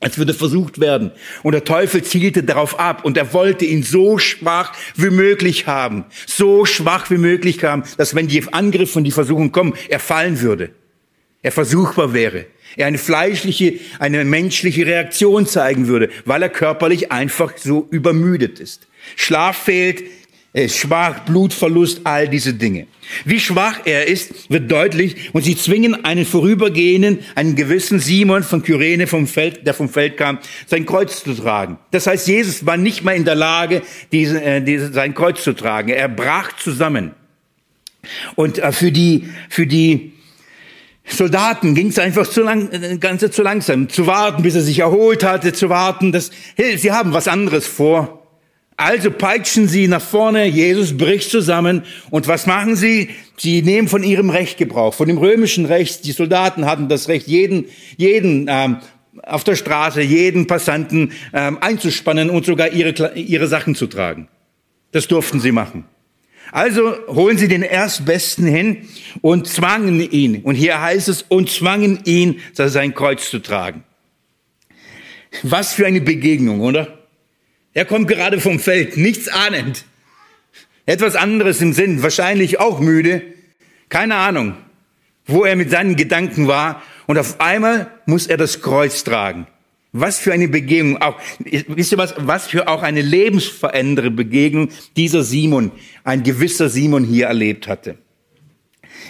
Es 0.00 0.18
würde 0.18 0.34
versucht 0.34 0.78
werden. 0.78 1.10
Und 1.42 1.52
der 1.52 1.64
Teufel 1.64 2.04
zielte 2.04 2.44
darauf 2.44 2.78
ab 2.78 3.04
und 3.04 3.16
er 3.16 3.32
wollte 3.32 3.64
ihn 3.64 3.82
so 3.82 4.18
schwach 4.18 4.72
wie 4.94 5.10
möglich 5.10 5.66
haben. 5.66 6.04
So 6.26 6.66
schwach 6.66 7.10
wie 7.10 7.18
möglich 7.18 7.64
haben, 7.64 7.82
dass 7.96 8.14
wenn 8.14 8.28
die 8.28 8.52
Angriffe 8.52 8.98
und 8.98 9.04
die 9.04 9.10
Versuchung 9.10 9.50
kommen, 9.50 9.74
er 9.88 9.98
fallen 9.98 10.40
würde. 10.40 10.70
Er 11.42 11.50
versuchbar 11.50 12.12
wäre 12.12 12.46
er 12.76 12.86
eine 12.86 12.98
fleischliche, 12.98 13.78
eine 13.98 14.24
menschliche 14.24 14.86
Reaktion 14.86 15.46
zeigen 15.46 15.86
würde, 15.86 16.10
weil 16.24 16.42
er 16.42 16.48
körperlich 16.48 17.12
einfach 17.12 17.56
so 17.56 17.86
übermüdet 17.90 18.60
ist. 18.60 18.86
Schlaf 19.16 19.56
fehlt, 19.56 20.02
er 20.54 20.66
ist 20.66 20.76
schwach, 20.76 21.24
Blutverlust, 21.24 22.02
all 22.04 22.28
diese 22.28 22.54
Dinge. 22.54 22.86
Wie 23.24 23.40
schwach 23.40 23.80
er 23.86 24.06
ist, 24.06 24.48
wird 24.52 24.70
deutlich 24.70 25.34
und 25.34 25.42
sie 25.42 25.56
zwingen 25.56 26.04
einen 26.04 26.24
vorübergehenden, 26.24 27.18
einen 27.34 27.56
gewissen 27.56 27.98
Simon 27.98 28.44
von 28.44 28.62
Kyrene 28.62 29.08
vom 29.08 29.26
Feld, 29.26 29.66
der 29.66 29.74
vom 29.74 29.88
Feld 29.88 30.16
kam, 30.16 30.38
sein 30.68 30.86
Kreuz 30.86 31.24
zu 31.24 31.34
tragen. 31.34 31.78
Das 31.90 32.06
heißt, 32.06 32.28
Jesus 32.28 32.64
war 32.64 32.76
nicht 32.76 33.02
mehr 33.02 33.16
in 33.16 33.24
der 33.24 33.34
Lage, 33.34 33.82
diese, 34.12 34.40
äh, 34.40 34.62
diese, 34.62 34.92
sein 34.92 35.12
Kreuz 35.12 35.42
zu 35.42 35.54
tragen. 35.54 35.88
Er 35.88 36.08
brach 36.08 36.52
zusammen. 36.56 37.10
Und 38.36 38.60
äh, 38.60 38.70
für 38.70 38.92
die, 38.92 39.28
für 39.48 39.66
die 39.66 40.12
Soldaten 41.04 41.74
ging 41.74 41.88
es 41.88 41.98
einfach 41.98 42.28
zu 42.28 42.42
lang, 42.42 42.70
äh, 42.70 42.98
ganze 42.98 43.32
zu 43.32 43.42
langsam, 43.42 43.88
zu 43.88 44.06
warten, 44.06 44.44
bis 44.44 44.54
er 44.54 44.62
sich 44.62 44.78
erholt 44.78 45.24
hatte, 45.24 45.52
zu 45.52 45.68
warten. 45.68 46.12
Das, 46.12 46.30
hey, 46.54 46.78
sie 46.78 46.92
haben 46.92 47.12
was 47.12 47.26
anderes 47.26 47.66
vor. 47.66 48.23
Also 48.76 49.10
peitschen 49.10 49.68
sie 49.68 49.86
nach 49.86 50.02
vorne, 50.02 50.46
Jesus 50.46 50.96
bricht 50.96 51.30
zusammen. 51.30 51.84
Und 52.10 52.26
was 52.26 52.46
machen 52.46 52.74
sie? 52.74 53.10
Sie 53.36 53.62
nehmen 53.62 53.88
von 53.88 54.02
ihrem 54.02 54.30
Recht 54.30 54.58
Gebrauch, 54.58 54.94
von 54.94 55.06
dem 55.06 55.18
römischen 55.18 55.66
Recht. 55.66 56.04
Die 56.04 56.12
Soldaten 56.12 56.66
hatten 56.66 56.88
das 56.88 57.08
Recht, 57.08 57.28
jeden, 57.28 57.66
jeden 57.96 58.46
ähm, 58.48 58.78
auf 59.22 59.44
der 59.44 59.54
Straße, 59.54 60.02
jeden 60.02 60.46
Passanten 60.46 61.12
ähm, 61.32 61.58
einzuspannen 61.60 62.30
und 62.30 62.46
sogar 62.46 62.70
ihre, 62.72 63.14
ihre 63.14 63.46
Sachen 63.46 63.76
zu 63.76 63.86
tragen. 63.86 64.28
Das 64.90 65.06
durften 65.06 65.40
sie 65.40 65.52
machen. 65.52 65.84
Also 66.50 66.94
holen 67.08 67.38
sie 67.38 67.48
den 67.48 67.62
Erstbesten 67.62 68.46
hin 68.46 68.88
und 69.22 69.48
zwangen 69.48 70.00
ihn. 70.00 70.42
Und 70.42 70.56
hier 70.56 70.80
heißt 70.80 71.08
es, 71.08 71.22
und 71.22 71.50
zwangen 71.50 72.00
ihn, 72.04 72.40
sein 72.52 72.94
Kreuz 72.94 73.30
zu 73.30 73.38
tragen. 73.40 73.84
Was 75.42 75.72
für 75.72 75.86
eine 75.86 76.00
Begegnung, 76.00 76.60
oder? 76.60 77.03
Er 77.74 77.84
kommt 77.84 78.08
gerade 78.08 78.40
vom 78.40 78.60
Feld, 78.60 78.96
nichts 78.96 79.28
ahnend. 79.28 79.84
Etwas 80.86 81.16
anderes 81.16 81.60
im 81.60 81.72
Sinn, 81.72 82.02
wahrscheinlich 82.02 82.60
auch 82.60 82.78
müde. 82.78 83.22
Keine 83.88 84.14
Ahnung, 84.14 84.54
wo 85.26 85.44
er 85.44 85.56
mit 85.56 85.70
seinen 85.70 85.96
Gedanken 85.96 86.46
war. 86.46 86.82
Und 87.06 87.18
auf 87.18 87.40
einmal 87.40 87.90
muss 88.06 88.26
er 88.28 88.36
das 88.36 88.62
Kreuz 88.62 89.02
tragen. 89.02 89.46
Was 89.92 90.18
für 90.18 90.32
eine 90.32 90.48
Begegnung, 90.48 91.00
auch, 91.00 91.20
wisst 91.38 91.92
ihr 91.92 91.98
was, 91.98 92.14
was 92.16 92.48
für 92.48 92.68
auch 92.68 92.82
eine 92.82 93.00
lebensverändernde 93.00 94.10
Begegnung 94.10 94.70
dieser 94.96 95.22
Simon, 95.22 95.70
ein 96.02 96.22
gewisser 96.24 96.68
Simon 96.68 97.04
hier 97.04 97.26
erlebt 97.26 97.68
hatte. 97.68 97.96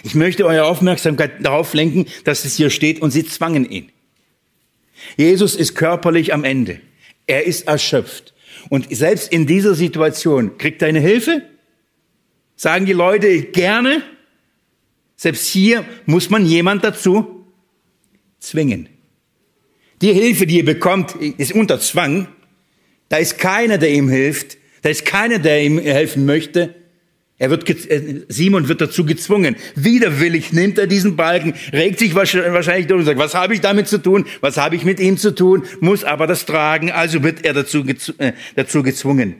Ich 0.03 0.13
möchte 0.13 0.45
eure 0.45 0.65
Aufmerksamkeit 0.65 1.43
darauf 1.43 1.73
lenken, 1.73 2.05
dass 2.23 2.45
es 2.45 2.55
hier 2.55 2.69
steht 2.69 3.01
und 3.01 3.11
sie 3.11 3.25
zwangen 3.25 3.67
ihn. 3.69 3.89
Jesus 5.17 5.55
ist 5.55 5.75
körperlich 5.75 6.33
am 6.33 6.43
Ende. 6.43 6.79
Er 7.25 7.45
ist 7.45 7.67
erschöpft. 7.67 8.34
Und 8.69 8.95
selbst 8.95 9.31
in 9.31 9.45
dieser 9.45 9.75
Situation 9.75 10.57
kriegt 10.57 10.81
er 10.81 10.89
eine 10.89 10.99
Hilfe? 10.99 11.43
Sagen 12.55 12.85
die 12.85 12.93
Leute 12.93 13.41
gerne? 13.43 14.01
Selbst 15.15 15.47
hier 15.47 15.85
muss 16.05 16.29
man 16.29 16.45
jemand 16.45 16.83
dazu 16.83 17.45
zwingen. 18.39 18.89
Die 20.01 20.13
Hilfe, 20.13 20.45
die 20.45 20.59
er 20.59 20.65
bekommt, 20.65 21.15
ist 21.15 21.53
unter 21.53 21.79
Zwang. 21.79 22.27
Da 23.09 23.17
ist 23.17 23.37
keiner, 23.37 23.77
der 23.77 23.91
ihm 23.91 24.09
hilft. 24.09 24.57
Da 24.81 24.89
ist 24.89 25.05
keiner, 25.05 25.39
der 25.39 25.63
ihm 25.63 25.79
helfen 25.79 26.25
möchte. 26.25 26.75
Er 27.37 27.49
wird, 27.49 27.69
äh, 27.69 28.21
Simon 28.29 28.69
wird 28.69 28.79
dazu 28.79 29.05
gezwungen. 29.05 29.57
Widerwillig 29.75 30.53
nimmt 30.53 30.77
er 30.77 30.87
diesen 30.87 31.17
Balken, 31.17 31.53
regt 31.73 31.99
sich 31.99 32.15
wahrscheinlich 32.15 32.87
durch 32.87 32.99
und 32.99 33.05
sagt, 33.05 33.19
was 33.19 33.35
habe 33.35 33.53
ich 33.53 33.61
damit 33.61 33.87
zu 33.87 33.97
tun? 33.97 34.25
Was 34.39 34.57
habe 34.57 34.75
ich 34.75 34.85
mit 34.85 35.01
ihm 35.01 35.17
zu 35.17 35.35
tun? 35.35 35.63
Muss 35.81 36.05
aber 36.05 36.27
das 36.27 36.45
tragen. 36.45 36.91
Also 36.91 37.23
wird 37.23 37.43
er 37.43 37.53
dazu, 37.53 37.83
äh, 38.19 38.33
dazu 38.55 38.83
gezwungen. 38.83 39.35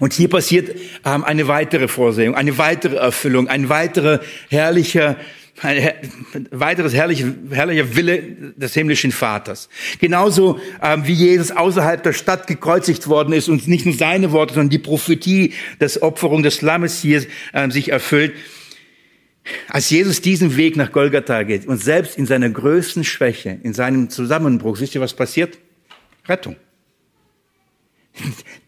Und 0.00 0.12
hier 0.12 0.28
passiert 0.28 0.74
ähm, 1.04 1.22
eine 1.22 1.46
weitere 1.46 1.86
Vorsehung, 1.86 2.34
eine 2.34 2.58
weitere 2.58 2.96
Erfüllung, 2.96 3.46
ein 3.46 3.68
weiterer 3.68 4.20
herrlicher 4.48 5.16
ein 5.62 6.48
weiteres 6.50 6.94
herrlicher, 6.94 7.34
herrlicher 7.50 7.94
Wille 7.94 8.52
des 8.56 8.74
himmlischen 8.74 9.12
Vaters. 9.12 9.68
Genauso 10.00 10.58
ähm, 10.82 11.06
wie 11.06 11.12
Jesus 11.12 11.50
außerhalb 11.50 12.02
der 12.02 12.12
Stadt 12.12 12.46
gekreuzigt 12.46 13.08
worden 13.08 13.32
ist 13.32 13.48
und 13.48 13.68
nicht 13.68 13.84
nur 13.84 13.94
seine 13.94 14.32
Worte, 14.32 14.54
sondern 14.54 14.70
die 14.70 14.78
Prophetie 14.78 15.52
des 15.80 16.00
Opferung 16.02 16.42
des 16.42 16.62
Lammes 16.62 17.00
hier 17.00 17.26
ähm, 17.52 17.70
sich 17.70 17.90
erfüllt. 17.90 18.32
Als 19.68 19.90
Jesus 19.90 20.20
diesen 20.20 20.56
Weg 20.56 20.76
nach 20.76 20.92
Golgatha 20.92 21.42
geht 21.42 21.66
und 21.66 21.82
selbst 21.82 22.16
in 22.16 22.26
seiner 22.26 22.48
größten 22.48 23.04
Schwäche, 23.04 23.58
in 23.62 23.74
seinem 23.74 24.10
Zusammenbruch, 24.10 24.80
wisst 24.80 24.94
ihr, 24.94 25.00
was 25.00 25.14
passiert? 25.14 25.58
Rettung. 26.26 26.56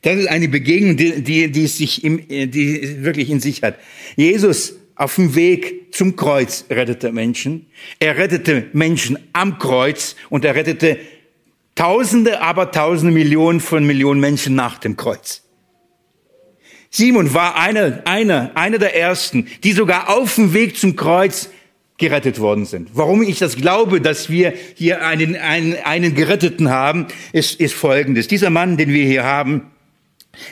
Das 0.03 0.17
ist 0.17 0.29
eine 0.29 0.49
Begegnung, 0.49 0.97
die, 0.97 1.23
die, 1.23 1.51
die, 1.51 1.67
sich 1.67 2.05
im, 2.05 2.27
die 2.29 3.05
wirklich 3.05 3.29
in 3.31 3.41
sich 3.41 3.63
hat. 3.63 3.79
Jesus 4.17 4.75
auf 4.97 5.17
dem 5.17 5.35
Weg 5.35 5.95
zum 5.95 6.17
Kreuz 6.17 6.65
rettete 6.71 7.13
Menschen. 7.13 7.67
Er 7.99 8.17
rettete 8.17 8.67
Menschen 8.73 9.19
am 9.33 9.59
Kreuz 9.59 10.17
und 10.31 10.45
er 10.45 10.55
rettete 10.55 10.99
Tausende, 11.75 12.43
aber 12.43 12.71
Tausende, 12.71 13.13
Millionen 13.13 13.61
von 13.61 13.87
Millionen 13.87 14.21
Menschen 14.21 14.55
nach 14.55 14.79
dem 14.79 14.97
Kreuz. 14.97 15.43
Simon 16.91 17.33
war 17.33 17.57
einer, 17.57 18.03
einer, 18.05 18.51
einer 18.55 18.79
der 18.79 18.95
ersten, 18.95 19.49
die 19.65 19.73
sogar 19.73 20.11
auf 20.11 20.35
dem 20.35 20.53
Weg 20.53 20.77
zum 20.77 20.95
Kreuz 20.95 21.49
gerettet 21.97 22.39
worden 22.41 22.67
sind. 22.67 22.91
Warum 22.93 23.23
ich 23.23 23.39
das 23.39 23.57
glaube, 23.57 24.03
dass 24.03 24.29
wir 24.29 24.53
hier 24.75 25.03
einen, 25.03 25.37
einen, 25.37 25.77
einen 25.85 26.15
Geretteten 26.15 26.69
haben, 26.69 27.07
ist, 27.33 27.59
ist 27.61 27.75
folgendes. 27.75 28.29
Dieser 28.29 28.51
Mann, 28.51 28.77
den 28.77 28.91
wir 28.91 29.07
hier 29.07 29.25
haben, 29.25 29.72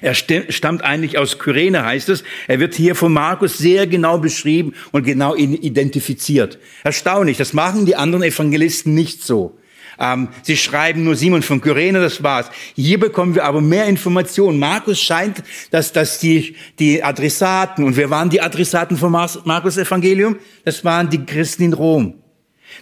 er 0.02 0.14
stammt 0.14 0.82
eigentlich 0.82 1.16
aus 1.18 1.38
Kyrene, 1.38 1.84
heißt 1.84 2.10
es. 2.10 2.22
Er 2.48 2.60
wird 2.60 2.74
hier 2.74 2.94
von 2.94 3.12
Markus 3.12 3.58
sehr 3.58 3.86
genau 3.86 4.18
beschrieben 4.18 4.74
und 4.92 5.04
genau 5.04 5.34
identifiziert. 5.34 6.58
Erstaunlich, 6.84 7.38
das 7.38 7.52
machen 7.52 7.86
die 7.86 7.96
anderen 7.96 8.22
Evangelisten 8.22 8.94
nicht 8.94 9.22
so. 9.22 9.58
Ähm, 9.98 10.28
sie 10.42 10.56
schreiben 10.56 11.04
nur 11.04 11.16
Simon 11.16 11.42
von 11.42 11.60
Kyrene, 11.60 12.00
das 12.00 12.22
war's. 12.22 12.50
Hier 12.74 12.98
bekommen 12.98 13.34
wir 13.34 13.44
aber 13.44 13.60
mehr 13.60 13.86
Informationen. 13.86 14.58
Markus 14.58 15.00
scheint, 15.00 15.42
dass, 15.70 15.92
dass 15.92 16.18
die, 16.18 16.56
die 16.78 17.02
Adressaten, 17.02 17.84
und 17.84 17.96
wer 17.96 18.10
waren 18.10 18.30
die 18.30 18.40
Adressaten 18.40 18.96
vom 18.96 19.12
Markus 19.12 19.76
Evangelium? 19.76 20.36
Das 20.64 20.84
waren 20.84 21.10
die 21.10 21.24
Christen 21.24 21.64
in 21.64 21.72
Rom. 21.74 22.14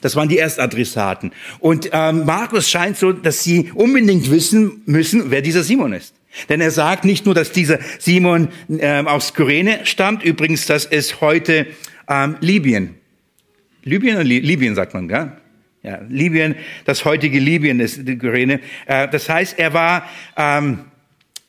Das 0.01 0.15
waren 0.15 0.29
die 0.29 0.37
Erstadressaten. 0.37 1.33
Und 1.59 1.91
ähm, 1.93 2.25
Markus 2.25 2.69
scheint 2.69 2.99
so, 2.99 3.13
dass 3.13 3.43
sie 3.43 3.73
unbedingt 3.75 4.31
wissen 4.31 4.83
müssen, 4.85 5.31
wer 5.31 5.43
dieser 5.43 5.63
Simon 5.63 5.95
ist. 5.95 6.18
Denn 6.49 6.61
er 6.61 6.71
sagt 6.71 7.05
nicht 7.05 7.27
nur, 7.27 7.35
dass 7.35 7.53
dieser 7.53 7.79
Simon 7.99 8.49
äh, 8.69 9.03
aus 9.03 9.35
Kyrene 9.35 9.81
stammt, 9.85 10.23
übrigens, 10.23 10.67
das 10.67 10.85
ist 10.85 11.21
heute 11.21 11.67
ähm, 12.09 12.37
Libyen. 12.41 12.95
Libyen 13.83 14.17
oder 14.17 14.25
Libyen 14.25 14.75
sagt 14.75 14.95
man, 14.95 15.09
gell? 15.09 15.33
Ja, 15.83 16.01
Libyen, 16.09 16.57
das 16.85 17.05
heutige 17.05 17.39
Libyen 17.39 17.81
ist 17.81 18.07
die 18.07 18.19
Kyrene. 18.19 18.61
Äh, 18.87 19.09
das 19.09 19.29
heißt, 19.29 19.59
er 19.59 19.73
war, 19.73 20.09
ähm, 20.37 20.81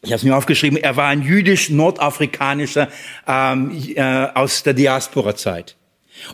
ich 0.01 0.11
habe 0.11 0.17
es 0.17 0.23
mir 0.23 0.35
aufgeschrieben, 0.35 0.77
er 0.77 0.95
war 0.95 1.07
ein 1.07 1.23
jüdisch-nordafrikanischer 1.23 2.89
ähm, 3.27 3.71
äh, 3.95 4.01
aus 4.01 4.63
der 4.63 4.73
Diaspora-Zeit. 4.73 5.75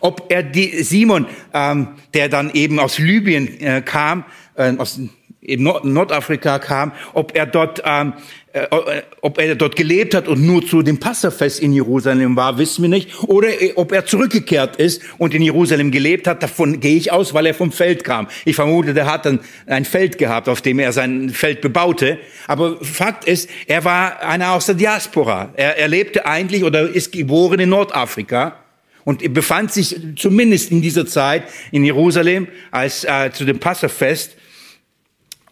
Ob 0.01 0.31
er 0.31 0.43
die 0.43 0.83
Simon, 0.83 1.27
ähm, 1.53 1.89
der 2.13 2.29
dann 2.29 2.51
eben 2.53 2.79
aus 2.79 2.99
Libyen 2.99 3.59
äh, 3.59 3.81
kam, 3.83 4.25
äh, 4.55 4.75
aus 4.77 4.99
in 5.47 5.63
Nord 5.63 5.85
Nordafrika 5.85 6.59
kam, 6.59 6.91
ob 7.13 7.35
er 7.35 7.45
dort, 7.45 7.81
ähm, 7.85 8.13
äh, 8.53 8.61
äh, 8.61 9.03
ob 9.21 9.39
er 9.39 9.55
dort 9.55 9.75
gelebt 9.75 10.15
hat 10.15 10.27
und 10.27 10.45
nur 10.45 10.65
zu 10.65 10.81
dem 10.81 10.99
Passafest 10.99 11.59
in 11.59 11.73
Jerusalem 11.73 12.35
war, 12.35 12.57
wissen 12.57 12.81
wir 12.81 12.89
nicht. 12.89 13.23
Oder 13.23 13.61
äh, 13.61 13.73
ob 13.75 13.91
er 13.91 14.05
zurückgekehrt 14.05 14.77
ist 14.77 15.01
und 15.17 15.33
in 15.33 15.41
Jerusalem 15.41 15.91
gelebt 15.91 16.27
hat. 16.27 16.41
Davon 16.41 16.79
gehe 16.79 16.95
ich 16.95 17.11
aus, 17.11 17.33
weil 17.33 17.45
er 17.45 17.53
vom 17.53 17.71
Feld 17.71 18.03
kam. 18.03 18.27
Ich 18.43 18.55
vermute, 18.55 18.93
der 18.93 19.05
hat 19.05 19.25
dann 19.25 19.39
ein 19.67 19.85
Feld 19.85 20.17
gehabt, 20.17 20.49
auf 20.49 20.61
dem 20.61 20.79
er 20.79 20.91
sein 20.91 21.29
Feld 21.29 21.61
bebaute. 21.61 22.17
Aber 22.47 22.77
Fakt 22.81 23.25
ist, 23.25 23.49
er 23.67 23.85
war 23.85 24.21
einer 24.21 24.53
aus 24.53 24.65
der 24.65 24.75
Diaspora. 24.75 25.49
Er, 25.55 25.77
er 25.77 25.87
lebte 25.87 26.25
eigentlich 26.25 26.63
oder 26.63 26.89
ist 26.89 27.11
geboren 27.11 27.59
in 27.59 27.69
Nordafrika 27.69 28.57
und 29.03 29.33
befand 29.33 29.71
sich 29.71 29.95
zumindest 30.17 30.71
in 30.71 30.81
dieser 30.81 31.05
Zeit 31.05 31.43
in 31.71 31.85
Jerusalem 31.85 32.47
als 32.71 33.03
äh, 33.03 33.31
zu 33.31 33.45
dem 33.45 33.59
Passafest 33.59 34.35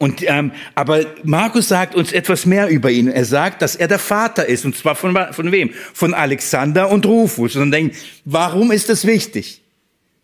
und 0.03 0.21
ähm, 0.27 0.51
aber 0.75 1.05
Markus 1.23 1.69
sagt 1.69 1.95
uns 1.95 2.11
etwas 2.11 2.45
mehr 2.45 2.67
über 2.67 2.91
ihn. 2.91 3.07
Er 3.07 3.23
sagt, 3.23 3.61
dass 3.61 3.77
er 3.77 3.87
der 3.87 3.99
Vater 3.99 4.45
ist 4.45 4.65
und 4.65 4.75
zwar 4.75 4.95
von 4.95 5.17
von 5.31 5.49
wem? 5.53 5.69
Von 5.93 6.13
Alexander 6.13 6.91
und 6.91 7.05
Rufus. 7.05 7.55
Und 7.55 7.61
dann 7.61 7.71
denken, 7.71 7.95
warum 8.25 8.73
ist 8.73 8.89
das 8.89 9.07
wichtig? 9.07 9.61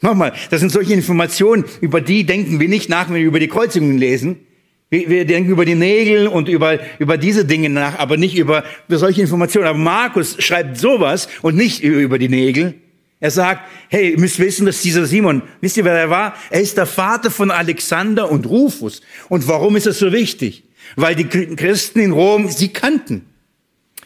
Nochmal, 0.02 0.34
das 0.50 0.60
sind 0.60 0.74
solche 0.74 0.94
Informationen, 0.94 1.64
über 1.80 2.02
die 2.02 2.26
denken 2.26 2.60
wir 2.60 2.68
nicht 2.68 2.90
nach, 2.90 3.08
wenn 3.08 3.16
wir 3.16 3.24
über 3.24 3.40
die 3.40 3.48
Kreuzungen 3.48 3.98
lesen. 3.98 4.42
Wir, 4.90 5.10
wir 5.10 5.24
denken 5.24 5.50
über 5.50 5.64
die 5.64 5.76
Nägel 5.76 6.28
und 6.28 6.50
über, 6.50 6.80
über 7.00 7.18
diese 7.18 7.46
Dinge 7.46 7.70
nach, 7.70 8.00
aber 8.00 8.18
nicht 8.18 8.36
über, 8.36 8.66
über 8.90 8.98
solche 8.98 9.22
Informationen. 9.22 9.68
Aber 9.68 9.80
Markus 9.80 10.36
schreibt 10.44 10.78
sowas 10.78 11.30
und 11.42 11.56
nicht 11.56 11.82
über 11.84 12.20
die 12.20 12.28
Nägel. 12.28 12.74
Er 13.22 13.32
sagt, 13.32 13.70
hey, 13.90 14.12
ihr 14.12 14.20
müsst 14.20 14.40
wissen, 14.40 14.66
dass 14.66 14.82
dieser 14.82 15.06
Simon, 15.06 15.42
wisst 15.60 15.76
ihr, 15.76 15.84
wer 15.84 15.94
er 15.94 16.10
war? 16.10 16.36
Er 16.50 16.62
ist 16.62 16.78
der 16.78 16.86
Vater 16.86 17.30
von 17.30 17.52
Alexander 17.52 18.32
und 18.32 18.46
Rufus. 18.46 19.02
Und 19.28 19.48
warum 19.48 19.76
ist 19.76 19.88
das 19.88 20.00
so 20.00 20.12
wichtig? 20.14 20.64
Weil 20.96 21.16
die 21.16 21.26
Christen 21.26 22.00
in 22.00 22.12
Rom 22.12 22.50
sie 22.50 22.70
kannten. 22.70 23.26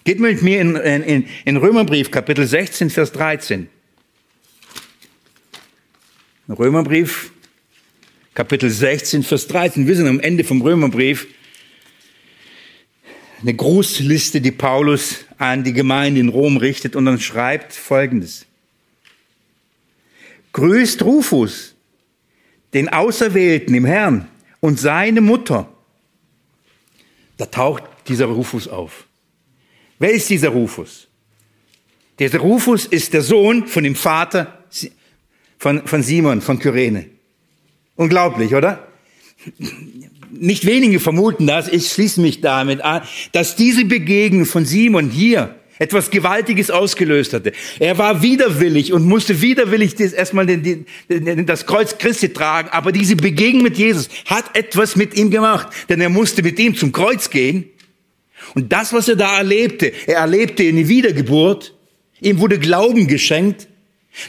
Geht 0.04 0.20
mit 0.20 0.42
mir 0.42 0.60
in, 0.60 0.76
in, 0.76 1.28
in 1.46 1.58
Römerbrief, 1.58 2.10
Kapitel 2.12 2.46
16, 2.46 2.90
Vers 2.90 3.12
13. 3.12 3.70
Römerbrief, 6.50 7.32
Kapitel 8.34 8.70
16, 8.70 9.24
Vers 9.24 9.48
13. 9.48 9.88
Wir 9.88 9.96
sind 9.96 10.08
am 10.08 10.20
Ende 10.20 10.44
vom 10.44 10.62
Römerbrief. 10.62 11.28
Eine 13.42 13.54
Grußliste, 13.54 14.42
die 14.42 14.52
Paulus 14.52 15.26
an 15.38 15.64
die 15.64 15.74
Gemeinde 15.74 16.20
in 16.20 16.30
Rom 16.30 16.58
richtet 16.58 16.96
und 16.96 17.06
dann 17.06 17.20
schreibt 17.20 17.74
Folgendes. 17.74 18.46
Grüßt 20.54 21.02
Rufus, 21.04 21.76
den 22.74 22.90
Auserwählten 22.90 23.76
im 23.76 23.86
Herrn 23.86 24.30
und 24.60 24.80
seine 24.80 25.22
Mutter. 25.22 25.70
Da 27.38 27.48
taucht 27.48 27.84
dieser 28.08 28.26
Rufus 28.26 28.68
auf. 28.68 29.06
Wer 30.00 30.12
ist 30.12 30.30
dieser 30.30 30.50
Rufus? 30.50 31.08
Dieser 32.20 32.40
Rufus 32.40 32.86
ist 32.86 33.14
der 33.14 33.22
Sohn 33.22 33.68
von 33.68 33.84
dem 33.84 33.96
Vater 33.96 34.64
von, 35.58 35.88
von 35.88 36.04
Simon, 36.04 36.42
von 36.42 36.60
Kyrene. 36.60 37.10
Unglaublich, 37.96 38.54
oder? 38.54 38.88
Nicht 40.30 40.66
wenige 40.66 41.00
vermuten 41.00 41.48
das, 41.48 41.68
ich 41.68 41.88
schließe 41.90 42.22
mich 42.22 42.42
damit 42.42 42.82
an, 42.82 43.04
dass 43.32 43.56
diese 43.56 43.86
Begegnung 43.86 44.46
von 44.46 44.66
Simon 44.66 45.10
hier 45.10 45.56
etwas 45.84 46.10
Gewaltiges 46.10 46.72
ausgelöst 46.72 47.34
hatte. 47.34 47.52
Er 47.78 47.98
war 47.98 48.22
widerwillig 48.22 48.94
und 48.94 49.06
musste 49.06 49.42
widerwillig 49.42 50.00
erstmal 50.00 50.46
den, 50.46 50.86
den, 51.10 51.46
das 51.46 51.66
Kreuz 51.66 51.98
Christi 51.98 52.30
tragen, 52.30 52.70
aber 52.70 52.94
diese 52.94 53.18
Begegnung 53.18 53.64
mit 53.64 53.78
Jesus 53.78 54.08
hat 54.26 54.56
etwas 54.56 54.96
mit 54.96 55.18
ihm 55.18 55.30
gemacht, 55.30 55.68
denn 55.90 56.00
er 56.00 56.08
musste 56.08 56.42
mit 56.42 56.58
ihm 56.58 56.76
zum 56.76 56.94
Kreuz 56.94 57.30
gehen. 57.30 57.66
Und 58.56 58.72
das, 58.72 58.94
was 58.94 59.10
er 59.10 59.18
da 59.18 59.38
erlebte, 59.38 59.92
er 60.08 60.20
erlebte 60.20 60.64
eine 60.64 60.88
Wiedergeburt, 60.88 61.76
ihm 62.22 62.40
wurde 62.40 62.60
Glauben 62.60 63.08
geschenkt, 63.08 63.68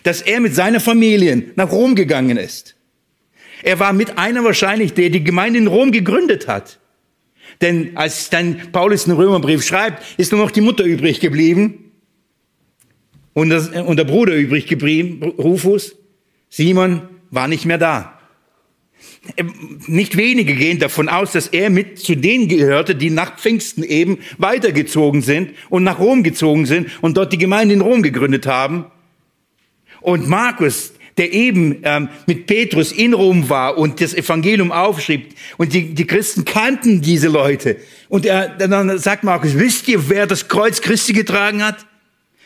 dass 0.03 0.23
er 0.23 0.41
mit 0.41 0.57
seiner 0.57 0.81
Familie 0.81 1.53
nach 1.55 1.71
Rom 1.71 1.95
gegangen 1.95 2.37
ist. 2.37 2.75
Er 3.63 3.79
war 3.79 3.93
mit 3.93 4.19
einer 4.19 4.43
wahrscheinlich, 4.43 4.93
der 4.95 5.11
die 5.11 5.23
Gemeinde 5.23 5.61
in 5.61 5.69
Rom 5.69 5.93
gegründet 5.93 6.49
hat. 6.49 6.81
Denn 7.61 7.97
als 7.97 8.31
dann 8.31 8.73
Paulus 8.73 9.05
den 9.05 9.15
Römerbrief 9.15 9.65
schreibt, 9.65 10.03
ist 10.19 10.33
nur 10.33 10.41
noch 10.41 10.51
die 10.51 10.61
Mutter 10.61 10.85
übrig 10.85 11.21
geblieben 11.21 11.93
und, 13.33 13.51
das, 13.51 13.69
und 13.69 13.97
der 13.97 14.05
Bruder 14.05 14.35
übrig 14.35 14.67
geblieben, 14.67 15.23
Rufus. 15.39 15.97
Simon 16.49 17.03
war 17.31 17.49
nicht 17.49 17.67
mehr 17.67 17.79
da. 17.79 18.19
Nicht 19.87 20.17
wenige 20.17 20.55
gehen 20.55 20.79
davon 20.79 21.09
aus, 21.09 21.33
dass 21.33 21.49
er 21.49 21.71
mit 21.71 21.99
zu 21.99 22.15
denen 22.15 22.47
gehörte, 22.47 22.95
die 22.95 23.11
nach 23.11 23.39
Pfingsten 23.39 23.83
eben 23.83 24.19
weitergezogen 24.39 25.23
sind 25.23 25.53
und 25.71 25.83
nach 25.83 25.99
Rom 25.99 26.23
gezogen 26.23 26.67
sind 26.67 26.91
und 27.03 27.17
dort 27.17 27.33
die 27.33 27.39
Gemeinde 27.39 27.75
in 27.75 27.81
Rom 27.81 28.03
gegründet 28.03 28.47
haben. 28.47 28.87
Und 30.01 30.29
Markus, 30.29 30.94
der 31.17 31.33
eben 31.33 31.81
ähm, 31.85 32.09
mit 32.27 32.47
Petrus 32.47 32.91
in 32.91 33.15
Rom 33.15 33.49
war 33.49 33.79
und 33.79 34.01
das 34.01 34.15
Evangelium 34.15 34.73
aufschrieb. 34.73 35.35
Und 35.57 35.73
die, 35.73 35.95
die 35.95 36.07
Christen 36.07 36.45
kannten 36.45 37.03
diese 37.03 37.29
Leute. 37.29 37.77
Und 38.09 38.27
er, 38.27 38.49
dann 38.49 38.99
sagt 38.99 39.23
Markus, 39.23 39.57
wisst 39.57 39.87
ihr, 39.89 40.09
wer 40.09 40.27
das 40.27 40.49
Kreuz 40.49 40.81
Christi 40.81 41.13
getragen 41.13 41.65
hat? 41.65 41.87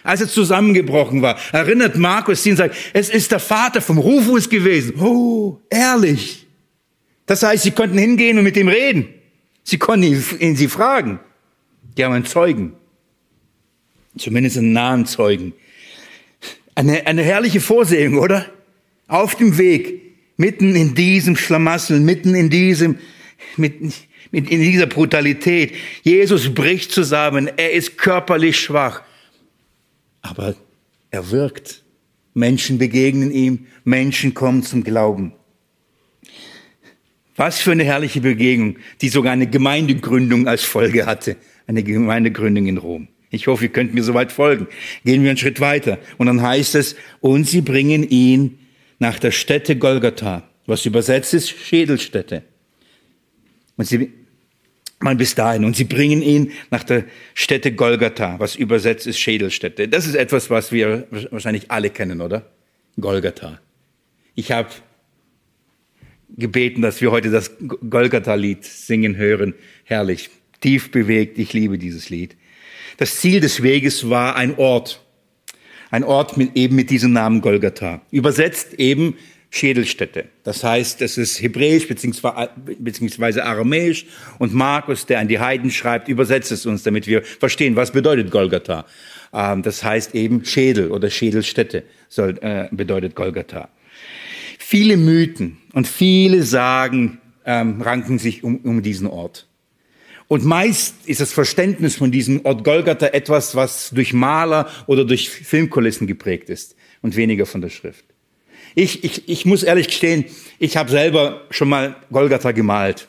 Als 0.03 0.21
er 0.21 0.29
zusammengebrochen 0.29 1.23
war, 1.23 1.39
erinnert 1.53 1.97
Markus 1.97 2.45
ihn 2.47 2.53
und 2.53 2.59
sagt, 2.59 2.77
es 2.93 3.09
ist 3.09 3.33
der 3.33 3.41
Vater 3.41 3.81
vom 3.81 3.99
Rufus 3.99 4.49
gewesen. 4.49 4.95
Oh, 5.01 5.61
ehrlich. 5.71 6.47
Das 7.27 7.43
heißt, 7.43 7.64
sie 7.64 7.73
konnten 7.73 7.99
hingehen 7.99 8.39
und 8.39 8.45
mit 8.45 8.57
ihm 8.57 8.69
reden. 8.69 9.09
Sie 9.64 9.77
konnten 9.77 10.05
ihn, 10.05 10.25
ihn 10.39 10.57
sie 10.57 10.69
fragen. 10.69 11.21
Die 11.97 12.05
haben 12.05 12.12
einen 12.12 12.25
Zeugen. 12.25 12.75
Zumindest 14.16 14.57
einen 14.57 14.73
nahen 14.73 15.05
Zeugen. 15.05 15.53
Eine, 16.75 17.07
eine 17.07 17.23
herrliche 17.23 17.61
Vorsehung, 17.61 18.19
oder? 18.19 18.47
Auf 19.09 19.35
dem 19.35 19.59
Weg, 19.59 20.15
mitten 20.37 20.77
in 20.77 20.95
diesem 20.95 21.37
Schlamassel, 21.37 21.99
mitten 21.99 22.35
in 22.35 22.51
diesem, 22.51 22.99
mit, 23.57 23.75
in 24.31 24.45
dieser 24.47 24.87
Brutalität. 24.87 25.73
Jesus 26.03 26.55
bricht 26.55 26.93
zusammen, 26.93 27.51
er 27.57 27.73
ist 27.73 27.99
körperlich 27.99 28.61
schwach, 28.61 29.03
aber 30.23 30.55
er 31.11 31.31
wirkt. 31.31 31.83
Menschen 32.35 32.79
begegnen 32.79 33.33
ihm, 33.33 33.67
Menschen 33.83 34.35
kommen 34.35 34.63
zum 34.63 34.85
Glauben. 34.85 35.33
Was 37.35 37.61
für 37.61 37.73
eine 37.73 37.85
herrliche 37.85 38.21
Begegnung, 38.21 38.79
die 39.01 39.09
sogar 39.09 39.33
eine 39.33 39.49
Gemeindegründung 39.49 40.47
als 40.47 40.65
Folge 40.65 41.07
hatte. 41.07 41.37
Eine 41.67 41.83
Gemeindegründung 41.83 42.67
in 42.67 42.79
Rom. 42.79 43.09
Ich 43.31 43.47
hoffe, 43.47 43.65
ihr 43.65 43.73
könnt 43.73 43.95
mir 43.95 44.03
soweit 44.03 44.33
folgen. 44.33 44.67
Gehen 45.05 45.23
wir 45.23 45.31
einen 45.31 45.39
Schritt 45.39 45.61
weiter. 45.61 45.99
Und 46.17 46.27
dann 46.27 46.43
heißt 46.43 46.75
es, 46.75 46.97
und 47.21 47.47
sie 47.47 47.61
bringen 47.61 48.09
ihn 48.09 48.59
nach 48.99 49.18
der 49.18 49.30
Stätte 49.30 49.76
Golgatha, 49.76 50.49
was 50.66 50.86
übersetzt 50.86 51.34
ist 51.34 51.51
Schädelstätte. 51.51 52.42
Und 53.76 53.86
sie, 53.86 54.12
mal 55.01 55.16
bis 55.16 55.34
dahin, 55.34 55.64
und 55.64 55.76
sie 55.76 55.84
bringen 55.84 56.22
ihn 56.22 56.53
nach 56.70 56.82
der 56.82 57.05
Stätte 57.34 57.72
Golgatha, 57.72 58.38
was 58.38 58.57
übersetzt 58.57 59.07
ist 59.07 59.18
Schädelstätte. 59.18 59.88
Das 59.88 60.07
ist 60.07 60.14
etwas, 60.14 60.51
was 60.51 60.72
wir 60.72 61.07
wahrscheinlich 61.30 61.70
alle 61.70 61.90
kennen, 61.90 62.20
oder? 62.20 62.51
Golgatha. 63.01 63.61
Ich 64.34 64.53
habe 64.53 64.70
gebeten, 66.36 66.82
dass 66.82 67.01
wir 67.01 67.11
heute 67.11 67.30
das 67.30 67.53
Golgatha-Lied 67.59 68.64
singen 68.64 69.16
hören. 69.16 69.55
Herrlich, 69.84 70.30
tief 70.61 70.90
bewegt. 70.90 71.38
Ich 71.38 71.53
liebe 71.53 71.78
dieses 71.78 72.11
Lied. 72.11 72.36
Das 72.96 73.16
Ziel 73.20 73.40
des 73.40 73.62
Weges 73.62 74.11
war 74.11 74.36
ein 74.36 74.57
Ort. 74.59 75.05
Ein 75.91 76.05
Ort 76.05 76.36
mit, 76.36 76.57
eben 76.57 76.76
mit 76.76 76.91
diesem 76.91 77.12
Namen 77.12 77.41
Golgatha. 77.41 78.01
Übersetzt 78.11 78.74
eben 78.74 79.16
Schädelstätte. 79.51 80.26
Das 80.45 80.62
heißt, 80.62 81.01
es 81.01 81.16
ist 81.16 81.41
hebräisch 81.41 81.89
beziehungsweise 81.89 83.45
aramäisch 83.45 84.07
und 84.39 84.53
Markus, 84.53 85.07
der 85.07 85.20
an 85.20 85.28
die 85.28 85.39
Heiden 85.39 85.70
schreibt, 85.70 86.09
übersetzt 86.09 86.53
es 86.53 86.66
uns, 86.66 86.82
damit 86.82 87.07
wir 87.07 87.22
verstehen, 87.22 87.74
was 87.74 87.93
bedeutet 87.93 88.30
Golgatha. 88.30 88.84
Ähm, 89.32 89.62
das 89.62 89.82
heißt 89.82 90.14
eben 90.14 90.45
Schädel 90.45 90.91
oder 90.91 91.09
Schädelstätte 91.09 91.84
soll, 92.09 92.39
äh, 92.43 92.68
bedeutet 92.70 93.14
Golgatha. 93.14 93.70
Viele 94.59 94.99
Mythen 94.99 95.57
und 95.72 95.89
viele 95.89 96.43
Sagen 96.43 97.18
ähm, 97.47 97.80
ranken 97.80 98.18
sich 98.18 98.45
um, 98.45 98.57
um 98.59 98.82
diesen 98.82 99.07
Ort. 99.07 99.47
Und 100.29 100.45
meist 100.45 100.95
ist 101.07 101.20
das 101.20 101.33
Verständnis 101.33 101.97
von 101.97 102.11
diesem 102.11 102.45
Ort 102.45 102.62
Golgatha 102.62 103.07
etwas, 103.07 103.55
was 103.55 103.91
durch 103.91 104.12
Maler 104.12 104.70
oder 104.87 105.05
durch 105.05 105.31
Filmkulissen 105.31 106.07
geprägt 106.07 106.51
ist 106.51 106.76
und 107.01 107.16
weniger 107.16 107.47
von 107.47 107.62
der 107.62 107.70
Schrift. 107.70 108.05
Ich, 108.74 109.03
ich, 109.05 109.29
ich 109.29 109.47
muss 109.47 109.62
ehrlich 109.62 109.89
gestehen, 109.89 110.26
ich 110.59 110.76
habe 110.76 110.91
selber 110.91 111.47
schon 111.51 111.70
mal 111.70 111.97
Golgatha 112.12 112.53
gemalt. 112.53 113.09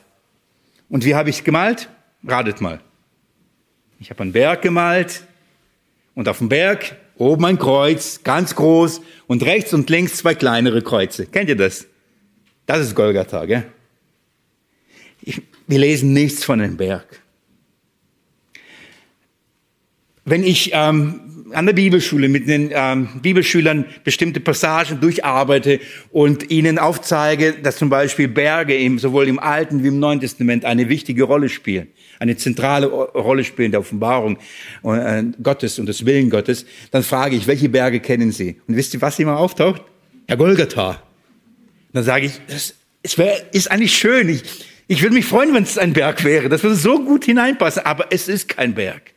Und 0.88 1.04
wie 1.04 1.14
habe 1.14 1.30
ich 1.30 1.44
gemalt? 1.44 1.90
Ratet 2.26 2.60
mal. 2.60 2.80
Ich 4.00 4.10
habe 4.10 4.22
einen 4.22 4.32
Berg 4.32 4.62
gemalt 4.62 5.24
und 6.14 6.26
auf 6.26 6.38
dem 6.38 6.48
Berg 6.48 6.96
Oben 7.20 7.44
ein 7.44 7.58
Kreuz, 7.58 8.22
ganz 8.24 8.54
groß 8.54 9.02
und 9.26 9.42
rechts 9.42 9.74
und 9.74 9.90
links 9.90 10.16
zwei 10.16 10.34
kleinere 10.34 10.80
Kreuze. 10.80 11.26
Kennt 11.26 11.50
ihr 11.50 11.56
das? 11.56 11.86
Das 12.64 12.80
ist 12.80 12.94
Golgatha, 12.94 13.44
gell? 13.44 13.66
Ich, 15.20 15.42
wir 15.70 15.78
lesen 15.78 16.12
nichts 16.12 16.44
von 16.44 16.58
dem 16.58 16.76
Berg. 16.76 17.22
Wenn 20.24 20.42
ich 20.42 20.72
ähm, 20.74 21.46
an 21.52 21.66
der 21.66 21.72
Bibelschule 21.72 22.28
mit 22.28 22.48
den 22.48 22.70
ähm, 22.72 23.08
Bibelschülern 23.22 23.84
bestimmte 24.02 24.40
Passagen 24.40 25.00
durcharbeite 25.00 25.80
und 26.10 26.50
ihnen 26.50 26.78
aufzeige, 26.78 27.52
dass 27.52 27.76
zum 27.76 27.88
Beispiel 27.88 28.26
Berge 28.26 28.76
im, 28.76 28.98
sowohl 28.98 29.28
im 29.28 29.38
Alten 29.38 29.84
wie 29.84 29.88
im 29.88 30.00
Neuen 30.00 30.20
Testament 30.20 30.64
eine 30.64 30.88
wichtige 30.88 31.22
Rolle 31.22 31.48
spielen, 31.48 31.88
eine 32.18 32.36
zentrale 32.36 32.86
Rolle 32.86 33.44
spielen 33.44 33.70
der 33.70 33.80
Offenbarung 33.80 34.38
äh, 34.82 35.22
Gottes 35.40 35.78
und 35.78 35.86
des 35.86 36.04
Willen 36.04 36.30
Gottes, 36.30 36.66
dann 36.90 37.04
frage 37.04 37.36
ich, 37.36 37.46
welche 37.46 37.68
Berge 37.68 38.00
kennen 38.00 38.32
Sie? 38.32 38.60
Und 38.66 38.76
wisst 38.76 38.92
ihr, 38.94 39.00
was 39.00 39.20
immer 39.20 39.38
auftaucht? 39.38 39.82
Herr 40.26 40.36
Golgatha. 40.36 41.02
Dann 41.92 42.04
sage 42.04 42.26
ich, 42.26 42.40
das 42.48 42.74
es 43.02 43.16
wär, 43.18 43.54
ist 43.54 43.70
eigentlich 43.70 43.96
schön. 43.96 44.28
Ich, 44.28 44.42
ich 44.90 45.02
würde 45.02 45.14
mich 45.14 45.26
freuen, 45.26 45.54
wenn 45.54 45.62
es 45.62 45.78
ein 45.78 45.92
Berg 45.92 46.24
wäre. 46.24 46.48
Das 46.48 46.64
würde 46.64 46.74
so 46.74 47.04
gut 47.04 47.24
hineinpassen. 47.24 47.86
Aber 47.86 48.06
es 48.10 48.26
ist 48.26 48.48
kein 48.48 48.74
Berg. 48.74 49.12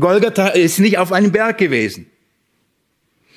Golgatha 0.00 0.48
ist 0.48 0.78
nicht 0.80 0.96
auf 0.96 1.12
einem 1.12 1.30
Berg 1.30 1.58
gewesen. 1.58 2.06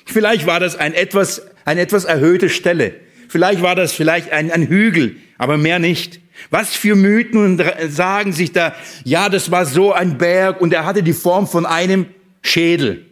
Vielleicht 0.06 0.46
war 0.46 0.60
das 0.60 0.76
ein 0.76 0.94
etwas, 0.94 1.42
eine 1.66 1.82
etwas 1.82 2.06
erhöhte 2.06 2.48
Stelle. 2.48 2.94
Vielleicht 3.28 3.60
war 3.60 3.74
das 3.74 3.92
vielleicht 3.92 4.32
ein, 4.32 4.50
ein 4.50 4.66
Hügel, 4.66 5.16
aber 5.36 5.58
mehr 5.58 5.78
nicht. 5.78 6.20
Was 6.48 6.74
für 6.74 6.96
Mythen 6.96 7.62
sagen 7.90 8.32
sich 8.32 8.52
da, 8.52 8.74
ja, 9.04 9.28
das 9.28 9.50
war 9.50 9.66
so 9.66 9.92
ein 9.92 10.16
Berg 10.16 10.62
und 10.62 10.72
er 10.72 10.86
hatte 10.86 11.02
die 11.02 11.12
Form 11.12 11.46
von 11.46 11.66
einem 11.66 12.06
Schädel. 12.40 13.04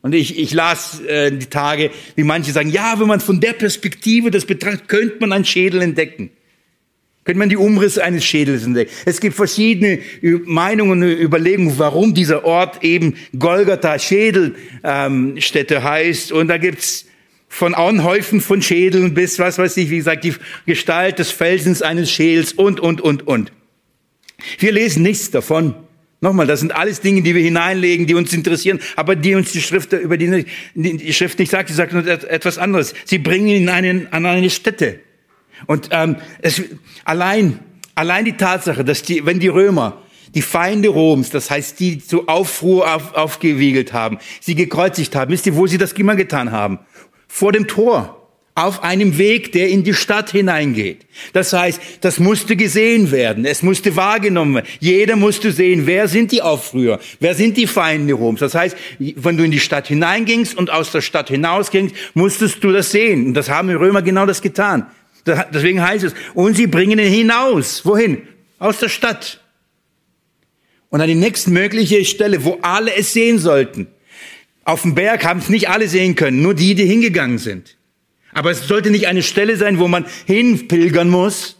Und 0.00 0.14
ich, 0.14 0.38
ich 0.38 0.54
las 0.54 1.00
äh, 1.00 1.32
die 1.32 1.46
Tage, 1.46 1.90
wie 2.14 2.22
manche 2.22 2.52
sagen, 2.52 2.70
ja, 2.70 3.00
wenn 3.00 3.08
man 3.08 3.18
von 3.18 3.40
der 3.40 3.54
Perspektive 3.54 4.30
das 4.30 4.44
betrachtet, 4.44 4.86
könnte 4.86 5.16
man 5.18 5.32
einen 5.32 5.44
Schädel 5.44 5.82
entdecken. 5.82 6.30
Könnte 7.24 7.38
man 7.38 7.48
die 7.48 7.56
Umrisse 7.56 8.02
eines 8.02 8.24
Schädels 8.24 8.64
entdecken. 8.64 8.90
Es 9.06 9.20
gibt 9.20 9.36
verschiedene 9.36 10.00
Meinungen 10.44 11.02
und 11.04 11.08
Überlegungen, 11.08 11.78
warum 11.78 12.14
dieser 12.14 12.44
Ort 12.44 12.82
eben 12.82 13.14
Golgatha 13.38 13.96
Schädelstätte 13.98 15.74
ähm, 15.76 15.84
heißt. 15.84 16.32
Und 16.32 16.48
da 16.48 16.58
gibt's 16.58 17.06
von 17.48 17.74
Anhäufen 17.74 18.40
von 18.40 18.60
Schädeln 18.60 19.14
bis, 19.14 19.38
was 19.38 19.58
weiß 19.58 19.76
ich, 19.76 19.90
wie 19.90 19.98
gesagt, 19.98 20.24
die 20.24 20.34
Gestalt 20.66 21.20
des 21.20 21.30
Felsens 21.30 21.80
eines 21.82 22.10
Schädels 22.10 22.54
und, 22.54 22.80
und, 22.80 23.00
und, 23.00 23.26
und. 23.28 23.52
Wir 24.58 24.72
lesen 24.72 25.02
nichts 25.02 25.30
davon. 25.30 25.74
Nochmal, 26.20 26.46
das 26.46 26.60
sind 26.60 26.74
alles 26.74 27.00
Dinge, 27.00 27.22
die 27.22 27.34
wir 27.34 27.42
hineinlegen, 27.42 28.06
die 28.06 28.14
uns 28.14 28.32
interessieren, 28.32 28.80
aber 28.96 29.16
die 29.16 29.34
uns 29.34 29.52
die 29.52 29.60
Schrift, 29.60 29.92
über 29.92 30.16
die, 30.16 30.46
die 30.74 31.12
Schrift 31.12 31.38
nicht 31.38 31.50
sagt, 31.50 31.68
sie 31.68 31.74
sagt 31.74 31.92
nur 31.92 32.06
etwas 32.06 32.58
anderes. 32.58 32.94
Sie 33.04 33.18
bringen 33.18 33.48
ihn 33.48 33.68
einen, 33.68 34.12
an 34.12 34.24
eine 34.24 34.48
Stätte. 34.50 35.00
Und 35.66 35.88
ähm, 35.90 36.16
es, 36.40 36.62
allein, 37.04 37.58
allein 37.94 38.24
die 38.24 38.36
Tatsache, 38.36 38.84
dass 38.84 39.02
die, 39.02 39.24
wenn 39.26 39.40
die 39.40 39.48
Römer 39.48 39.98
die 40.34 40.42
Feinde 40.42 40.88
Roms, 40.88 41.28
das 41.28 41.50
heißt, 41.50 41.78
die 41.78 41.98
zu 41.98 42.26
Aufruhr 42.26 42.94
auf, 42.94 43.14
aufgewiegelt 43.14 43.92
haben, 43.92 44.18
sie 44.40 44.54
gekreuzigt 44.54 45.14
haben, 45.14 45.30
wisst 45.30 45.44
ihr, 45.46 45.56
wo 45.56 45.66
sie 45.66 45.76
das 45.76 45.92
immer 45.92 46.16
getan 46.16 46.52
haben? 46.52 46.78
vor 47.32 47.50
dem 47.50 47.66
Tor 47.66 48.18
auf 48.54 48.82
einem 48.82 49.16
Weg, 49.16 49.52
der 49.52 49.70
in 49.70 49.84
die 49.84 49.94
Stadt 49.94 50.30
hineingeht. 50.30 51.06
Das 51.32 51.54
heißt, 51.54 51.80
das 52.02 52.20
musste 52.20 52.54
gesehen 52.56 53.10
werden, 53.10 53.46
es 53.46 53.62
musste 53.62 53.96
wahrgenommen 53.96 54.56
werden. 54.56 54.66
Jeder 54.80 55.16
musste 55.16 55.50
sehen, 55.50 55.86
wer 55.86 56.08
sind 56.08 56.30
die 56.30 56.42
Aufrührer, 56.42 57.00
wer 57.20 57.34
sind 57.34 57.56
die 57.56 57.66
Feinde 57.66 58.12
Roms. 58.12 58.40
Das 58.40 58.54
heißt, 58.54 58.76
wenn 58.98 59.38
du 59.38 59.44
in 59.44 59.50
die 59.50 59.60
Stadt 59.60 59.88
hineingingst 59.88 60.54
und 60.54 60.70
aus 60.70 60.92
der 60.92 61.00
Stadt 61.00 61.30
hinausgingst, 61.30 61.94
musstest 62.12 62.62
du 62.62 62.70
das 62.70 62.90
sehen. 62.90 63.28
Und 63.28 63.34
das 63.34 63.48
haben 63.48 63.68
die 63.68 63.74
Römer 63.74 64.02
genau 64.02 64.26
das 64.26 64.42
getan. 64.42 64.86
Deswegen 65.26 65.82
heißt 65.82 66.04
es, 66.04 66.14
und 66.34 66.56
sie 66.56 66.66
bringen 66.66 66.98
ihn 66.98 67.12
hinaus. 67.12 67.84
Wohin? 67.84 68.26
Aus 68.58 68.78
der 68.78 68.88
Stadt. 68.88 69.40
Und 70.90 71.00
an 71.00 71.08
die 71.08 71.14
nächstmögliche 71.14 72.04
Stelle, 72.04 72.44
wo 72.44 72.58
alle 72.62 72.94
es 72.94 73.12
sehen 73.12 73.38
sollten. 73.38 73.86
Auf 74.64 74.82
dem 74.82 74.94
Berg 74.94 75.24
haben 75.24 75.40
es 75.40 75.48
nicht 75.48 75.68
alle 75.68 75.88
sehen 75.88 76.14
können, 76.14 76.42
nur 76.42 76.54
die, 76.54 76.74
die 76.74 76.84
hingegangen 76.84 77.38
sind. 77.38 77.76
Aber 78.32 78.50
es 78.50 78.66
sollte 78.66 78.90
nicht 78.90 79.06
eine 79.06 79.22
Stelle 79.22 79.56
sein, 79.56 79.78
wo 79.78 79.88
man 79.88 80.06
hinpilgern 80.26 81.08
muss, 81.08 81.56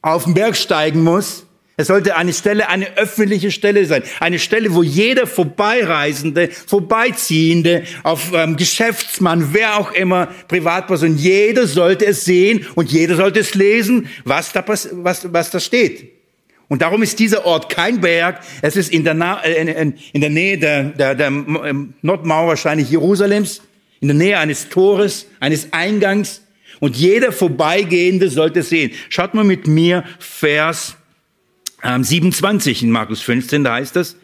auf 0.00 0.24
den 0.24 0.34
Berg 0.34 0.56
steigen 0.56 1.02
muss. 1.02 1.46
Es 1.76 1.86
sollte 1.86 2.16
eine 2.16 2.34
Stelle, 2.34 2.68
eine 2.68 2.98
öffentliche 2.98 3.50
Stelle 3.50 3.86
sein. 3.86 4.02
Eine 4.20 4.38
Stelle, 4.38 4.74
wo 4.74 4.82
jeder 4.82 5.26
Vorbeireisende, 5.26 6.48
Vorbeiziehende, 6.48 7.84
auf 8.02 8.32
ähm, 8.34 8.56
Geschäftsmann, 8.56 9.54
wer 9.54 9.78
auch 9.78 9.92
immer, 9.92 10.28
Privatperson, 10.48 11.16
jeder 11.16 11.66
sollte 11.66 12.04
es 12.04 12.24
sehen 12.26 12.66
und 12.74 12.92
jeder 12.92 13.16
sollte 13.16 13.40
es 13.40 13.54
lesen, 13.54 14.08
was 14.24 14.52
da, 14.52 14.62
was, 14.66 15.32
was 15.32 15.50
da 15.50 15.60
steht. 15.60 16.10
Und 16.68 16.82
darum 16.82 17.02
ist 17.02 17.18
dieser 17.18 17.46
Ort 17.46 17.70
kein 17.70 18.00
Berg. 18.00 18.40
Es 18.60 18.76
ist 18.76 18.92
in 18.92 19.04
der, 19.04 19.14
Na 19.14 19.42
äh, 19.42 19.60
in, 19.60 19.94
in 20.12 20.20
der 20.20 20.30
Nähe 20.30 20.58
der, 20.58 20.84
der, 20.84 21.14
der 21.14 21.26
ähm, 21.28 21.94
Nordmauer 22.02 22.48
wahrscheinlich 22.48 22.90
Jerusalems, 22.90 23.62
in 24.00 24.08
der 24.08 24.16
Nähe 24.16 24.38
eines 24.38 24.68
Tores, 24.68 25.26
eines 25.40 25.72
Eingangs. 25.72 26.42
Und 26.80 26.96
jeder 26.96 27.32
Vorbeigehende 27.32 28.28
sollte 28.28 28.62
sehen. 28.62 28.90
Schaut 29.08 29.34
mal 29.34 29.44
mit 29.44 29.66
mir 29.66 30.04
Vers 30.18 30.96
27 31.82 32.82
in 32.82 32.90
Markus 32.90 33.20
15, 33.22 33.64
da 33.64 33.74
heißt 33.74 33.96
es. 33.96 34.16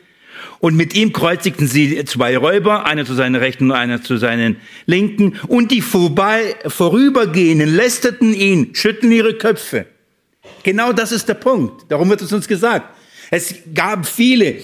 Und 0.61 0.77
mit 0.77 0.95
ihm 0.95 1.13
kreuzigten 1.13 1.67
sie 1.67 2.05
zwei 2.05 2.37
Räuber, 2.37 2.87
einer 2.87 3.05
zu 3.05 3.15
seiner 3.15 3.41
Rechten 3.41 3.71
und 3.71 3.77
einer 3.77 4.03
zu 4.03 4.17
seinen 4.17 4.57
Linken. 4.87 5.39
Und 5.47 5.71
die 5.71 5.81
vorbei, 5.81 6.57
vorübergehenden 6.67 7.75
lästerten 7.75 8.35
ihn, 8.35 8.75
schütteln 8.75 9.13
ihre 9.13 9.35
Köpfe. 9.35 9.87
Genau 10.63 10.93
das 10.93 11.13
ist 11.13 11.29
der 11.29 11.35
Punkt. 11.35 11.91
Darum 11.91 12.11
wird 12.11 12.23
es 12.23 12.33
uns 12.33 12.49
gesagt. 12.49 12.97
Es 13.31 13.55
gab 13.75 14.07
viele, 14.07 14.57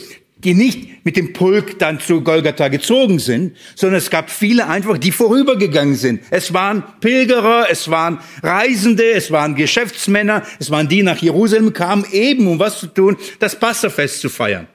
die 0.45 0.55
nicht 0.55 1.05
mit 1.05 1.17
dem 1.17 1.33
Pulk 1.33 1.79
dann 1.79 2.01
zu 2.01 2.23
Golgatha 2.23 2.69
gezogen 2.69 3.19
sind, 3.19 3.57
sondern 3.75 3.99
es 3.99 4.11
gab 4.11 4.31
viele 4.31 4.67
einfach, 4.67 4.99
die 4.99 5.13
vorübergegangen 5.13 5.97
sind. 5.97 6.23
Es 6.31 6.55
waren 6.55 6.83
Pilgerer, 7.01 7.67
es 7.71 7.91
waren 7.91 8.21
Reisende, 8.43 9.13
es 9.13 9.31
waren 9.31 9.55
Geschäftsmänner, 9.55 10.43
es 10.59 10.71
waren 10.71 10.89
die 10.89 11.03
nach 11.03 11.19
Jerusalem 11.19 11.73
kamen, 11.73 12.07
eben 12.13 12.47
um 12.47 12.59
was 12.59 12.81
zu 12.81 12.87
tun, 12.87 13.17
das 13.39 13.59
Passafest 13.59 14.21
zu 14.21 14.29
feiern. 14.29 14.69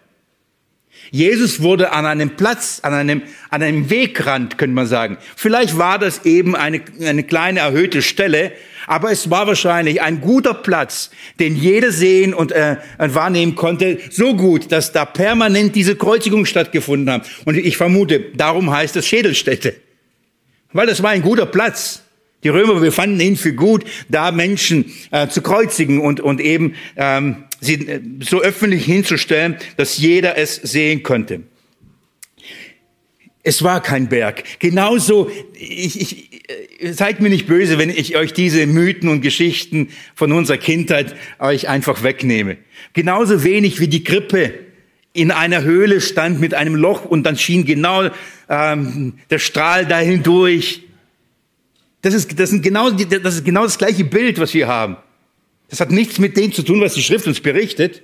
Jesus 1.11 1.61
wurde 1.61 1.91
an 1.91 2.05
einem 2.05 2.31
Platz, 2.31 2.79
an 2.83 2.93
einem, 2.93 3.23
an 3.49 3.63
einem 3.63 3.89
Wegrand, 3.89 4.57
könnte 4.57 4.75
man 4.75 4.85
sagen. 4.85 5.17
Vielleicht 5.35 5.77
war 5.77 5.97
das 5.97 6.25
eben 6.25 6.55
eine, 6.55 6.81
eine 7.01 7.23
kleine 7.23 7.61
erhöhte 7.61 8.01
Stelle, 8.01 8.51
aber 8.85 9.11
es 9.11 9.29
war 9.29 9.47
wahrscheinlich 9.47 10.01
ein 10.01 10.21
guter 10.21 10.53
Platz, 10.53 11.09
den 11.39 11.55
jeder 11.55 11.91
sehen 11.91 12.33
und 12.33 12.51
äh, 12.51 12.77
wahrnehmen 12.97 13.55
konnte, 13.55 13.99
so 14.09 14.35
gut, 14.35 14.71
dass 14.71 14.91
da 14.91 15.05
permanent 15.05 15.75
diese 15.75 15.95
Kreuzigungen 15.95 16.45
stattgefunden 16.45 17.11
haben. 17.11 17.23
Und 17.45 17.57
ich 17.57 17.77
vermute, 17.77 18.19
darum 18.35 18.71
heißt 18.71 18.95
es 18.95 19.07
Schädelstätte. 19.07 19.75
Weil 20.73 20.87
das 20.87 21.01
war 21.01 21.11
ein 21.11 21.21
guter 21.21 21.45
Platz. 21.45 22.03
Die 22.43 22.49
Römer 22.49 22.79
befanden 22.79 23.19
ihn 23.19 23.35
für 23.35 23.53
gut, 23.53 23.83
da 24.07 24.31
Menschen 24.31 24.93
äh, 25.11 25.27
zu 25.27 25.41
kreuzigen 25.41 25.99
und, 25.99 26.21
und 26.21 26.39
eben 26.39 26.75
ähm, 26.95 27.43
sie 27.59 27.87
äh, 27.87 28.01
so 28.21 28.41
öffentlich 28.41 28.85
hinzustellen, 28.85 29.57
dass 29.77 29.97
jeder 29.97 30.37
es 30.37 30.55
sehen 30.55 31.03
konnte. 31.03 31.41
Es 33.41 33.63
war 33.63 33.81
kein 33.81 34.09
Berg. 34.09 34.43
Genauso, 34.59 35.31
ich, 35.53 35.99
ich, 36.01 36.49
äh, 36.79 36.93
seid 36.93 37.21
mir 37.21 37.29
nicht 37.29 37.47
böse, 37.47 37.77
wenn 37.77 37.89
ich 37.89 38.15
euch 38.15 38.33
diese 38.33 38.65
Mythen 38.67 39.09
und 39.09 39.21
Geschichten 39.21 39.89
von 40.13 40.31
unserer 40.31 40.57
Kindheit 40.57 41.15
euch 41.39 41.67
einfach 41.69 42.03
wegnehme. 42.03 42.57
Genauso 42.93 43.43
wenig 43.43 43.79
wie 43.79 43.87
die 43.87 44.03
Krippe 44.03 44.53
in 45.13 45.31
einer 45.31 45.63
Höhle 45.63 46.01
stand 46.01 46.39
mit 46.39 46.53
einem 46.53 46.75
Loch 46.75 47.05
und 47.05 47.23
dann 47.23 47.37
schien 47.37 47.65
genau 47.65 48.09
ähm, 48.47 49.13
der 49.29 49.39
Strahl 49.39 49.85
dahin 49.85 50.23
durch. 50.23 50.83
Das 52.01 52.13
ist, 52.13 52.39
das, 52.39 52.51
sind 52.51 52.61
genau, 52.61 52.91
das 52.91 53.35
ist 53.35 53.45
genau 53.45 53.63
das 53.63 53.77
gleiche 53.77 54.03
Bild, 54.03 54.39
was 54.39 54.53
wir 54.53 54.67
haben. 54.67 54.97
Das 55.69 55.79
hat 55.79 55.91
nichts 55.91 56.19
mit 56.19 56.35
dem 56.35 56.51
zu 56.51 56.63
tun, 56.63 56.81
was 56.81 56.93
die 56.93 57.03
Schrift 57.03 57.27
uns 57.27 57.39
berichtet. 57.39 58.01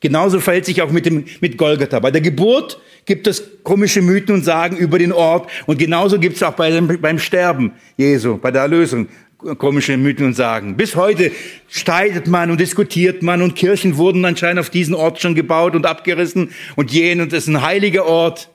Genauso 0.00 0.38
verhält 0.38 0.64
sich 0.64 0.80
auch 0.82 0.92
mit, 0.92 1.06
dem, 1.06 1.24
mit 1.40 1.58
Golgatha. 1.58 1.98
Bei 1.98 2.10
der 2.10 2.20
Geburt 2.20 2.80
gibt 3.04 3.26
es 3.26 3.42
komische 3.64 4.00
Mythen 4.00 4.34
und 4.34 4.44
Sagen 4.44 4.76
über 4.76 4.98
den 4.98 5.12
Ort. 5.12 5.50
Und 5.66 5.78
genauso 5.78 6.20
gibt 6.20 6.36
es 6.36 6.42
auch 6.42 6.54
bei 6.54 6.70
dem, 6.70 7.00
beim 7.00 7.18
Sterben 7.18 7.72
Jesu, 7.96 8.36
bei 8.36 8.52
der 8.52 8.62
Erlösung, 8.62 9.08
komische 9.58 9.96
Mythen 9.96 10.26
und 10.26 10.34
Sagen. 10.34 10.76
Bis 10.76 10.94
heute 10.94 11.32
streitet 11.68 12.28
man 12.28 12.50
und 12.50 12.60
diskutiert 12.60 13.22
man 13.22 13.42
und 13.42 13.56
Kirchen 13.56 13.96
wurden 13.96 14.24
anscheinend 14.24 14.60
auf 14.60 14.70
diesen 14.70 14.94
Ort 14.94 15.20
schon 15.20 15.34
gebaut 15.34 15.74
und 15.74 15.86
abgerissen 15.86 16.50
und 16.76 16.92
jenen 16.92 17.22
und 17.22 17.32
es 17.32 17.44
ist 17.44 17.48
ein 17.48 17.62
heiliger 17.62 18.04
Ort. 18.04 18.50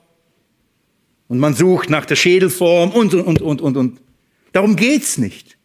Und 1.28 1.40
man 1.40 1.56
sucht 1.56 1.90
nach 1.90 2.06
der 2.06 2.16
Schädelform 2.16 2.92
und, 2.92 3.14
und, 3.14 3.42
und, 3.42 3.62
und, 3.62 3.78
und. 3.78 4.02
Darum 4.52 4.76
geht's 4.76 5.18
nicht. 5.18 5.58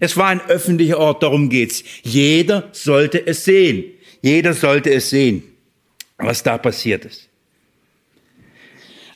Es 0.00 0.16
war 0.16 0.28
ein 0.28 0.40
öffentlicher 0.48 0.98
Ort, 0.98 1.22
darum 1.22 1.48
geht's. 1.48 1.82
Jeder 2.02 2.68
sollte 2.72 3.26
es 3.26 3.44
sehen. 3.44 3.84
Jeder 4.22 4.54
sollte 4.54 4.92
es 4.92 5.10
sehen, 5.10 5.42
was 6.16 6.42
da 6.42 6.58
passiert 6.58 7.04
ist. 7.04 7.28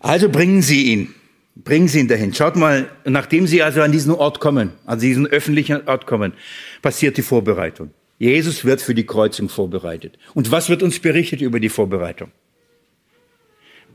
Also 0.00 0.28
bringen 0.28 0.62
Sie 0.62 0.92
ihn. 0.92 1.14
Bringen 1.54 1.86
Sie 1.86 2.00
ihn 2.00 2.08
dahin. 2.08 2.34
Schaut 2.34 2.56
mal, 2.56 2.90
nachdem 3.04 3.46
Sie 3.46 3.62
also 3.62 3.82
an 3.82 3.92
diesen 3.92 4.12
Ort 4.12 4.40
kommen, 4.40 4.72
an 4.86 4.98
diesen 4.98 5.26
öffentlichen 5.26 5.86
Ort 5.86 6.06
kommen, 6.06 6.32
passiert 6.80 7.16
die 7.16 7.22
Vorbereitung. 7.22 7.90
Jesus 8.18 8.64
wird 8.64 8.80
für 8.80 8.94
die 8.94 9.06
Kreuzung 9.06 9.48
vorbereitet. 9.48 10.18
Und 10.34 10.50
was 10.50 10.68
wird 10.68 10.82
uns 10.82 10.98
berichtet 10.98 11.40
über 11.40 11.60
die 11.60 11.68
Vorbereitung? 11.68 12.30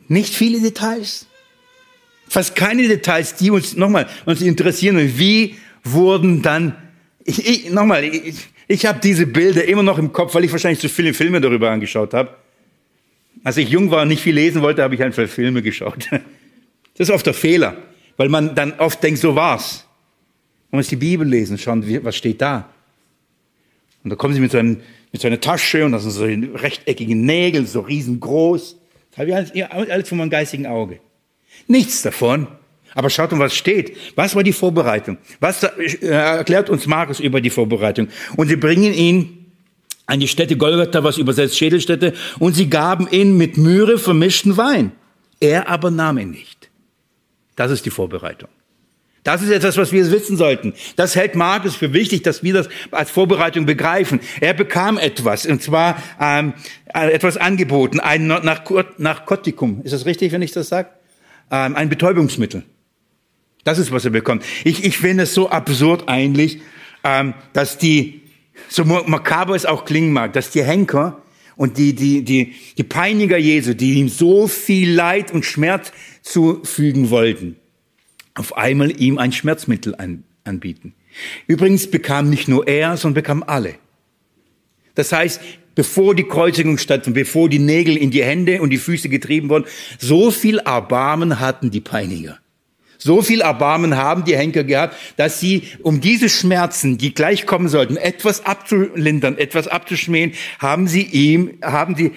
Nicht 0.07 0.33
viele 0.33 0.61
Details. 0.61 1.27
Fast 2.27 2.55
keine 2.55 2.87
Details, 2.87 3.35
die 3.35 3.51
uns 3.51 3.75
nochmal 3.75 4.07
uns 4.25 4.41
interessieren. 4.41 5.17
Wie 5.17 5.55
wurden 5.91 6.41
dann, 6.41 6.75
ich, 7.23 7.47
ich, 7.47 7.71
nochmal, 7.71 8.03
ich, 8.03 8.47
ich 8.67 8.85
habe 8.85 8.99
diese 9.01 9.27
Bilder 9.27 9.65
immer 9.65 9.83
noch 9.83 9.97
im 9.97 10.13
Kopf, 10.13 10.35
weil 10.35 10.43
ich 10.43 10.51
wahrscheinlich 10.51 10.79
zu 10.79 10.89
viele 10.89 11.13
Filme 11.13 11.41
darüber 11.41 11.71
angeschaut 11.71 12.13
habe. 12.13 12.35
Als 13.43 13.57
ich 13.57 13.69
jung 13.69 13.91
war 13.91 14.01
und 14.01 14.09
nicht 14.09 14.21
viel 14.21 14.35
lesen 14.35 14.61
wollte, 14.61 14.83
habe 14.83 14.95
ich 14.95 15.03
einfach 15.03 15.27
Filme 15.27 15.61
geschaut. 15.61 16.09
Das 16.97 17.09
ist 17.09 17.13
oft 17.13 17.27
der 17.27 17.35
Fehler, 17.35 17.77
weil 18.15 18.27
man 18.27 18.55
dann 18.55 18.73
oft 18.79 19.03
denkt, 19.03 19.19
so 19.19 19.35
war's. 19.35 19.85
Man 20.71 20.79
muss 20.79 20.87
die 20.87 20.95
Bibel 20.95 21.27
lesen, 21.27 21.59
schauen, 21.59 21.85
was 22.03 22.15
steht 22.15 22.41
da. 22.41 22.69
Und 24.03 24.09
da 24.09 24.15
kommen 24.15 24.33
sie 24.33 24.39
mit 24.39 24.51
so, 24.51 24.57
einem, 24.57 24.81
mit 25.11 25.21
so 25.21 25.27
einer 25.27 25.39
Tasche 25.39 25.85
und 25.85 25.91
das 25.91 26.01
sind 26.01 26.11
so 26.11 26.23
rechteckige 26.57 27.15
Nägel, 27.15 27.67
so 27.67 27.81
riesengroß. 27.81 28.77
Das 29.11 29.17
habe 29.19 29.29
ich 29.29 29.35
alles, 29.35 29.91
alles 29.91 30.09
von 30.09 30.17
meinem 30.17 30.31
geistigen 30.31 30.65
Auge. 30.65 30.99
Nichts 31.67 32.01
davon. 32.01 32.47
Aber 32.97 33.11
schaut 33.11 33.31
mal, 33.31 33.41
was 33.41 33.53
steht. 33.53 33.95
Was 34.15 34.33
war 34.33 34.41
die 34.41 34.53
Vorbereitung? 34.53 35.19
Was 35.39 35.61
äh, 35.61 36.07
erklärt 36.07 36.67
uns 36.67 36.87
Markus 36.87 37.19
über 37.19 37.41
die 37.41 37.51
Vorbereitung? 37.51 38.07
Und 38.37 38.47
sie 38.47 38.55
bringen 38.55 38.91
ihn 38.91 39.51
an 40.07 40.19
die 40.19 40.27
Stätte 40.27 40.57
Golgatha, 40.57 41.03
was 41.03 41.19
übersetzt 41.19 41.55
Schädelstätte, 41.55 42.15
und 42.39 42.55
sie 42.55 42.71
gaben 42.71 43.07
ihn 43.11 43.37
mit 43.37 43.55
Mühre 43.55 43.99
vermischten 43.99 44.57
Wein. 44.57 44.93
Er 45.39 45.69
aber 45.69 45.91
nahm 45.91 46.17
ihn 46.17 46.31
nicht. 46.31 46.71
Das 47.55 47.69
ist 47.69 47.85
die 47.85 47.91
Vorbereitung. 47.91 48.49
Das 49.23 49.43
ist 49.43 49.51
etwas, 49.51 49.77
was 49.77 49.91
wir 49.91 50.09
wissen 50.09 50.35
sollten. 50.35 50.73
Das 50.95 51.15
hält 51.15 51.35
Markus 51.35 51.75
für 51.75 51.93
wichtig, 51.93 52.23
dass 52.23 52.41
wir 52.41 52.55
das 52.55 52.67
als 52.89 53.11
Vorbereitung 53.11 53.67
begreifen. 53.67 54.21
Er 54.41 54.55
bekam 54.55 54.97
etwas, 54.97 55.45
und 55.45 55.61
zwar 55.61 56.01
ähm, 56.19 56.55
äh, 56.95 57.11
etwas 57.11 57.37
angeboten, 57.37 57.99
ein 57.99 58.25
Narkotikum. 58.25 59.81
Ist 59.83 59.93
das 59.93 60.07
richtig, 60.07 60.31
wenn 60.31 60.41
ich 60.41 60.51
das 60.51 60.69
sage? 60.69 60.89
Ähm, 61.51 61.75
ein 61.75 61.89
Betäubungsmittel. 61.89 62.63
Das 63.63 63.79
ist, 63.79 63.91
was 63.91 64.05
er 64.05 64.11
bekommt. 64.11 64.43
Ich, 64.63 64.83
ich 64.83 64.97
finde 64.97 65.23
es 65.23 65.33
so 65.33 65.49
absurd 65.49 66.07
eigentlich, 66.07 66.59
ähm, 67.03 67.33
dass 67.53 67.77
die, 67.77 68.21
so 68.69 68.85
makaber 68.85 69.55
es 69.55 69.65
auch 69.65 69.85
klingen 69.85 70.13
mag, 70.13 70.33
dass 70.33 70.51
die 70.51 70.63
Henker 70.63 71.21
und 71.55 71.77
die, 71.77 71.93
die, 71.93 72.23
die, 72.23 72.55
die 72.77 72.83
Peiniger 72.83 73.37
Jesu, 73.37 73.73
die 73.73 73.95
ihm 73.95 74.09
so 74.09 74.47
viel 74.47 74.91
Leid 74.93 75.33
und 75.33 75.43
Schmerz 75.43 75.91
zufügen 76.21 77.09
wollten, 77.09 77.57
auf 78.35 78.55
einmal 78.55 78.99
ihm 79.01 79.17
ein 79.17 79.31
Schmerzmittel 79.31 79.95
an, 79.95 80.23
anbieten. 80.43 80.93
Übrigens 81.47 81.89
bekam 81.89 82.29
nicht 82.29 82.47
nur 82.47 82.67
er, 82.67 82.95
sondern 82.95 83.15
bekam 83.15 83.43
alle. 83.45 83.75
Das 84.95 85.11
heißt, 85.11 85.41
bevor 85.75 86.15
die 86.15 86.23
Kreuzigung 86.23 86.77
stattfand, 86.77 87.15
bevor 87.15 87.49
die 87.49 87.59
Nägel 87.59 87.97
in 87.97 88.11
die 88.11 88.23
Hände 88.23 88.61
und 88.61 88.69
die 88.69 88.77
Füße 88.77 89.09
getrieben 89.09 89.49
wurden, 89.49 89.65
so 89.99 90.31
viel 90.31 90.59
Erbarmen 90.59 91.39
hatten 91.39 91.71
die 91.71 91.81
Peiniger. 91.81 92.39
So 92.97 93.21
viel 93.21 93.41
Erbarmen 93.41 93.95
haben 93.95 94.23
die 94.23 94.35
Henker 94.35 94.63
gehabt, 94.63 94.95
dass 95.17 95.39
sie, 95.39 95.63
um 95.83 96.01
diese 96.01 96.29
Schmerzen, 96.29 96.97
die 96.97 97.13
gleich 97.13 97.45
kommen 97.45 97.69
sollten, 97.69 97.97
etwas 97.97 98.45
abzulindern, 98.45 99.37
etwas 99.37 99.67
abzuschmähen, 99.67 100.33
haben 100.59 100.87
sie 100.87 101.03
ihm, 101.03 101.59
haben 101.61 101.95
die, 101.95 102.11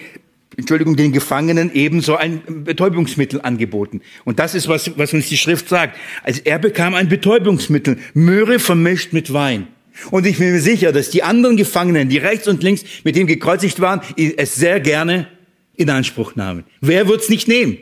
Entschuldigung, 0.57 0.95
den 0.95 1.11
Gefangenen 1.11 1.73
ebenso 1.73 2.15
ein 2.17 2.41
Betäubungsmittel 2.65 3.41
angeboten. 3.41 4.01
Und 4.25 4.39
das 4.39 4.55
ist, 4.55 4.67
was, 4.67 4.97
was 4.97 5.13
uns 5.13 5.29
die 5.29 5.37
Schrift 5.37 5.69
sagt. 5.69 5.97
Also 6.23 6.41
er 6.43 6.59
bekam 6.59 6.93
ein 6.93 7.09
Betäubungsmittel, 7.09 7.97
Möhre 8.13 8.59
vermischt 8.59 9.13
mit 9.13 9.31
Wein. 9.33 9.67
Und 10.09 10.25
ich 10.25 10.37
bin 10.37 10.51
mir 10.51 10.61
sicher, 10.61 10.91
dass 10.91 11.09
die 11.09 11.23
anderen 11.23 11.57
Gefangenen, 11.57 12.09
die 12.09 12.17
rechts 12.17 12.47
und 12.47 12.63
links 12.63 12.83
mit 13.03 13.15
ihm 13.17 13.27
gekreuzigt 13.27 13.79
waren, 13.81 14.01
es 14.15 14.55
sehr 14.55 14.79
gerne 14.79 15.27
in 15.75 15.89
Anspruch 15.89 16.35
nahmen. 16.35 16.63
Wer 16.79 17.07
wird's 17.07 17.29
nicht 17.29 17.47
nehmen? 17.47 17.77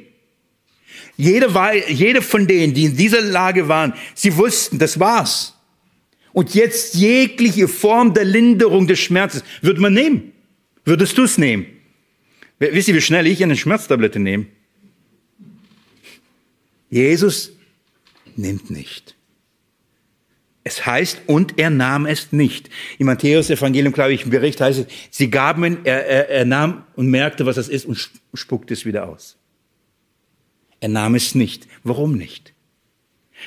Jede, 1.20 1.50
jede 1.90 2.22
von 2.22 2.48
denen, 2.48 2.74
die 2.74 2.86
in 2.86 2.96
dieser 2.96 3.20
Lage 3.20 3.68
waren, 3.68 3.94
sie 4.16 4.38
wussten, 4.38 4.80
das 4.80 5.02
war's. 5.02 5.54
Und 6.32 6.56
jetzt 6.56 6.96
jegliche 6.96 7.68
Form 7.68 8.14
der 8.14 8.24
Linderung 8.24 8.88
des 8.88 9.00
Schmerzes 9.00 9.44
würde 9.62 9.82
man 9.82 9.94
nehmen. 9.94 10.32
Würdest 10.86 11.18
du 11.18 11.24
es 11.24 11.38
nehmen? 11.38 11.66
Wisst 12.60 12.88
ihr, 12.88 12.96
wie 12.96 13.02
schnell 13.02 13.28
ich 13.28 13.44
eine 13.44 13.58
Schmerztablette 13.58 14.18
nehme? 14.18 14.46
Jesus 16.90 17.52
nimmt 18.38 18.70
nicht. 18.70 19.18
Es 20.64 20.86
heißt, 20.86 21.24
und 21.26 21.60
er 21.60 21.70
nahm 21.70 22.06
es 22.06 22.32
nicht. 22.32 22.70
Im 22.98 23.08
Matthäus-Evangelium, 23.08 23.92
glaube 23.92 24.14
ich, 24.14 24.24
im 24.24 24.30
Bericht 24.30 24.62
heißt 24.62 24.80
es, 24.80 24.86
sie 25.10 25.30
gaben 25.30 25.66
ihn, 25.66 25.78
er, 25.84 26.06
er, 26.06 26.30
er 26.30 26.46
nahm 26.46 26.86
und 26.96 27.08
merkte, 27.08 27.46
was 27.46 27.58
das 27.58 27.68
ist 27.68 27.86
und 27.86 28.10
spuckte 28.34 28.74
es 28.74 28.86
wieder 28.86 29.10
aus. 29.10 29.39
Er 30.80 30.90
nahm 30.90 31.16
es 31.16 31.36
nicht. 31.36 31.68
Warum 31.84 32.16
nicht? 32.18 32.54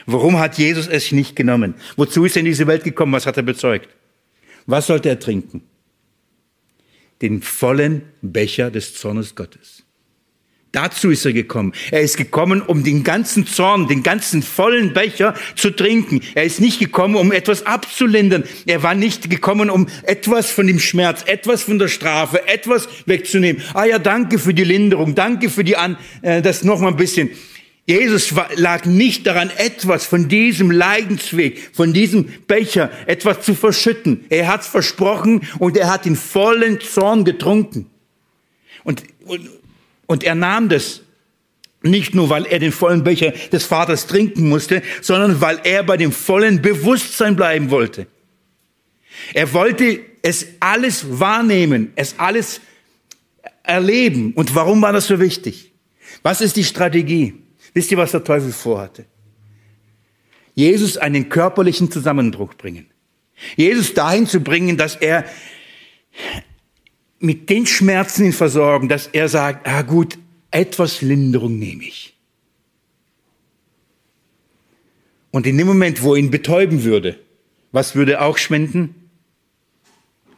Warum 0.06 0.38
hat 0.38 0.58
Jesus 0.58 0.86
es 0.86 1.12
nicht 1.12 1.36
genommen? 1.36 1.74
Wozu 1.96 2.24
ist 2.24 2.36
er 2.36 2.40
in 2.40 2.46
diese 2.46 2.66
Welt 2.66 2.84
gekommen? 2.84 3.12
Was 3.12 3.26
hat 3.26 3.36
er 3.36 3.42
bezeugt? 3.42 3.88
Was 4.66 4.86
sollte 4.86 5.08
er 5.08 5.18
trinken? 5.18 5.62
Den 7.20 7.42
vollen 7.42 8.02
Becher 8.20 8.70
des 8.70 8.94
Zornes 8.94 9.34
Gottes. 9.34 9.84
Dazu 10.72 11.10
ist 11.10 11.26
er 11.26 11.34
gekommen. 11.34 11.74
Er 11.90 12.00
ist 12.00 12.16
gekommen, 12.16 12.62
um 12.62 12.82
den 12.82 13.04
ganzen 13.04 13.46
Zorn, 13.46 13.88
den 13.88 14.02
ganzen 14.02 14.42
vollen 14.42 14.94
Becher 14.94 15.34
zu 15.54 15.70
trinken. 15.70 16.22
Er 16.34 16.44
ist 16.44 16.62
nicht 16.62 16.78
gekommen, 16.78 17.16
um 17.16 17.30
etwas 17.30 17.66
abzulindern. 17.66 18.44
Er 18.64 18.82
war 18.82 18.94
nicht 18.94 19.28
gekommen, 19.28 19.68
um 19.68 19.86
etwas 20.04 20.50
von 20.50 20.66
dem 20.66 20.80
Schmerz, 20.80 21.24
etwas 21.26 21.62
von 21.62 21.78
der 21.78 21.88
Strafe, 21.88 22.48
etwas 22.48 22.88
wegzunehmen. 23.04 23.62
Ah 23.74 23.84
ja, 23.84 23.98
danke 23.98 24.38
für 24.38 24.54
die 24.54 24.64
Linderung, 24.64 25.14
danke 25.14 25.50
für 25.50 25.62
die 25.62 25.76
An, 25.76 25.98
äh, 26.22 26.40
das 26.40 26.64
noch 26.64 26.80
mal 26.80 26.88
ein 26.88 26.96
bisschen. 26.96 27.28
Jesus 27.84 28.32
lag 28.56 28.86
nicht 28.86 29.26
daran, 29.26 29.50
etwas 29.58 30.06
von 30.06 30.28
diesem 30.28 30.70
Leidensweg, 30.70 31.70
von 31.74 31.92
diesem 31.92 32.28
Becher, 32.46 32.90
etwas 33.06 33.42
zu 33.42 33.54
verschütten. 33.54 34.24
Er 34.30 34.48
hat's 34.48 34.68
versprochen 34.68 35.42
und 35.58 35.76
er 35.76 35.90
hat 35.90 36.06
den 36.06 36.16
vollen 36.16 36.80
Zorn 36.80 37.26
getrunken. 37.26 37.90
Und, 38.84 39.02
und 39.26 39.50
Und 40.06 40.24
er 40.24 40.34
nahm 40.34 40.68
das 40.68 41.02
nicht 41.82 42.14
nur, 42.14 42.28
weil 42.28 42.46
er 42.46 42.58
den 42.58 42.72
vollen 42.72 43.02
Becher 43.02 43.32
des 43.52 43.64
Vaters 43.64 44.06
trinken 44.06 44.48
musste, 44.48 44.82
sondern 45.00 45.40
weil 45.40 45.60
er 45.64 45.82
bei 45.82 45.96
dem 45.96 46.12
vollen 46.12 46.62
Bewusstsein 46.62 47.36
bleiben 47.36 47.70
wollte. 47.70 48.06
Er 49.34 49.52
wollte 49.52 50.00
es 50.22 50.46
alles 50.60 51.18
wahrnehmen, 51.18 51.92
es 51.96 52.18
alles 52.18 52.60
erleben. 53.62 54.32
Und 54.34 54.54
warum 54.54 54.80
war 54.82 54.92
das 54.92 55.06
so 55.06 55.18
wichtig? 55.20 55.72
Was 56.22 56.40
ist 56.40 56.56
die 56.56 56.64
Strategie? 56.64 57.34
Wisst 57.74 57.90
ihr, 57.90 57.98
was 57.98 58.12
der 58.12 58.24
Teufel 58.24 58.52
vorhatte? 58.52 59.06
Jesus 60.54 60.98
einen 60.98 61.28
körperlichen 61.28 61.90
Zusammenbruch 61.90 62.54
bringen. 62.54 62.86
Jesus 63.56 63.94
dahin 63.94 64.26
zu 64.26 64.40
bringen, 64.40 64.76
dass 64.76 64.96
er 64.96 65.24
mit 67.22 67.48
den 67.50 67.66
Schmerzen 67.66 68.26
ihn 68.26 68.32
versorgen, 68.32 68.88
dass 68.88 69.06
er 69.06 69.28
sagt, 69.28 69.66
ah 69.66 69.82
gut, 69.82 70.18
etwas 70.50 71.02
Linderung 71.02 71.58
nehme 71.58 71.84
ich. 71.84 72.14
Und 75.30 75.46
in 75.46 75.56
dem 75.56 75.66
Moment, 75.66 76.02
wo 76.02 76.14
ihn 76.14 76.30
betäuben 76.30 76.84
würde, 76.84 77.18
was 77.70 77.94
würde 77.94 78.20
auch 78.20 78.36
schwinden? 78.38 78.94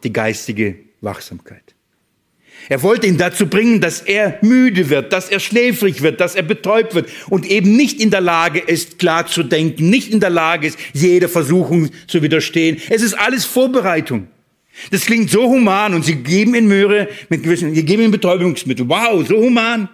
Die 0.04 0.12
geistige 0.12 0.76
Wachsamkeit. 1.00 1.74
Er 2.68 2.82
wollte 2.82 3.06
ihn 3.06 3.18
dazu 3.18 3.46
bringen, 3.48 3.80
dass 3.80 4.00
er 4.00 4.38
müde 4.42 4.88
wird, 4.88 5.12
dass 5.12 5.28
er 5.28 5.40
schläfrig 5.40 6.02
wird, 6.02 6.20
dass 6.20 6.34
er 6.34 6.42
betäubt 6.42 6.94
wird 6.94 7.10
und 7.28 7.44
eben 7.46 7.76
nicht 7.76 8.00
in 8.00 8.10
der 8.10 8.20
Lage 8.20 8.60
ist, 8.60 8.98
klar 8.98 9.26
zu 9.26 9.42
denken, 9.42 9.90
nicht 9.90 10.10
in 10.10 10.20
der 10.20 10.30
Lage 10.30 10.68
ist, 10.68 10.78
jeder 10.92 11.28
Versuchung 11.28 11.90
zu 12.06 12.22
widerstehen. 12.22 12.80
Es 12.88 13.02
ist 13.02 13.14
alles 13.14 13.44
Vorbereitung. 13.44 14.28
Das 14.90 15.06
klingt 15.06 15.30
so 15.30 15.44
human 15.44 15.94
und 15.94 16.04
sie 16.04 16.16
geben 16.16 16.54
ihn 16.54 16.66
Möhre 16.66 17.08
mit 17.28 17.42
gewissen, 17.42 17.74
sie 17.74 17.84
geben 17.84 18.02
ihm 18.02 18.10
Betäubungsmittel. 18.10 18.88
Wow, 18.88 19.26
so 19.26 19.36
human. 19.36 19.88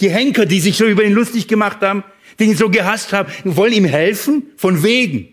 Die 0.00 0.10
Henker, 0.10 0.46
die 0.46 0.60
sich 0.60 0.76
so 0.76 0.86
über 0.86 1.04
ihn 1.04 1.12
lustig 1.12 1.46
gemacht 1.46 1.80
haben, 1.82 2.04
die 2.38 2.44
ihn 2.44 2.56
so 2.56 2.70
gehasst 2.70 3.12
haben, 3.12 3.30
wollen 3.44 3.72
ihm 3.72 3.84
helfen? 3.84 4.44
Von 4.56 4.82
wegen. 4.82 5.28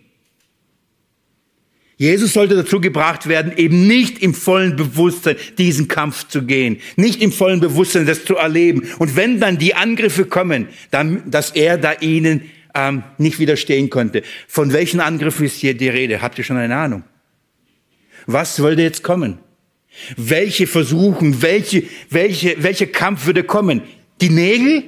Jesus 1.98 2.34
sollte 2.34 2.56
dazu 2.56 2.80
gebracht 2.80 3.28
werden, 3.28 3.54
eben 3.58 3.88
nicht 3.88 4.20
im 4.20 4.36
vollen 4.36 4.76
Bewusstsein 4.76 5.36
diesen 5.58 5.88
Kampf 5.88 6.28
zu 6.28 6.44
gehen, 6.44 6.80
nicht 6.96 7.24
im 7.24 7.32
vollen 7.32 7.60
Bewusstsein 7.60 8.06
das 8.06 8.24
zu 8.24 8.36
erleben. 8.36 8.88
Und 9.00 9.16
wenn 9.16 9.40
dann 9.40 9.58
die 9.58 9.74
Angriffe 9.74 10.26
kommen, 10.26 10.68
dann, 10.92 11.30
dass 11.32 11.52
er 11.52 11.80
da 11.80 11.94
ihnen 11.94 12.52
ähm, 12.76 13.04
nicht 13.18 13.40
widerstehen 13.40 13.90
konnte. 13.90 14.22
Von 14.48 14.74
welchen 14.74 15.00
Angriffen 15.00 15.48
ist 15.48 15.56
hier 15.56 15.74
die 15.74 15.90
Rede? 15.90 16.22
Habt 16.22 16.38
ihr 16.38 16.44
schon 16.44 16.58
eine 16.58 16.76
Ahnung? 16.76 17.04
Was 18.28 18.62
wollte 18.62 18.82
jetzt 18.84 19.04
kommen? 19.04 19.40
Welche 20.16 20.68
Versuchen, 20.68 21.42
welche, 21.42 21.84
welche, 22.10 22.62
welcher 22.62 22.86
Kampf 22.86 23.26
würde 23.26 23.44
kommen? 23.44 23.82
Die 24.22 24.30
Nägel? 24.30 24.84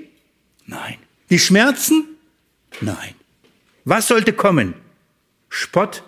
Nein. 0.68 0.98
Die 1.30 1.40
Schmerzen? 1.40 2.04
Nein. 2.82 3.16
Was 3.86 4.08
sollte 4.08 4.34
kommen? 4.34 4.76
Spott 5.48 6.04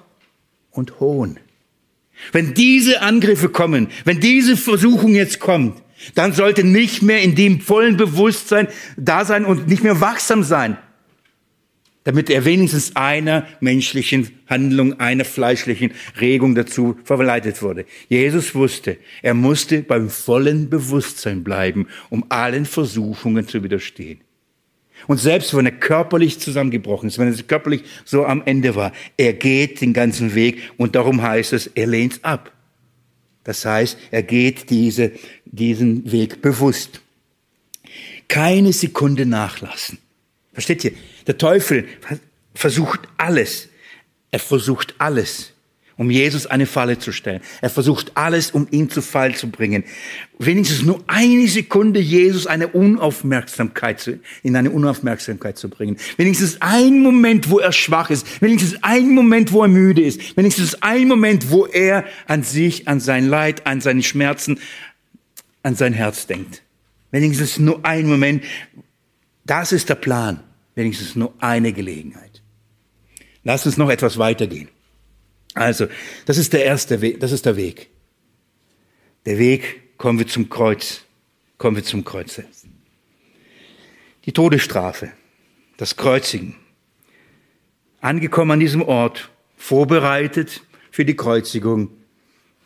und 0.71 0.99
Hohn. 0.99 1.39
Wenn 2.32 2.53
diese 2.53 3.01
Angriffe 3.01 3.49
kommen, 3.49 3.88
wenn 4.05 4.19
diese 4.19 4.55
Versuchung 4.55 5.15
jetzt 5.15 5.39
kommt, 5.39 5.82
dann 6.15 6.34
sollte 6.34 6.63
nicht 6.63 7.01
mehr 7.01 7.21
in 7.21 7.36
dem 7.36 7.61
vollen 7.61 7.97
Bewusstsein 7.97 8.67
da 8.97 9.25
sein 9.25 9.45
und 9.45 9.67
nicht 9.67 9.84
mehr 9.84 10.01
wachsam 10.01 10.43
sein, 10.43 10.77
damit 12.03 12.29
er 12.29 12.45
wenigstens 12.45 12.95
einer 12.95 13.45
menschlichen 13.59 14.29
Handlung, 14.47 14.99
einer 14.99 15.25
fleischlichen 15.25 15.91
Regung 16.19 16.55
dazu 16.55 16.97
verleitet 17.03 17.61
wurde. 17.61 17.85
Jesus 18.09 18.55
wusste, 18.55 18.97
er 19.21 19.33
musste 19.33 19.83
beim 19.83 20.09
vollen 20.09 20.69
Bewusstsein 20.69 21.43
bleiben, 21.43 21.87
um 22.09 22.25
allen 22.29 22.65
Versuchungen 22.65 23.47
zu 23.47 23.63
widerstehen. 23.63 24.21
Und 25.07 25.19
selbst 25.19 25.55
wenn 25.55 25.65
er 25.65 25.71
körperlich 25.71 26.39
zusammengebrochen 26.39 27.09
ist, 27.09 27.17
wenn 27.17 27.33
er 27.33 27.43
körperlich 27.43 27.83
so 28.05 28.25
am 28.25 28.43
Ende 28.45 28.75
war, 28.75 28.91
er 29.17 29.33
geht 29.33 29.81
den 29.81 29.93
ganzen 29.93 30.35
Weg 30.35 30.61
und 30.77 30.95
darum 30.95 31.21
heißt 31.21 31.53
es, 31.53 31.67
er 31.67 31.87
lehnt 31.87 32.23
ab. 32.23 32.51
Das 33.43 33.65
heißt, 33.65 33.97
er 34.11 34.21
geht 34.21 34.69
diese, 34.69 35.11
diesen 35.45 36.11
Weg 36.11 36.41
bewusst. 36.41 37.01
Keine 38.27 38.73
Sekunde 38.73 39.25
nachlassen. 39.25 39.97
Versteht 40.53 40.85
ihr? 40.85 40.93
Der 41.28 41.38
Teufel 41.38 41.88
versucht 42.53 43.01
alles. 43.17 43.69
Er 44.32 44.39
versucht 44.39 44.95
alles 44.97 45.53
um 46.01 46.09
Jesus 46.09 46.47
eine 46.47 46.65
Falle 46.65 46.97
zu 46.97 47.11
stellen. 47.11 47.41
Er 47.61 47.69
versucht 47.69 48.13
alles, 48.15 48.49
um 48.49 48.67
ihn 48.72 48.89
zu 48.89 49.03
Fall 49.03 49.36
zu 49.36 49.51
bringen. 49.51 49.84
Wenigstens 50.39 50.82
nur 50.82 51.03
eine 51.05 51.47
Sekunde 51.47 51.99
Jesus 51.99 52.47
eine 52.47 52.69
Unaufmerksamkeit 52.69 53.99
zu, 53.99 54.19
in 54.41 54.55
eine 54.55 54.72
Unaufmerksamkeit 54.72 55.59
zu 55.59 55.69
bringen. 55.69 55.97
Wenigstens 56.17 56.59
ein 56.59 57.03
Moment, 57.03 57.51
wo 57.51 57.59
er 57.59 57.72
schwach 57.72 58.09
ist. 58.09 58.41
Wenigstens 58.41 58.82
ein 58.82 59.13
Moment, 59.13 59.51
wo 59.51 59.61
er 59.61 59.67
müde 59.67 60.01
ist. 60.01 60.36
Wenigstens 60.36 60.82
ein 60.82 61.07
Moment, 61.07 61.51
wo 61.51 61.67
er 61.67 62.03
an 62.26 62.41
sich, 62.41 62.88
an 62.88 62.99
sein 62.99 63.28
Leid, 63.28 63.67
an 63.67 63.80
seine 63.80 64.01
Schmerzen, 64.01 64.59
an 65.61 65.76
sein 65.76 65.93
Herz 65.93 66.26
denkt. 66.26 66.63
Wenigstens 67.11 67.59
nur 67.59 67.86
ein 67.86 68.07
Moment. 68.07 68.43
Das 69.45 69.72
ist 69.72 69.88
der 69.88 69.95
Plan. 69.95 70.39
Wenigstens 70.76 71.15
nur 71.15 71.34
eine 71.39 71.74
Gelegenheit. 71.74 72.41
Lass 73.43 73.65
uns 73.65 73.78
noch 73.78 73.89
etwas 73.89 74.17
weitergehen. 74.17 74.69
Also, 75.53 75.88
das 76.26 76.38
ist 76.38 76.53
der 76.53 76.63
erste 76.63 77.01
Weg, 77.01 77.19
das 77.19 77.32
ist 77.32 77.45
der 77.45 77.57
Weg. 77.57 77.89
Der 79.26 79.38
Weg, 79.38 79.97
kommen 79.97 80.17
wir 80.17 80.28
zum 80.28 80.49
Kreuz, 80.49 81.01
kommen 81.57 81.76
wir 81.76 81.84
zum 81.84 82.03
Kreuz 82.05 82.36
selbst. 82.36 82.65
Die 84.26 84.32
Todesstrafe, 84.32 85.11
das 85.78 85.95
Kreuzigen. 85.97 86.55
Angekommen 87.99 88.51
an 88.51 88.59
diesem 88.59 88.82
Ort, 88.82 89.30
vorbereitet 89.57 90.61
für 90.89 91.05
die 91.05 91.15
Kreuzigung. 91.15 91.89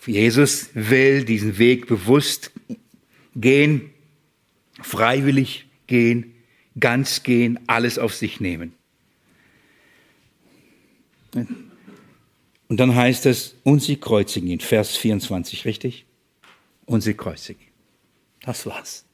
Jesus 0.06 0.70
will 0.74 1.26
diesen 1.26 1.58
Weg 1.58 1.88
bewusst 1.88 2.52
gehen, 3.36 3.90
freiwillig 4.82 5.68
gehen, 5.88 6.35
ganz 6.80 7.24
gehen, 7.24 7.60
alles 7.68 7.98
auf 7.98 8.14
sich 8.14 8.40
nehmen. 8.40 8.74
Und 12.68 12.80
dann 12.80 12.96
heißt 12.96 13.26
es, 13.26 13.56
und 13.64 13.82
sie 13.82 13.98
kreuzigen 13.98 14.50
ihn, 14.50 14.60
Vers 14.60 14.96
24, 14.96 15.66
richtig? 15.66 16.06
Und 16.86 17.02
sie 17.02 17.14
kreuzigen 17.14 17.62
ihn. 17.62 17.74
Das 18.42 18.66
war's. 18.66 19.06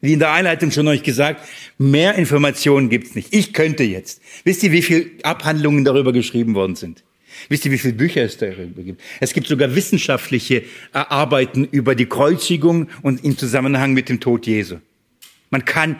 Wie 0.00 0.12
in 0.12 0.18
der 0.18 0.32
Einleitung 0.32 0.72
schon 0.72 0.88
euch 0.88 1.04
gesagt, 1.04 1.46
mehr 1.78 2.16
Informationen 2.16 2.88
gibt's 2.88 3.14
nicht. 3.14 3.32
Ich 3.32 3.52
könnte 3.52 3.84
jetzt. 3.84 4.20
Wisst 4.42 4.62
ihr, 4.64 4.72
wie 4.72 4.82
viele 4.82 5.10
Abhandlungen 5.22 5.84
darüber 5.84 6.12
geschrieben 6.12 6.54
worden 6.56 6.74
sind? 6.74 7.04
Wisst 7.48 7.64
ihr, 7.64 7.70
wie 7.70 7.78
viele 7.78 7.94
Bücher 7.94 8.22
es 8.22 8.36
darüber 8.36 8.82
gibt? 8.82 9.00
Es 9.20 9.32
gibt 9.32 9.46
sogar 9.46 9.74
wissenschaftliche 9.74 10.64
Arbeiten 10.92 11.64
über 11.64 11.94
die 11.94 12.06
Kreuzigung 12.06 12.88
und 13.02 13.24
im 13.24 13.38
Zusammenhang 13.38 13.92
mit 13.92 14.08
dem 14.08 14.20
Tod 14.20 14.46
Jesu. 14.46 14.78
Man 15.50 15.64
kann 15.64 15.96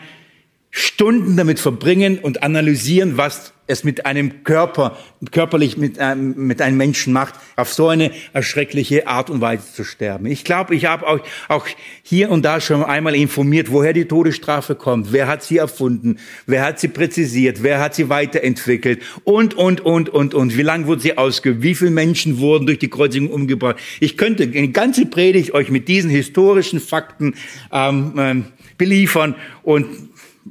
Stunden 0.75 1.37
damit 1.37 1.59
verbringen 1.59 2.17
und 2.17 2.41
analysieren, 2.41 3.15
was 3.15 3.53
es 3.67 3.83
mit 3.83 4.07
einem 4.07 4.43
Körper, 4.43 4.97
körperlich 5.29 5.77
mit, 5.77 5.97
ähm, 5.99 6.33
mit 6.35 6.63
einem 6.63 6.77
Menschen 6.77 7.13
macht, 7.13 7.35
auf 7.55 7.71
so 7.71 7.89
eine 7.89 8.09
erschreckliche 8.33 9.07
Art 9.07 9.29
und 9.29 9.39
Weise 9.39 9.71
zu 9.71 9.83
sterben. 9.83 10.25
Ich 10.25 10.43
glaube, 10.43 10.73
ich 10.73 10.85
habe 10.85 11.07
auch, 11.07 11.19
auch 11.47 11.67
hier 12.01 12.31
und 12.31 12.43
da 12.43 12.59
schon 12.59 12.83
einmal 12.83 13.13
informiert, 13.13 13.71
woher 13.71 13.93
die 13.93 14.05
Todesstrafe 14.05 14.73
kommt, 14.73 15.13
wer 15.13 15.27
hat 15.27 15.43
sie 15.43 15.57
erfunden, 15.57 16.17
wer 16.47 16.65
hat 16.65 16.79
sie 16.79 16.87
präzisiert, 16.87 17.61
wer 17.61 17.79
hat 17.79 17.93
sie 17.93 18.09
weiterentwickelt 18.09 19.03
und, 19.25 19.53
und, 19.53 19.79
und, 19.81 20.09
und, 20.09 20.33
und. 20.33 20.57
Wie 20.57 20.63
lange 20.63 20.87
wurde 20.87 21.01
sie 21.01 21.19
ausgeübt, 21.19 21.61
wie 21.61 21.75
viele 21.75 21.91
Menschen 21.91 22.39
wurden 22.39 22.65
durch 22.65 22.79
die 22.79 22.89
Kreuzigung 22.89 23.29
umgebracht. 23.29 23.75
Ich 23.99 24.17
könnte 24.17 24.43
eine 24.43 24.69
ganze 24.69 25.05
Predigt 25.05 25.53
euch 25.53 25.69
mit 25.69 25.87
diesen 25.87 26.09
historischen 26.09 26.79
Fakten 26.79 27.35
ähm, 27.71 28.13
ähm, 28.17 28.45
beliefern 28.77 29.35
und 29.61 29.85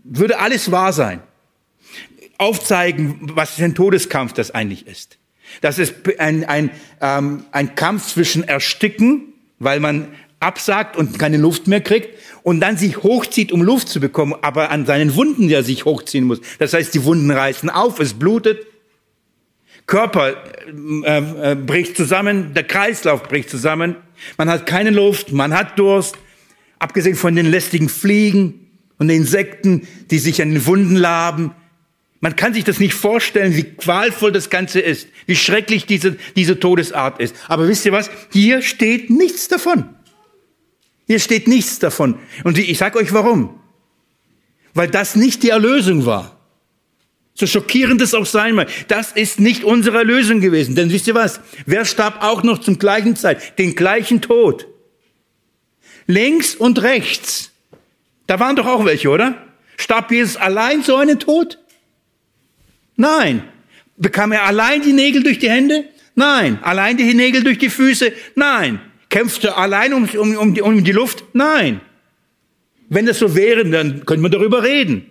würde 0.04 0.38
alles 0.38 0.70
wahr 0.70 0.92
sein. 0.92 1.20
Aufzeigen, 2.38 3.18
was 3.34 3.52
für 3.52 3.64
ein 3.64 3.74
Todeskampf 3.74 4.32
das 4.32 4.50
eigentlich 4.50 4.86
ist. 4.86 5.18
Das 5.60 5.78
ist 5.78 5.94
ein, 6.18 6.44
ein, 6.44 6.70
ähm, 7.00 7.44
ein 7.52 7.74
Kampf 7.74 8.06
zwischen 8.08 8.42
Ersticken, 8.42 9.34
weil 9.58 9.80
man 9.80 10.08
absagt 10.40 10.96
und 10.96 11.18
keine 11.18 11.36
Luft 11.36 11.68
mehr 11.68 11.80
kriegt 11.80 12.18
und 12.42 12.60
dann 12.60 12.76
sich 12.76 13.02
hochzieht, 13.02 13.52
um 13.52 13.62
Luft 13.62 13.88
zu 13.88 14.00
bekommen, 14.00 14.34
aber 14.42 14.70
an 14.70 14.86
seinen 14.86 15.14
Wunden 15.14 15.48
ja 15.48 15.62
sich 15.62 15.84
hochziehen 15.84 16.24
muss. 16.24 16.40
Das 16.58 16.72
heißt, 16.72 16.92
die 16.94 17.04
Wunden 17.04 17.30
reißen 17.30 17.70
auf, 17.70 18.00
es 18.00 18.14
blutet, 18.14 18.66
Körper 19.86 20.34
äh, 21.04 21.52
äh, 21.52 21.54
bricht 21.54 21.96
zusammen, 21.96 22.54
der 22.54 22.64
Kreislauf 22.64 23.24
bricht 23.24 23.50
zusammen, 23.50 23.96
man 24.36 24.48
hat 24.48 24.66
keine 24.66 24.90
Luft, 24.90 25.32
man 25.32 25.54
hat 25.54 25.78
Durst, 25.78 26.16
abgesehen 26.78 27.16
von 27.16 27.36
den 27.36 27.46
lästigen 27.46 27.88
Fliegen, 27.88 28.61
und 29.02 29.10
Insekten, 29.10 29.86
die 30.10 30.18
sich 30.18 30.40
an 30.40 30.50
den 30.50 30.64
Wunden 30.64 30.96
laben. 30.96 31.52
Man 32.20 32.36
kann 32.36 32.54
sich 32.54 32.62
das 32.62 32.78
nicht 32.78 32.94
vorstellen, 32.94 33.56
wie 33.56 33.64
qualvoll 33.64 34.30
das 34.30 34.48
Ganze 34.48 34.80
ist, 34.80 35.08
wie 35.26 35.34
schrecklich 35.34 35.86
diese, 35.86 36.16
diese 36.36 36.58
Todesart 36.60 37.20
ist. 37.20 37.34
Aber 37.48 37.68
wisst 37.68 37.84
ihr 37.84 37.92
was? 37.92 38.10
Hier 38.32 38.62
steht 38.62 39.10
nichts 39.10 39.48
davon. 39.48 39.88
Hier 41.08 41.18
steht 41.18 41.48
nichts 41.48 41.80
davon. 41.80 42.14
Und 42.44 42.58
ich 42.58 42.78
sage 42.78 42.98
euch 42.98 43.12
warum. 43.12 43.58
Weil 44.72 44.88
das 44.88 45.16
nicht 45.16 45.42
die 45.42 45.50
Erlösung 45.50 46.06
war. 46.06 46.38
So 47.34 47.46
schockierend 47.46 48.00
es 48.00 48.14
auch 48.14 48.26
sein 48.26 48.54
mag. 48.54 48.68
Das 48.86 49.10
ist 49.12 49.40
nicht 49.40 49.64
unsere 49.64 49.98
Erlösung 49.98 50.40
gewesen. 50.40 50.76
Denn 50.76 50.92
wisst 50.92 51.08
ihr 51.08 51.14
was? 51.14 51.40
Wer 51.66 51.84
starb 51.84 52.22
auch 52.22 52.44
noch 52.44 52.58
zum 52.58 52.78
gleichen 52.78 53.16
Zeit? 53.16 53.58
Den 53.58 53.74
gleichen 53.74 54.20
Tod. 54.20 54.68
Links 56.06 56.54
und 56.54 56.82
rechts. 56.82 57.51
Da 58.26 58.40
waren 58.40 58.56
doch 58.56 58.66
auch 58.66 58.84
welche, 58.84 59.10
oder? 59.10 59.46
Starb 59.76 60.10
Jesus 60.10 60.36
allein 60.36 60.82
so 60.82 60.96
einen 60.96 61.18
Tod? 61.18 61.58
Nein. 62.96 63.42
Bekam 63.96 64.32
er 64.32 64.44
allein 64.44 64.82
die 64.82 64.92
Nägel 64.92 65.22
durch 65.22 65.38
die 65.38 65.50
Hände? 65.50 65.84
Nein. 66.14 66.58
Allein 66.62 66.96
die 66.96 67.14
Nägel 67.14 67.42
durch 67.42 67.58
die 67.58 67.70
Füße? 67.70 68.12
Nein. 68.34 68.80
Kämpfte 69.08 69.56
allein 69.56 69.92
um, 69.92 70.08
um, 70.08 70.36
um, 70.36 70.54
die, 70.54 70.62
um 70.62 70.84
die 70.84 70.92
Luft? 70.92 71.24
Nein. 71.32 71.80
Wenn 72.88 73.06
das 73.06 73.18
so 73.18 73.34
wäre, 73.34 73.64
dann 73.68 74.04
könnte 74.06 74.22
man 74.22 74.30
darüber 74.30 74.62
reden. 74.62 75.10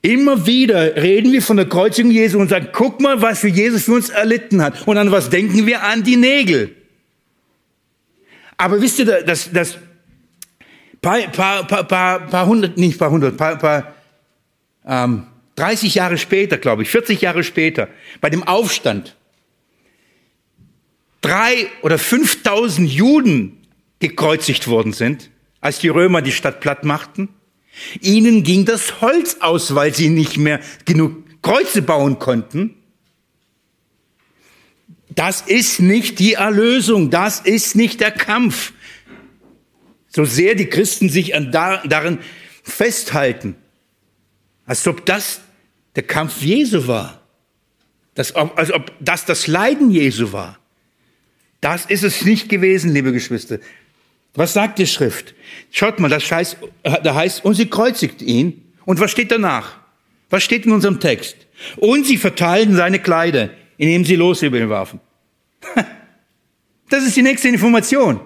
Immer 0.00 0.46
wieder 0.46 0.96
reden 0.96 1.32
wir 1.32 1.42
von 1.42 1.56
der 1.56 1.68
Kreuzigung 1.68 2.12
Jesu 2.12 2.38
und 2.38 2.50
sagen, 2.50 2.68
guck 2.72 3.00
mal, 3.00 3.20
was 3.20 3.40
für 3.40 3.48
Jesus 3.48 3.84
für 3.84 3.94
uns 3.94 4.10
erlitten 4.10 4.62
hat. 4.62 4.86
Und 4.86 4.96
an 4.96 5.10
was 5.10 5.28
denken 5.28 5.66
wir? 5.66 5.82
An 5.82 6.04
die 6.04 6.16
Nägel. 6.16 6.74
Aber 8.56 8.80
wisst 8.80 8.98
ihr, 9.00 9.06
dass, 9.22 9.50
dass 9.50 9.78
paar, 11.00 11.20
paar, 11.28 11.66
paar, 11.66 11.84
paar, 11.84 12.20
paar 12.20 12.46
hundert, 12.46 12.76
nicht 12.76 12.98
paar 12.98 13.10
hundert, 13.10 13.36
paar, 13.36 13.56
paar 13.56 13.94
ähm, 14.86 15.26
30 15.56 15.94
Jahre 15.96 16.18
später, 16.18 16.56
glaube 16.56 16.82
ich, 16.82 16.90
40 16.90 17.20
Jahre 17.20 17.42
später, 17.42 17.88
bei 18.20 18.30
dem 18.30 18.42
Aufstand, 18.44 19.16
drei 21.20 21.66
oder 21.82 21.98
5000 21.98 22.90
Juden 22.90 23.66
gekreuzigt 23.98 24.68
worden 24.68 24.92
sind, 24.92 25.30
als 25.60 25.80
die 25.80 25.88
Römer 25.88 26.22
die 26.22 26.32
Stadt 26.32 26.60
platt 26.60 26.84
machten. 26.84 27.28
Ihnen 28.00 28.44
ging 28.44 28.64
das 28.64 29.00
Holz 29.00 29.38
aus, 29.40 29.74
weil 29.74 29.94
sie 29.94 30.08
nicht 30.08 30.36
mehr 30.36 30.60
genug 30.84 31.42
Kreuze 31.42 31.82
bauen 31.82 32.18
konnten. 32.18 32.74
Das 35.10 35.40
ist 35.42 35.80
nicht 35.80 36.18
die 36.20 36.34
Erlösung, 36.34 37.10
das 37.10 37.40
ist 37.40 37.74
nicht 37.74 38.00
der 38.00 38.12
Kampf. 38.12 38.72
So 40.08 40.24
sehr 40.24 40.54
die 40.54 40.66
Christen 40.66 41.08
sich 41.08 41.34
an 41.34 41.52
da, 41.52 41.82
darin 41.86 42.18
festhalten, 42.62 43.56
als 44.66 44.86
ob 44.86 45.04
das 45.06 45.40
der 45.96 46.02
Kampf 46.02 46.42
Jesu 46.42 46.86
war, 46.86 47.22
das, 48.14 48.34
als 48.34 48.72
ob 48.72 48.92
das 49.00 49.24
das 49.24 49.46
Leiden 49.46 49.90
Jesu 49.90 50.32
war. 50.32 50.58
Das 51.60 51.86
ist 51.86 52.04
es 52.04 52.24
nicht 52.24 52.48
gewesen, 52.48 52.92
liebe 52.92 53.12
Geschwister. 53.12 53.58
Was 54.34 54.52
sagt 54.52 54.78
die 54.78 54.86
Schrift? 54.86 55.34
Schaut 55.70 55.98
mal, 55.98 56.08
das 56.08 56.30
heißt, 56.30 56.56
da 56.82 57.14
heißt, 57.14 57.44
und 57.44 57.54
sie 57.54 57.68
kreuzigt 57.68 58.22
ihn. 58.22 58.64
Und 58.84 59.00
was 59.00 59.10
steht 59.10 59.30
danach? 59.30 59.76
Was 60.30 60.42
steht 60.42 60.66
in 60.66 60.72
unserem 60.72 61.00
Text? 61.00 61.36
Und 61.76 62.06
sie 62.06 62.16
verteilten 62.16 62.76
seine 62.76 63.00
Kleider, 63.00 63.50
indem 63.76 64.04
sie 64.04 64.16
los 64.16 64.42
über 64.42 64.58
ihn 64.58 64.70
warfen. 64.70 65.00
Das 66.90 67.04
ist 67.04 67.14
die 67.18 67.22
nächste 67.22 67.48
Information. 67.48 68.18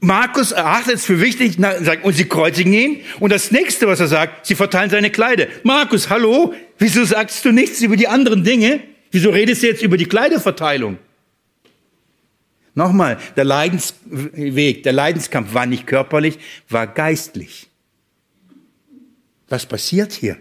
Markus 0.00 0.52
erachtet 0.52 0.96
es 0.96 1.04
für 1.06 1.20
wichtig, 1.20 1.56
und 2.02 2.12
sie 2.12 2.26
kreuzigen 2.26 2.72
ihn. 2.72 3.00
Und 3.20 3.30
das 3.30 3.50
nächste, 3.50 3.86
was 3.86 4.00
er 4.00 4.08
sagt, 4.08 4.46
sie 4.46 4.54
verteilen 4.54 4.90
seine 4.90 5.10
Kleider. 5.10 5.46
Markus, 5.62 6.10
hallo? 6.10 6.54
Wieso 6.78 7.04
sagst 7.04 7.44
du 7.44 7.52
nichts 7.52 7.80
über 7.80 7.96
die 7.96 8.08
anderen 8.08 8.44
Dinge? 8.44 8.82
Wieso 9.10 9.30
redest 9.30 9.62
du 9.62 9.68
jetzt 9.68 9.82
über 9.82 9.96
die 9.96 10.06
Kleiderverteilung? 10.06 10.98
Nochmal, 12.74 13.18
der 13.36 13.44
Leidensweg, 13.44 14.82
der 14.82 14.92
Leidenskampf 14.92 15.54
war 15.54 15.64
nicht 15.64 15.86
körperlich, 15.86 16.38
war 16.68 16.88
geistlich. 16.88 17.68
Was 19.48 19.66
passiert 19.66 20.12
hier? 20.12 20.36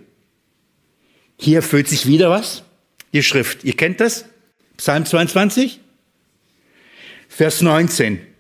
Hier 1.38 1.58
erfüllt 1.58 1.88
sich 1.88 2.08
wieder 2.08 2.30
was? 2.30 2.64
Die 3.14 3.22
Schrift. 3.22 3.64
Ihr 3.64 3.76
kennt 3.76 4.00
das? 4.00 4.26
Psalm 4.78 5.06
22? 5.06 5.80
Vers 7.30 7.62
19. 7.62 8.33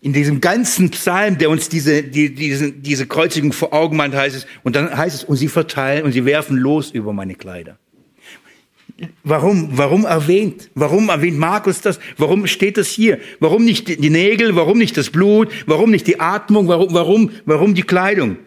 In 0.00 0.12
diesem 0.12 0.40
ganzen 0.40 0.90
Psalm, 0.90 1.38
der 1.38 1.50
uns 1.50 1.68
diese, 1.68 2.04
die, 2.04 2.32
diese, 2.32 2.72
diese 2.72 3.06
Kreuzigung 3.06 3.52
vor 3.52 3.72
Augen 3.72 3.96
malt, 3.96 4.14
heißt 4.14 4.36
es, 4.36 4.46
und 4.62 4.76
dann 4.76 4.96
heißt 4.96 5.16
es, 5.16 5.24
und 5.24 5.36
sie 5.36 5.48
verteilen 5.48 6.04
und 6.04 6.12
sie 6.12 6.24
werfen 6.24 6.56
los 6.56 6.90
über 6.92 7.12
meine 7.12 7.34
Kleider. 7.34 7.78
Warum, 9.22 9.76
warum 9.78 10.04
erwähnt? 10.04 10.70
Warum 10.74 11.08
erwähnt 11.08 11.38
Markus 11.38 11.80
das? 11.80 12.00
Warum 12.16 12.46
steht 12.48 12.76
das 12.76 12.88
hier? 12.88 13.20
Warum 13.38 13.64
nicht 13.64 13.88
die 13.88 14.10
Nägel? 14.10 14.56
Warum 14.56 14.78
nicht 14.78 14.96
das 14.96 15.10
Blut? 15.10 15.52
Warum 15.66 15.90
nicht 15.92 16.06
die 16.08 16.18
Atmung? 16.18 16.66
Warum, 16.66 16.92
warum, 16.92 17.30
warum 17.44 17.74
die 17.74 17.82
Kleidung? 17.82 18.38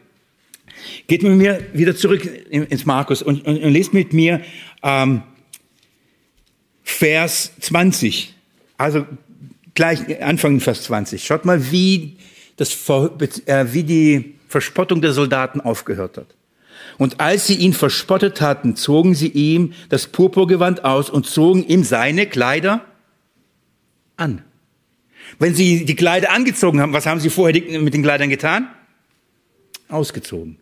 Geht 1.07 1.23
mit 1.23 1.33
mir 1.33 1.61
wieder 1.73 1.95
zurück 1.95 2.27
ins 2.49 2.85
Markus 2.85 3.21
und, 3.21 3.45
und, 3.45 3.63
und 3.63 3.71
lest 3.71 3.93
mit 3.93 4.11
mir 4.11 4.41
ähm, 4.83 5.23
Vers 6.83 7.53
20. 7.59 8.35
Also 8.77 9.05
gleich 9.75 10.21
Anfang 10.21 10.59
Vers 10.59 10.83
20. 10.83 11.23
Schaut 11.23 11.45
mal, 11.45 11.71
wie, 11.71 12.17
das, 12.57 12.71
äh, 13.45 13.73
wie 13.73 13.83
die 13.83 14.35
Verspottung 14.47 15.01
der 15.01 15.13
Soldaten 15.13 15.61
aufgehört 15.61 16.17
hat. 16.17 16.35
Und 16.97 17.19
als 17.19 17.47
sie 17.47 17.55
ihn 17.55 17.73
verspottet 17.73 18.41
hatten, 18.41 18.75
zogen 18.75 19.15
sie 19.15 19.29
ihm 19.29 19.73
das 19.89 20.07
Purpurgewand 20.07 20.83
aus 20.83 21.09
und 21.09 21.25
zogen 21.25 21.65
ihm 21.65 21.83
seine 21.83 22.27
Kleider 22.27 22.85
an. 24.17 24.43
Wenn 25.39 25.55
sie 25.55 25.85
die 25.85 25.95
Kleider 25.95 26.31
angezogen 26.31 26.81
haben, 26.81 26.93
was 26.93 27.05
haben 27.05 27.19
sie 27.19 27.29
vorher 27.29 27.61
mit 27.79 27.93
den 27.93 28.03
Kleidern 28.03 28.29
getan? 28.29 28.67
Ausgezogen. 29.87 30.57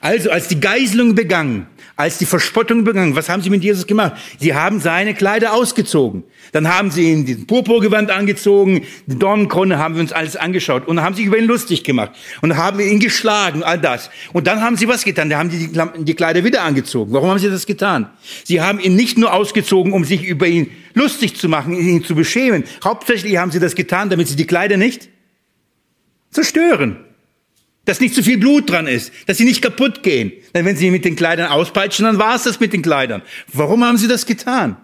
Also, 0.00 0.30
als 0.30 0.48
die 0.48 0.60
Geiselung 0.60 1.14
begann, 1.14 1.66
als 1.96 2.18
die 2.18 2.26
Verspottung 2.26 2.84
begann, 2.84 3.16
was 3.16 3.28
haben 3.28 3.42
sie 3.42 3.50
mit 3.50 3.62
Jesus 3.62 3.86
gemacht? 3.86 4.14
Sie 4.38 4.54
haben 4.54 4.80
seine 4.80 5.14
Kleider 5.14 5.52
ausgezogen. 5.52 6.24
Dann 6.52 6.68
haben 6.68 6.90
sie 6.90 7.10
ihn 7.10 7.26
den 7.26 7.46
Purpurgewand 7.46 8.10
angezogen, 8.10 8.82
die 9.06 9.18
Dornenkrone 9.18 9.78
haben 9.78 9.94
wir 9.94 10.00
uns 10.00 10.12
alles 10.12 10.36
angeschaut 10.36 10.86
und 10.86 11.00
haben 11.00 11.14
sich 11.14 11.26
über 11.26 11.38
ihn 11.38 11.46
lustig 11.46 11.84
gemacht 11.84 12.12
und 12.40 12.56
haben 12.56 12.80
ihn 12.80 13.00
geschlagen, 13.00 13.62
all 13.62 13.78
das. 13.78 14.10
Und 14.32 14.46
dann 14.46 14.60
haben 14.60 14.76
sie 14.76 14.88
was 14.88 15.04
getan? 15.04 15.30
Da 15.30 15.38
haben 15.38 15.50
sie 15.50 15.70
die 15.98 16.14
Kleider 16.14 16.44
wieder 16.44 16.62
angezogen. 16.62 17.12
Warum 17.12 17.30
haben 17.30 17.38
sie 17.38 17.50
das 17.50 17.66
getan? 17.66 18.10
Sie 18.44 18.60
haben 18.60 18.78
ihn 18.80 18.94
nicht 18.96 19.18
nur 19.18 19.32
ausgezogen, 19.32 19.92
um 19.92 20.04
sich 20.04 20.24
über 20.24 20.46
ihn 20.46 20.70
lustig 20.94 21.36
zu 21.36 21.48
machen, 21.48 21.74
ihn 21.74 22.04
zu 22.04 22.14
beschämen. 22.14 22.64
Hauptsächlich 22.82 23.36
haben 23.36 23.50
sie 23.50 23.60
das 23.60 23.74
getan, 23.74 24.10
damit 24.10 24.28
sie 24.28 24.36
die 24.36 24.46
Kleider 24.46 24.76
nicht 24.76 25.08
zerstören 26.30 26.98
dass 27.84 28.00
nicht 28.00 28.14
zu 28.14 28.22
viel 28.22 28.38
Blut 28.38 28.70
dran 28.70 28.86
ist, 28.86 29.12
dass 29.26 29.36
sie 29.36 29.44
nicht 29.44 29.62
kaputt 29.62 30.02
gehen. 30.02 30.32
Denn 30.54 30.64
wenn 30.64 30.76
sie 30.76 30.90
mit 30.90 31.04
den 31.04 31.16
Kleidern 31.16 31.50
auspeitschen, 31.50 32.04
dann 32.04 32.18
war 32.18 32.34
es 32.34 32.44
das 32.44 32.60
mit 32.60 32.72
den 32.72 32.82
Kleidern. 32.82 33.22
Warum 33.52 33.84
haben 33.84 33.98
sie 33.98 34.08
das 34.08 34.26
getan? 34.26 34.76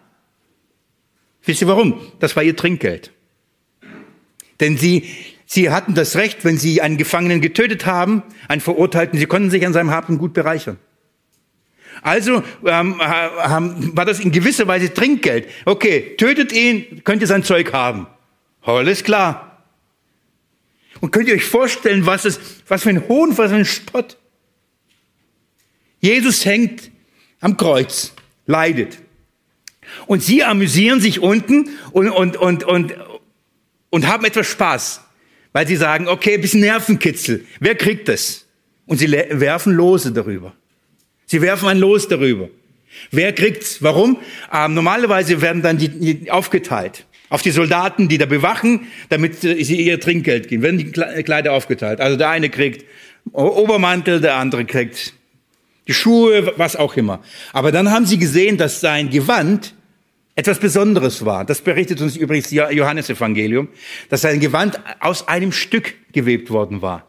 Wisst 1.44 1.62
ihr 1.62 1.68
warum? 1.68 2.01
Das 2.18 2.36
war 2.36 2.42
ihr 2.42 2.57
Trinkgeld. 2.57 3.12
Denn 4.61 4.76
sie, 4.76 5.05
sie 5.46 5.70
hatten 5.70 5.94
das 5.94 6.16
Recht, 6.16 6.44
wenn 6.44 6.59
sie 6.59 6.82
einen 6.82 6.98
Gefangenen 6.98 7.40
getötet 7.40 7.86
haben, 7.86 8.22
einen 8.48 8.61
Verurteilten, 8.61 9.18
sie 9.18 9.26
konnten 9.26 9.51
sich 9.51 9.64
an 9.64 9.72
seinem 9.72 9.90
und 10.09 10.18
Gut 10.18 10.34
bereichern. 10.34 10.78
Also 12.03 12.42
ähm, 12.64 13.01
haben, 13.01 13.96
war 13.96 14.05
das 14.05 14.20
in 14.20 14.32
gewisser 14.32 14.66
Weise 14.66 14.92
Trinkgeld. 14.92 15.48
Okay, 15.64 16.14
tötet 16.16 16.53
ihn, 16.53 17.03
könnt 17.05 17.22
ihr 17.22 17.26
sein 17.26 17.42
Zeug 17.42 17.72
haben. 17.72 18.07
Alles 18.62 19.05
klar. 19.05 19.49
Und 21.01 21.12
könnt 21.12 21.28
ihr 21.28 21.34
euch 21.34 21.44
vorstellen, 21.44 22.07
was, 22.07 22.24
es, 22.24 22.38
was 22.68 22.82
für 22.82 22.90
ein 22.90 23.09
Hohn, 23.09 23.36
was 23.36 23.51
für 23.51 23.57
ein 23.57 23.64
Spott. 23.64 24.16
Jesus 26.01 26.44
hängt 26.44 26.90
am 27.40 27.57
Kreuz, 27.57 28.12
leidet. 28.46 28.98
Und 30.07 30.22
sie 30.22 30.44
amüsieren 30.44 31.01
sich 31.01 31.20
unten 31.20 31.70
und, 31.92 32.11
und, 32.11 32.36
und, 32.36 32.64
und, 32.64 32.94
und 33.90 34.07
haben 34.07 34.24
etwas 34.24 34.46
Spaß, 34.46 35.01
weil 35.53 35.66
sie 35.66 35.76
sagen, 35.76 36.07
okay, 36.07 36.38
bisschen 36.38 36.61
Nervenkitzel. 36.61 37.44
Wer 37.59 37.74
kriegt 37.74 38.09
das? 38.09 38.46
Und 38.86 38.98
sie 38.98 39.11
werfen 39.11 39.72
Lose 39.72 40.12
darüber. 40.12 40.55
Sie 41.26 41.40
werfen 41.42 41.68
ein 41.68 41.78
Los 41.78 42.09
darüber. 42.09 42.48
Wer 43.11 43.32
kriegt's? 43.32 43.82
Warum? 43.82 44.18
Ähm, 44.53 44.74
normalerweise 44.74 45.40
werden 45.40 45.62
dann 45.62 45.78
die, 45.78 45.88
die 45.88 46.30
aufgeteilt 46.30 47.07
auf 47.30 47.42
die 47.42 47.52
Soldaten, 47.52 48.08
die 48.08 48.18
da 48.18 48.26
bewachen, 48.26 48.88
damit 49.08 49.40
sie 49.40 49.80
ihr 49.80 49.98
Trinkgeld 49.98 50.48
geben. 50.48 50.62
Werden 50.62 50.78
die 50.78 50.90
Kleider 50.90 51.52
aufgeteilt. 51.52 52.00
Also 52.00 52.18
der 52.18 52.28
eine 52.28 52.50
kriegt 52.50 52.84
Obermantel, 53.32 54.20
der 54.20 54.34
andere 54.36 54.64
kriegt 54.66 55.14
die 55.86 55.94
Schuhe, 55.94 56.52
was 56.56 56.76
auch 56.76 56.96
immer. 56.96 57.20
Aber 57.52 57.72
dann 57.72 57.90
haben 57.90 58.04
sie 58.04 58.18
gesehen, 58.18 58.58
dass 58.58 58.80
sein 58.80 59.10
Gewand 59.10 59.74
etwas 60.34 60.58
Besonderes 60.58 61.24
war. 61.24 61.44
Das 61.44 61.60
berichtet 61.60 62.00
uns 62.00 62.16
übrigens 62.16 62.50
Johannes 62.50 63.10
Evangelium, 63.10 63.68
dass 64.08 64.22
sein 64.22 64.40
Gewand 64.40 64.80
aus 65.00 65.28
einem 65.28 65.52
Stück 65.52 65.94
gewebt 66.12 66.50
worden 66.50 66.82
war. 66.82 67.06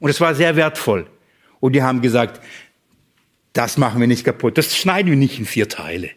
Und 0.00 0.10
es 0.10 0.20
war 0.20 0.34
sehr 0.34 0.56
wertvoll. 0.56 1.06
Und 1.60 1.74
die 1.74 1.82
haben 1.82 2.00
gesagt, 2.00 2.40
das 3.52 3.78
machen 3.78 4.00
wir 4.00 4.06
nicht 4.06 4.24
kaputt. 4.24 4.58
Das 4.58 4.76
schneiden 4.76 5.10
wir 5.10 5.16
nicht 5.16 5.38
in 5.38 5.46
vier 5.46 5.68
Teile. 5.68 6.10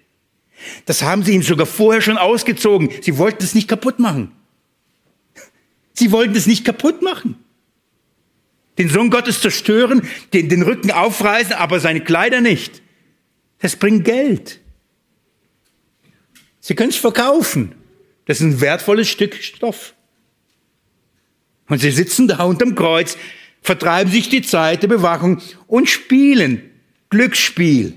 Das 0.85 1.03
haben 1.03 1.23
sie 1.23 1.33
ihm 1.33 1.43
sogar 1.43 1.65
vorher 1.65 2.01
schon 2.01 2.17
ausgezogen. 2.17 2.89
Sie 3.01 3.17
wollten 3.17 3.43
es 3.43 3.53
nicht 3.53 3.67
kaputt 3.67 3.99
machen. 3.99 4.31
Sie 5.93 6.11
wollten 6.11 6.35
es 6.35 6.47
nicht 6.47 6.65
kaputt 6.65 7.01
machen. 7.01 7.35
Den 8.77 8.89
Sohn 8.89 9.09
Gottes 9.09 9.41
zerstören, 9.41 10.07
den, 10.33 10.49
den 10.49 10.61
Rücken 10.61 10.91
aufreißen, 10.91 11.53
aber 11.53 11.79
seine 11.79 12.01
Kleider 12.01 12.41
nicht. 12.41 12.81
Das 13.59 13.75
bringt 13.75 14.05
Geld. 14.05 14.59
Sie 16.59 16.75
können 16.75 16.89
es 16.89 16.97
verkaufen. 16.97 17.73
Das 18.25 18.37
ist 18.37 18.43
ein 18.43 18.61
wertvolles 18.61 19.09
Stück 19.09 19.35
Stoff. 19.35 19.93
Und 21.67 21.79
sie 21.79 21.91
sitzen 21.91 22.27
da 22.27 22.43
unterm 22.43 22.75
Kreuz, 22.75 23.17
vertreiben 23.61 24.11
sich 24.11 24.29
die 24.29 24.41
Zeit 24.41 24.83
der 24.83 24.87
Bewachung 24.87 25.41
und 25.65 25.89
spielen 25.89 26.69
Glücksspiel. 27.09 27.96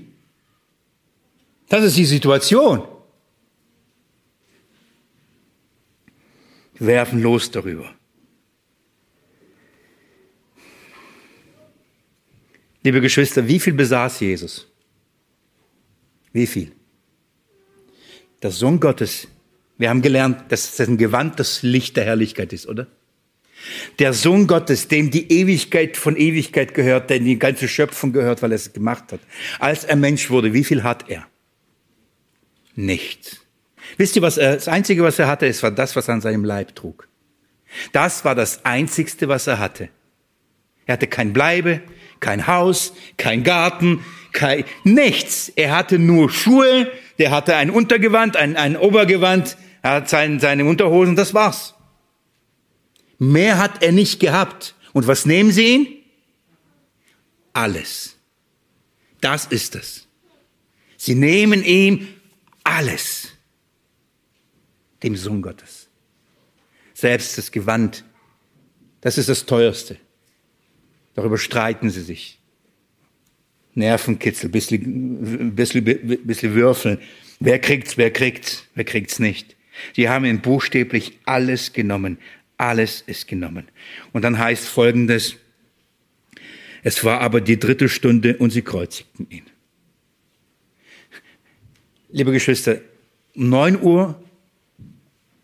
Das 1.71 1.85
ist 1.85 1.95
die 1.95 2.03
Situation. 2.03 2.85
Werfen 6.79 7.21
los 7.21 7.49
darüber. 7.49 7.95
Liebe 12.83 12.99
Geschwister, 12.99 13.47
wie 13.47 13.57
viel 13.57 13.71
besaß 13.71 14.19
Jesus? 14.19 14.67
Wie 16.33 16.45
viel? 16.45 16.73
Der 18.43 18.51
Sohn 18.51 18.81
Gottes. 18.81 19.29
Wir 19.77 19.89
haben 19.89 20.01
gelernt, 20.01 20.51
dass 20.51 20.75
sein 20.75 20.97
Gewand 20.97 21.39
das 21.39 21.63
Licht 21.63 21.95
der 21.95 22.03
Herrlichkeit 22.03 22.51
ist, 22.51 22.67
oder? 22.67 22.87
Der 23.97 24.11
Sohn 24.11 24.45
Gottes, 24.45 24.89
dem 24.89 25.09
die 25.09 25.31
Ewigkeit 25.31 25.95
von 25.95 26.17
Ewigkeit 26.17 26.73
gehört, 26.73 27.09
der 27.09 27.19
die 27.19 27.39
ganze 27.39 27.69
Schöpfung 27.69 28.11
gehört, 28.11 28.41
weil 28.41 28.51
er 28.51 28.55
es 28.55 28.73
gemacht 28.73 29.13
hat. 29.13 29.21
Als 29.59 29.85
er 29.85 29.95
Mensch 29.95 30.29
wurde, 30.29 30.51
wie 30.51 30.65
viel 30.65 30.83
hat 30.83 31.09
er? 31.09 31.30
Nichts. 32.75 33.41
Wisst 33.97 34.15
ihr, 34.15 34.21
was 34.21 34.37
er, 34.37 34.55
das 34.55 34.67
Einzige, 34.67 35.03
was 35.03 35.19
er 35.19 35.27
hatte, 35.27 35.47
es 35.47 35.61
war 35.63 35.71
das, 35.71 35.95
was 35.95 36.07
er 36.07 36.15
an 36.15 36.21
seinem 36.21 36.45
Leib 36.45 36.75
trug. 36.75 37.07
Das 37.91 38.25
war 38.25 38.35
das 38.35 38.65
Einzigste, 38.65 39.27
was 39.27 39.47
er 39.47 39.59
hatte. 39.59 39.89
Er 40.85 40.93
hatte 40.93 41.07
kein 41.07 41.33
Bleibe, 41.33 41.81
kein 42.19 42.47
Haus, 42.47 42.93
kein 43.17 43.43
Garten, 43.43 44.03
kein, 44.31 44.65
nichts. 44.83 45.49
Er 45.55 45.75
hatte 45.75 45.99
nur 45.99 46.29
Schuhe, 46.29 46.91
der 47.19 47.31
hatte 47.31 47.55
ein 47.55 47.69
Untergewand, 47.69 48.37
ein, 48.37 48.57
ein 48.57 48.77
Obergewand, 48.77 49.57
er 49.81 49.91
hat 49.91 50.09
sein, 50.09 50.39
seine 50.39 50.65
Unterhosen, 50.65 51.15
das 51.15 51.33
war's. 51.33 51.75
Mehr 53.17 53.57
hat 53.57 53.83
er 53.83 53.91
nicht 53.91 54.19
gehabt. 54.19 54.75
Und 54.93 55.07
was 55.07 55.25
nehmen 55.25 55.51
Sie 55.51 55.67
ihn? 55.67 55.87
Alles. 57.53 58.17
Das 59.21 59.45
ist 59.45 59.75
es. 59.75 60.07
Sie 60.97 61.15
nehmen 61.15 61.63
ihm 61.63 62.07
alles. 62.71 63.29
Dem 65.03 65.15
Sohn 65.15 65.41
Gottes. 65.41 65.89
Selbst 66.93 67.37
das 67.37 67.51
Gewand. 67.51 68.03
Das 69.01 69.17
ist 69.17 69.29
das 69.29 69.45
teuerste. 69.45 69.97
Darüber 71.13 71.37
streiten 71.37 71.89
sie 71.89 72.01
sich. 72.01 72.39
Nervenkitzel, 73.73 74.49
bisschen, 74.49 75.55
bisschen, 75.55 75.83
bisschen 75.83 76.53
würfeln. 76.55 76.99
Wer 77.39 77.59
kriegt's, 77.59 77.97
wer 77.97 78.11
kriegt's, 78.11 78.65
wer 78.75 78.83
kriegt's 78.83 79.19
nicht. 79.19 79.55
Sie 79.95 80.09
haben 80.09 80.25
ihn 80.25 80.41
buchstäblich 80.41 81.19
alles 81.25 81.73
genommen. 81.73 82.19
Alles 82.57 83.01
ist 83.01 83.27
genommen. 83.27 83.67
Und 84.11 84.21
dann 84.21 84.37
heißt 84.37 84.67
folgendes, 84.67 85.35
es 86.83 87.03
war 87.03 87.21
aber 87.21 87.41
die 87.41 87.59
dritte 87.59 87.89
Stunde 87.89 88.37
und 88.37 88.51
sie 88.51 88.61
kreuzigten 88.61 89.27
ihn. 89.29 89.50
Liebe 92.11 92.31
Geschwister, 92.31 92.79
um 93.35 93.49
neun 93.49 93.81
Uhr 93.81 94.21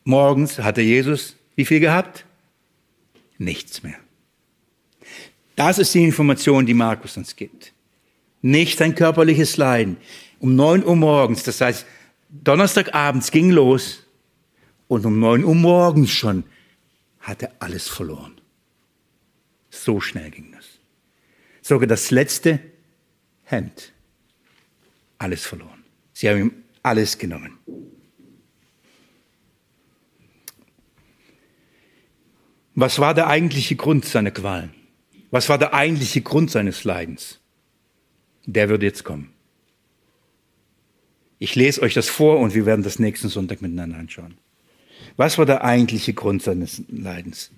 morgens 0.04 0.60
hatte 0.60 0.82
Jesus 0.82 1.36
wie 1.56 1.66
viel 1.66 1.80
gehabt? 1.80 2.26
Nichts 3.38 3.84
mehr. 3.84 3.98
Das 5.56 5.80
ist 5.80 5.94
die 5.94 6.04
Information, 6.04 6.66
die 6.66 6.76
Markus 6.76 7.18
uns 7.18 7.36
gibt. 7.36 7.74
Nicht 8.42 8.82
ein 8.82 8.94
körperliches 8.94 9.58
Leiden. 9.58 9.98
Um 10.40 10.56
neun 10.56 10.86
Uhr 10.86 10.96
morgens, 10.96 11.44
das 11.44 11.60
heißt, 11.60 11.86
Donnerstagabends 12.30 13.32
ging 13.32 13.50
los 13.50 14.04
und 14.88 15.06
um 15.06 15.20
neun 15.20 15.44
Uhr 15.44 15.56
morgens 15.56 16.12
schon 16.12 16.44
hat 17.20 17.42
er 17.42 17.52
alles 17.60 17.88
verloren. 17.88 18.40
So 19.72 20.00
schnell 20.00 20.30
ging 20.30 20.52
das. 20.52 20.66
Sogar 21.62 21.88
das 21.88 22.12
letzte 22.12 22.60
Hemd. 23.44 23.94
Alles 25.18 25.46
verloren. 25.46 25.77
Sie 26.18 26.28
haben 26.28 26.40
ihm 26.40 26.52
alles 26.82 27.20
genommen. 27.20 27.60
Was 32.74 32.98
war 32.98 33.14
der 33.14 33.28
eigentliche 33.28 33.76
Grund 33.76 34.04
seiner 34.04 34.32
Qualen? 34.32 34.74
Was 35.30 35.48
war 35.48 35.60
der 35.60 35.76
eigentliche 35.76 36.22
Grund 36.22 36.50
seines 36.50 36.84
Leidens? 36.84 37.40
Der 38.48 38.68
wird 38.68 38.82
jetzt 38.82 39.04
kommen. 39.04 39.32
Ich 41.38 41.54
lese 41.54 41.84
euch 41.84 41.94
das 41.94 42.10
vor 42.10 42.40
und 42.40 42.56
wir 42.56 42.66
werden 42.66 42.82
das 42.82 42.98
nächsten 42.98 43.30
Sonntag 43.30 43.62
miteinander 43.62 44.00
anschauen. 44.00 44.40
Was 45.18 45.38
war 45.38 45.46
der 45.46 45.64
eigentliche 45.64 46.16
Grund 46.16 46.42
seines 46.42 46.82
Leidens? 46.88 47.52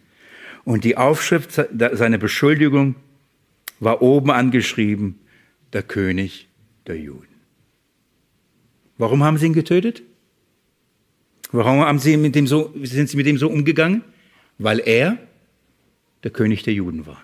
Und 0.66 0.84
die 0.84 0.97
Aufschrift 0.97 1.53
seiner 1.53 2.18
Beschuldigung 2.18 2.95
war 3.80 4.01
oben 4.01 4.32
angeschrieben, 4.32 5.18
der 5.72 5.84
König 5.84 6.49
der 6.88 6.97
Juden. 6.97 7.28
Warum 9.00 9.24
haben 9.24 9.38
sie 9.38 9.47
ihn 9.47 9.54
getötet? 9.54 10.04
Warum 11.52 11.80
haben 11.80 12.00
sie 12.00 12.18
mit 12.18 12.36
dem 12.36 12.45
so, 12.45 12.72
sind 12.84 13.10
sie 13.10 13.18
mit 13.18 13.26
ihm 13.26 13.38
so 13.38 13.50
umgegangen? 13.50 14.04
Weil 14.60 14.80
er 14.80 15.18
der 16.24 16.32
König 16.32 16.64
der 16.64 16.74
Juden 16.74 17.08
war. 17.08 17.24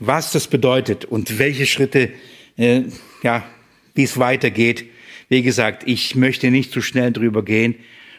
Was 0.00 0.32
das 0.32 0.48
bedeutet 0.48 1.04
und 1.04 1.38
welche 1.38 1.66
Schritte, 1.66 2.10
äh, 2.56 2.82
ja, 3.22 3.44
wie 3.94 4.02
es 4.02 4.18
weitergeht, 4.18 4.86
wie 5.28 5.42
gesagt, 5.42 5.84
ich 5.86 6.16
möchte 6.16 6.50
nicht 6.50 6.72
zu 6.72 6.82
schnell 6.82 7.12
drüber 7.12 7.44
gehen, 7.44 7.76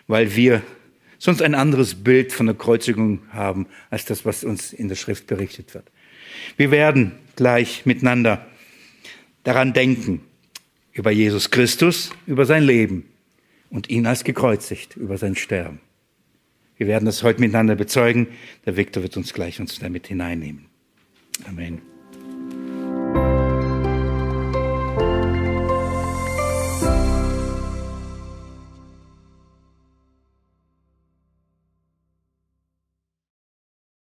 weil 0.07 0.35
wir 0.37 0.61
sonst 1.19 1.41
ein 1.41 1.55
anderes 1.55 1.95
Bild 1.95 2.31
von 2.31 2.45
der 2.45 2.55
Kreuzigung 2.55 3.19
haben, 3.31 3.67
als 3.89 4.05
das, 4.05 4.23
was 4.23 4.45
uns 4.45 4.71
in 4.71 4.87
der 4.87 4.95
Schrift 4.95 5.27
berichtet 5.27 5.73
wird. 5.73 5.91
Wir 6.55 6.71
werden 6.71 7.11
gleich 7.35 7.85
miteinander 7.85 8.45
daran 9.43 9.73
denken, 9.73 10.21
über 10.93 11.11
Jesus 11.11 11.51
Christus, 11.51 12.11
über 12.27 12.45
sein 12.45 12.63
Leben 12.63 13.05
und 13.69 13.89
ihn 13.89 14.05
als 14.05 14.23
gekreuzigt, 14.23 14.97
über 14.97 15.17
sein 15.17 15.35
Sterben. 15.35 15.79
Wir 16.77 16.87
werden 16.87 17.05
das 17.05 17.23
heute 17.23 17.39
miteinander 17.39 17.75
bezeugen. 17.75 18.27
Der 18.65 18.75
Viktor 18.75 19.03
wird 19.03 19.15
uns 19.15 19.33
gleich 19.33 19.59
uns 19.59 19.79
damit 19.79 20.07
hineinnehmen. 20.07 20.65
Amen. 21.47 21.90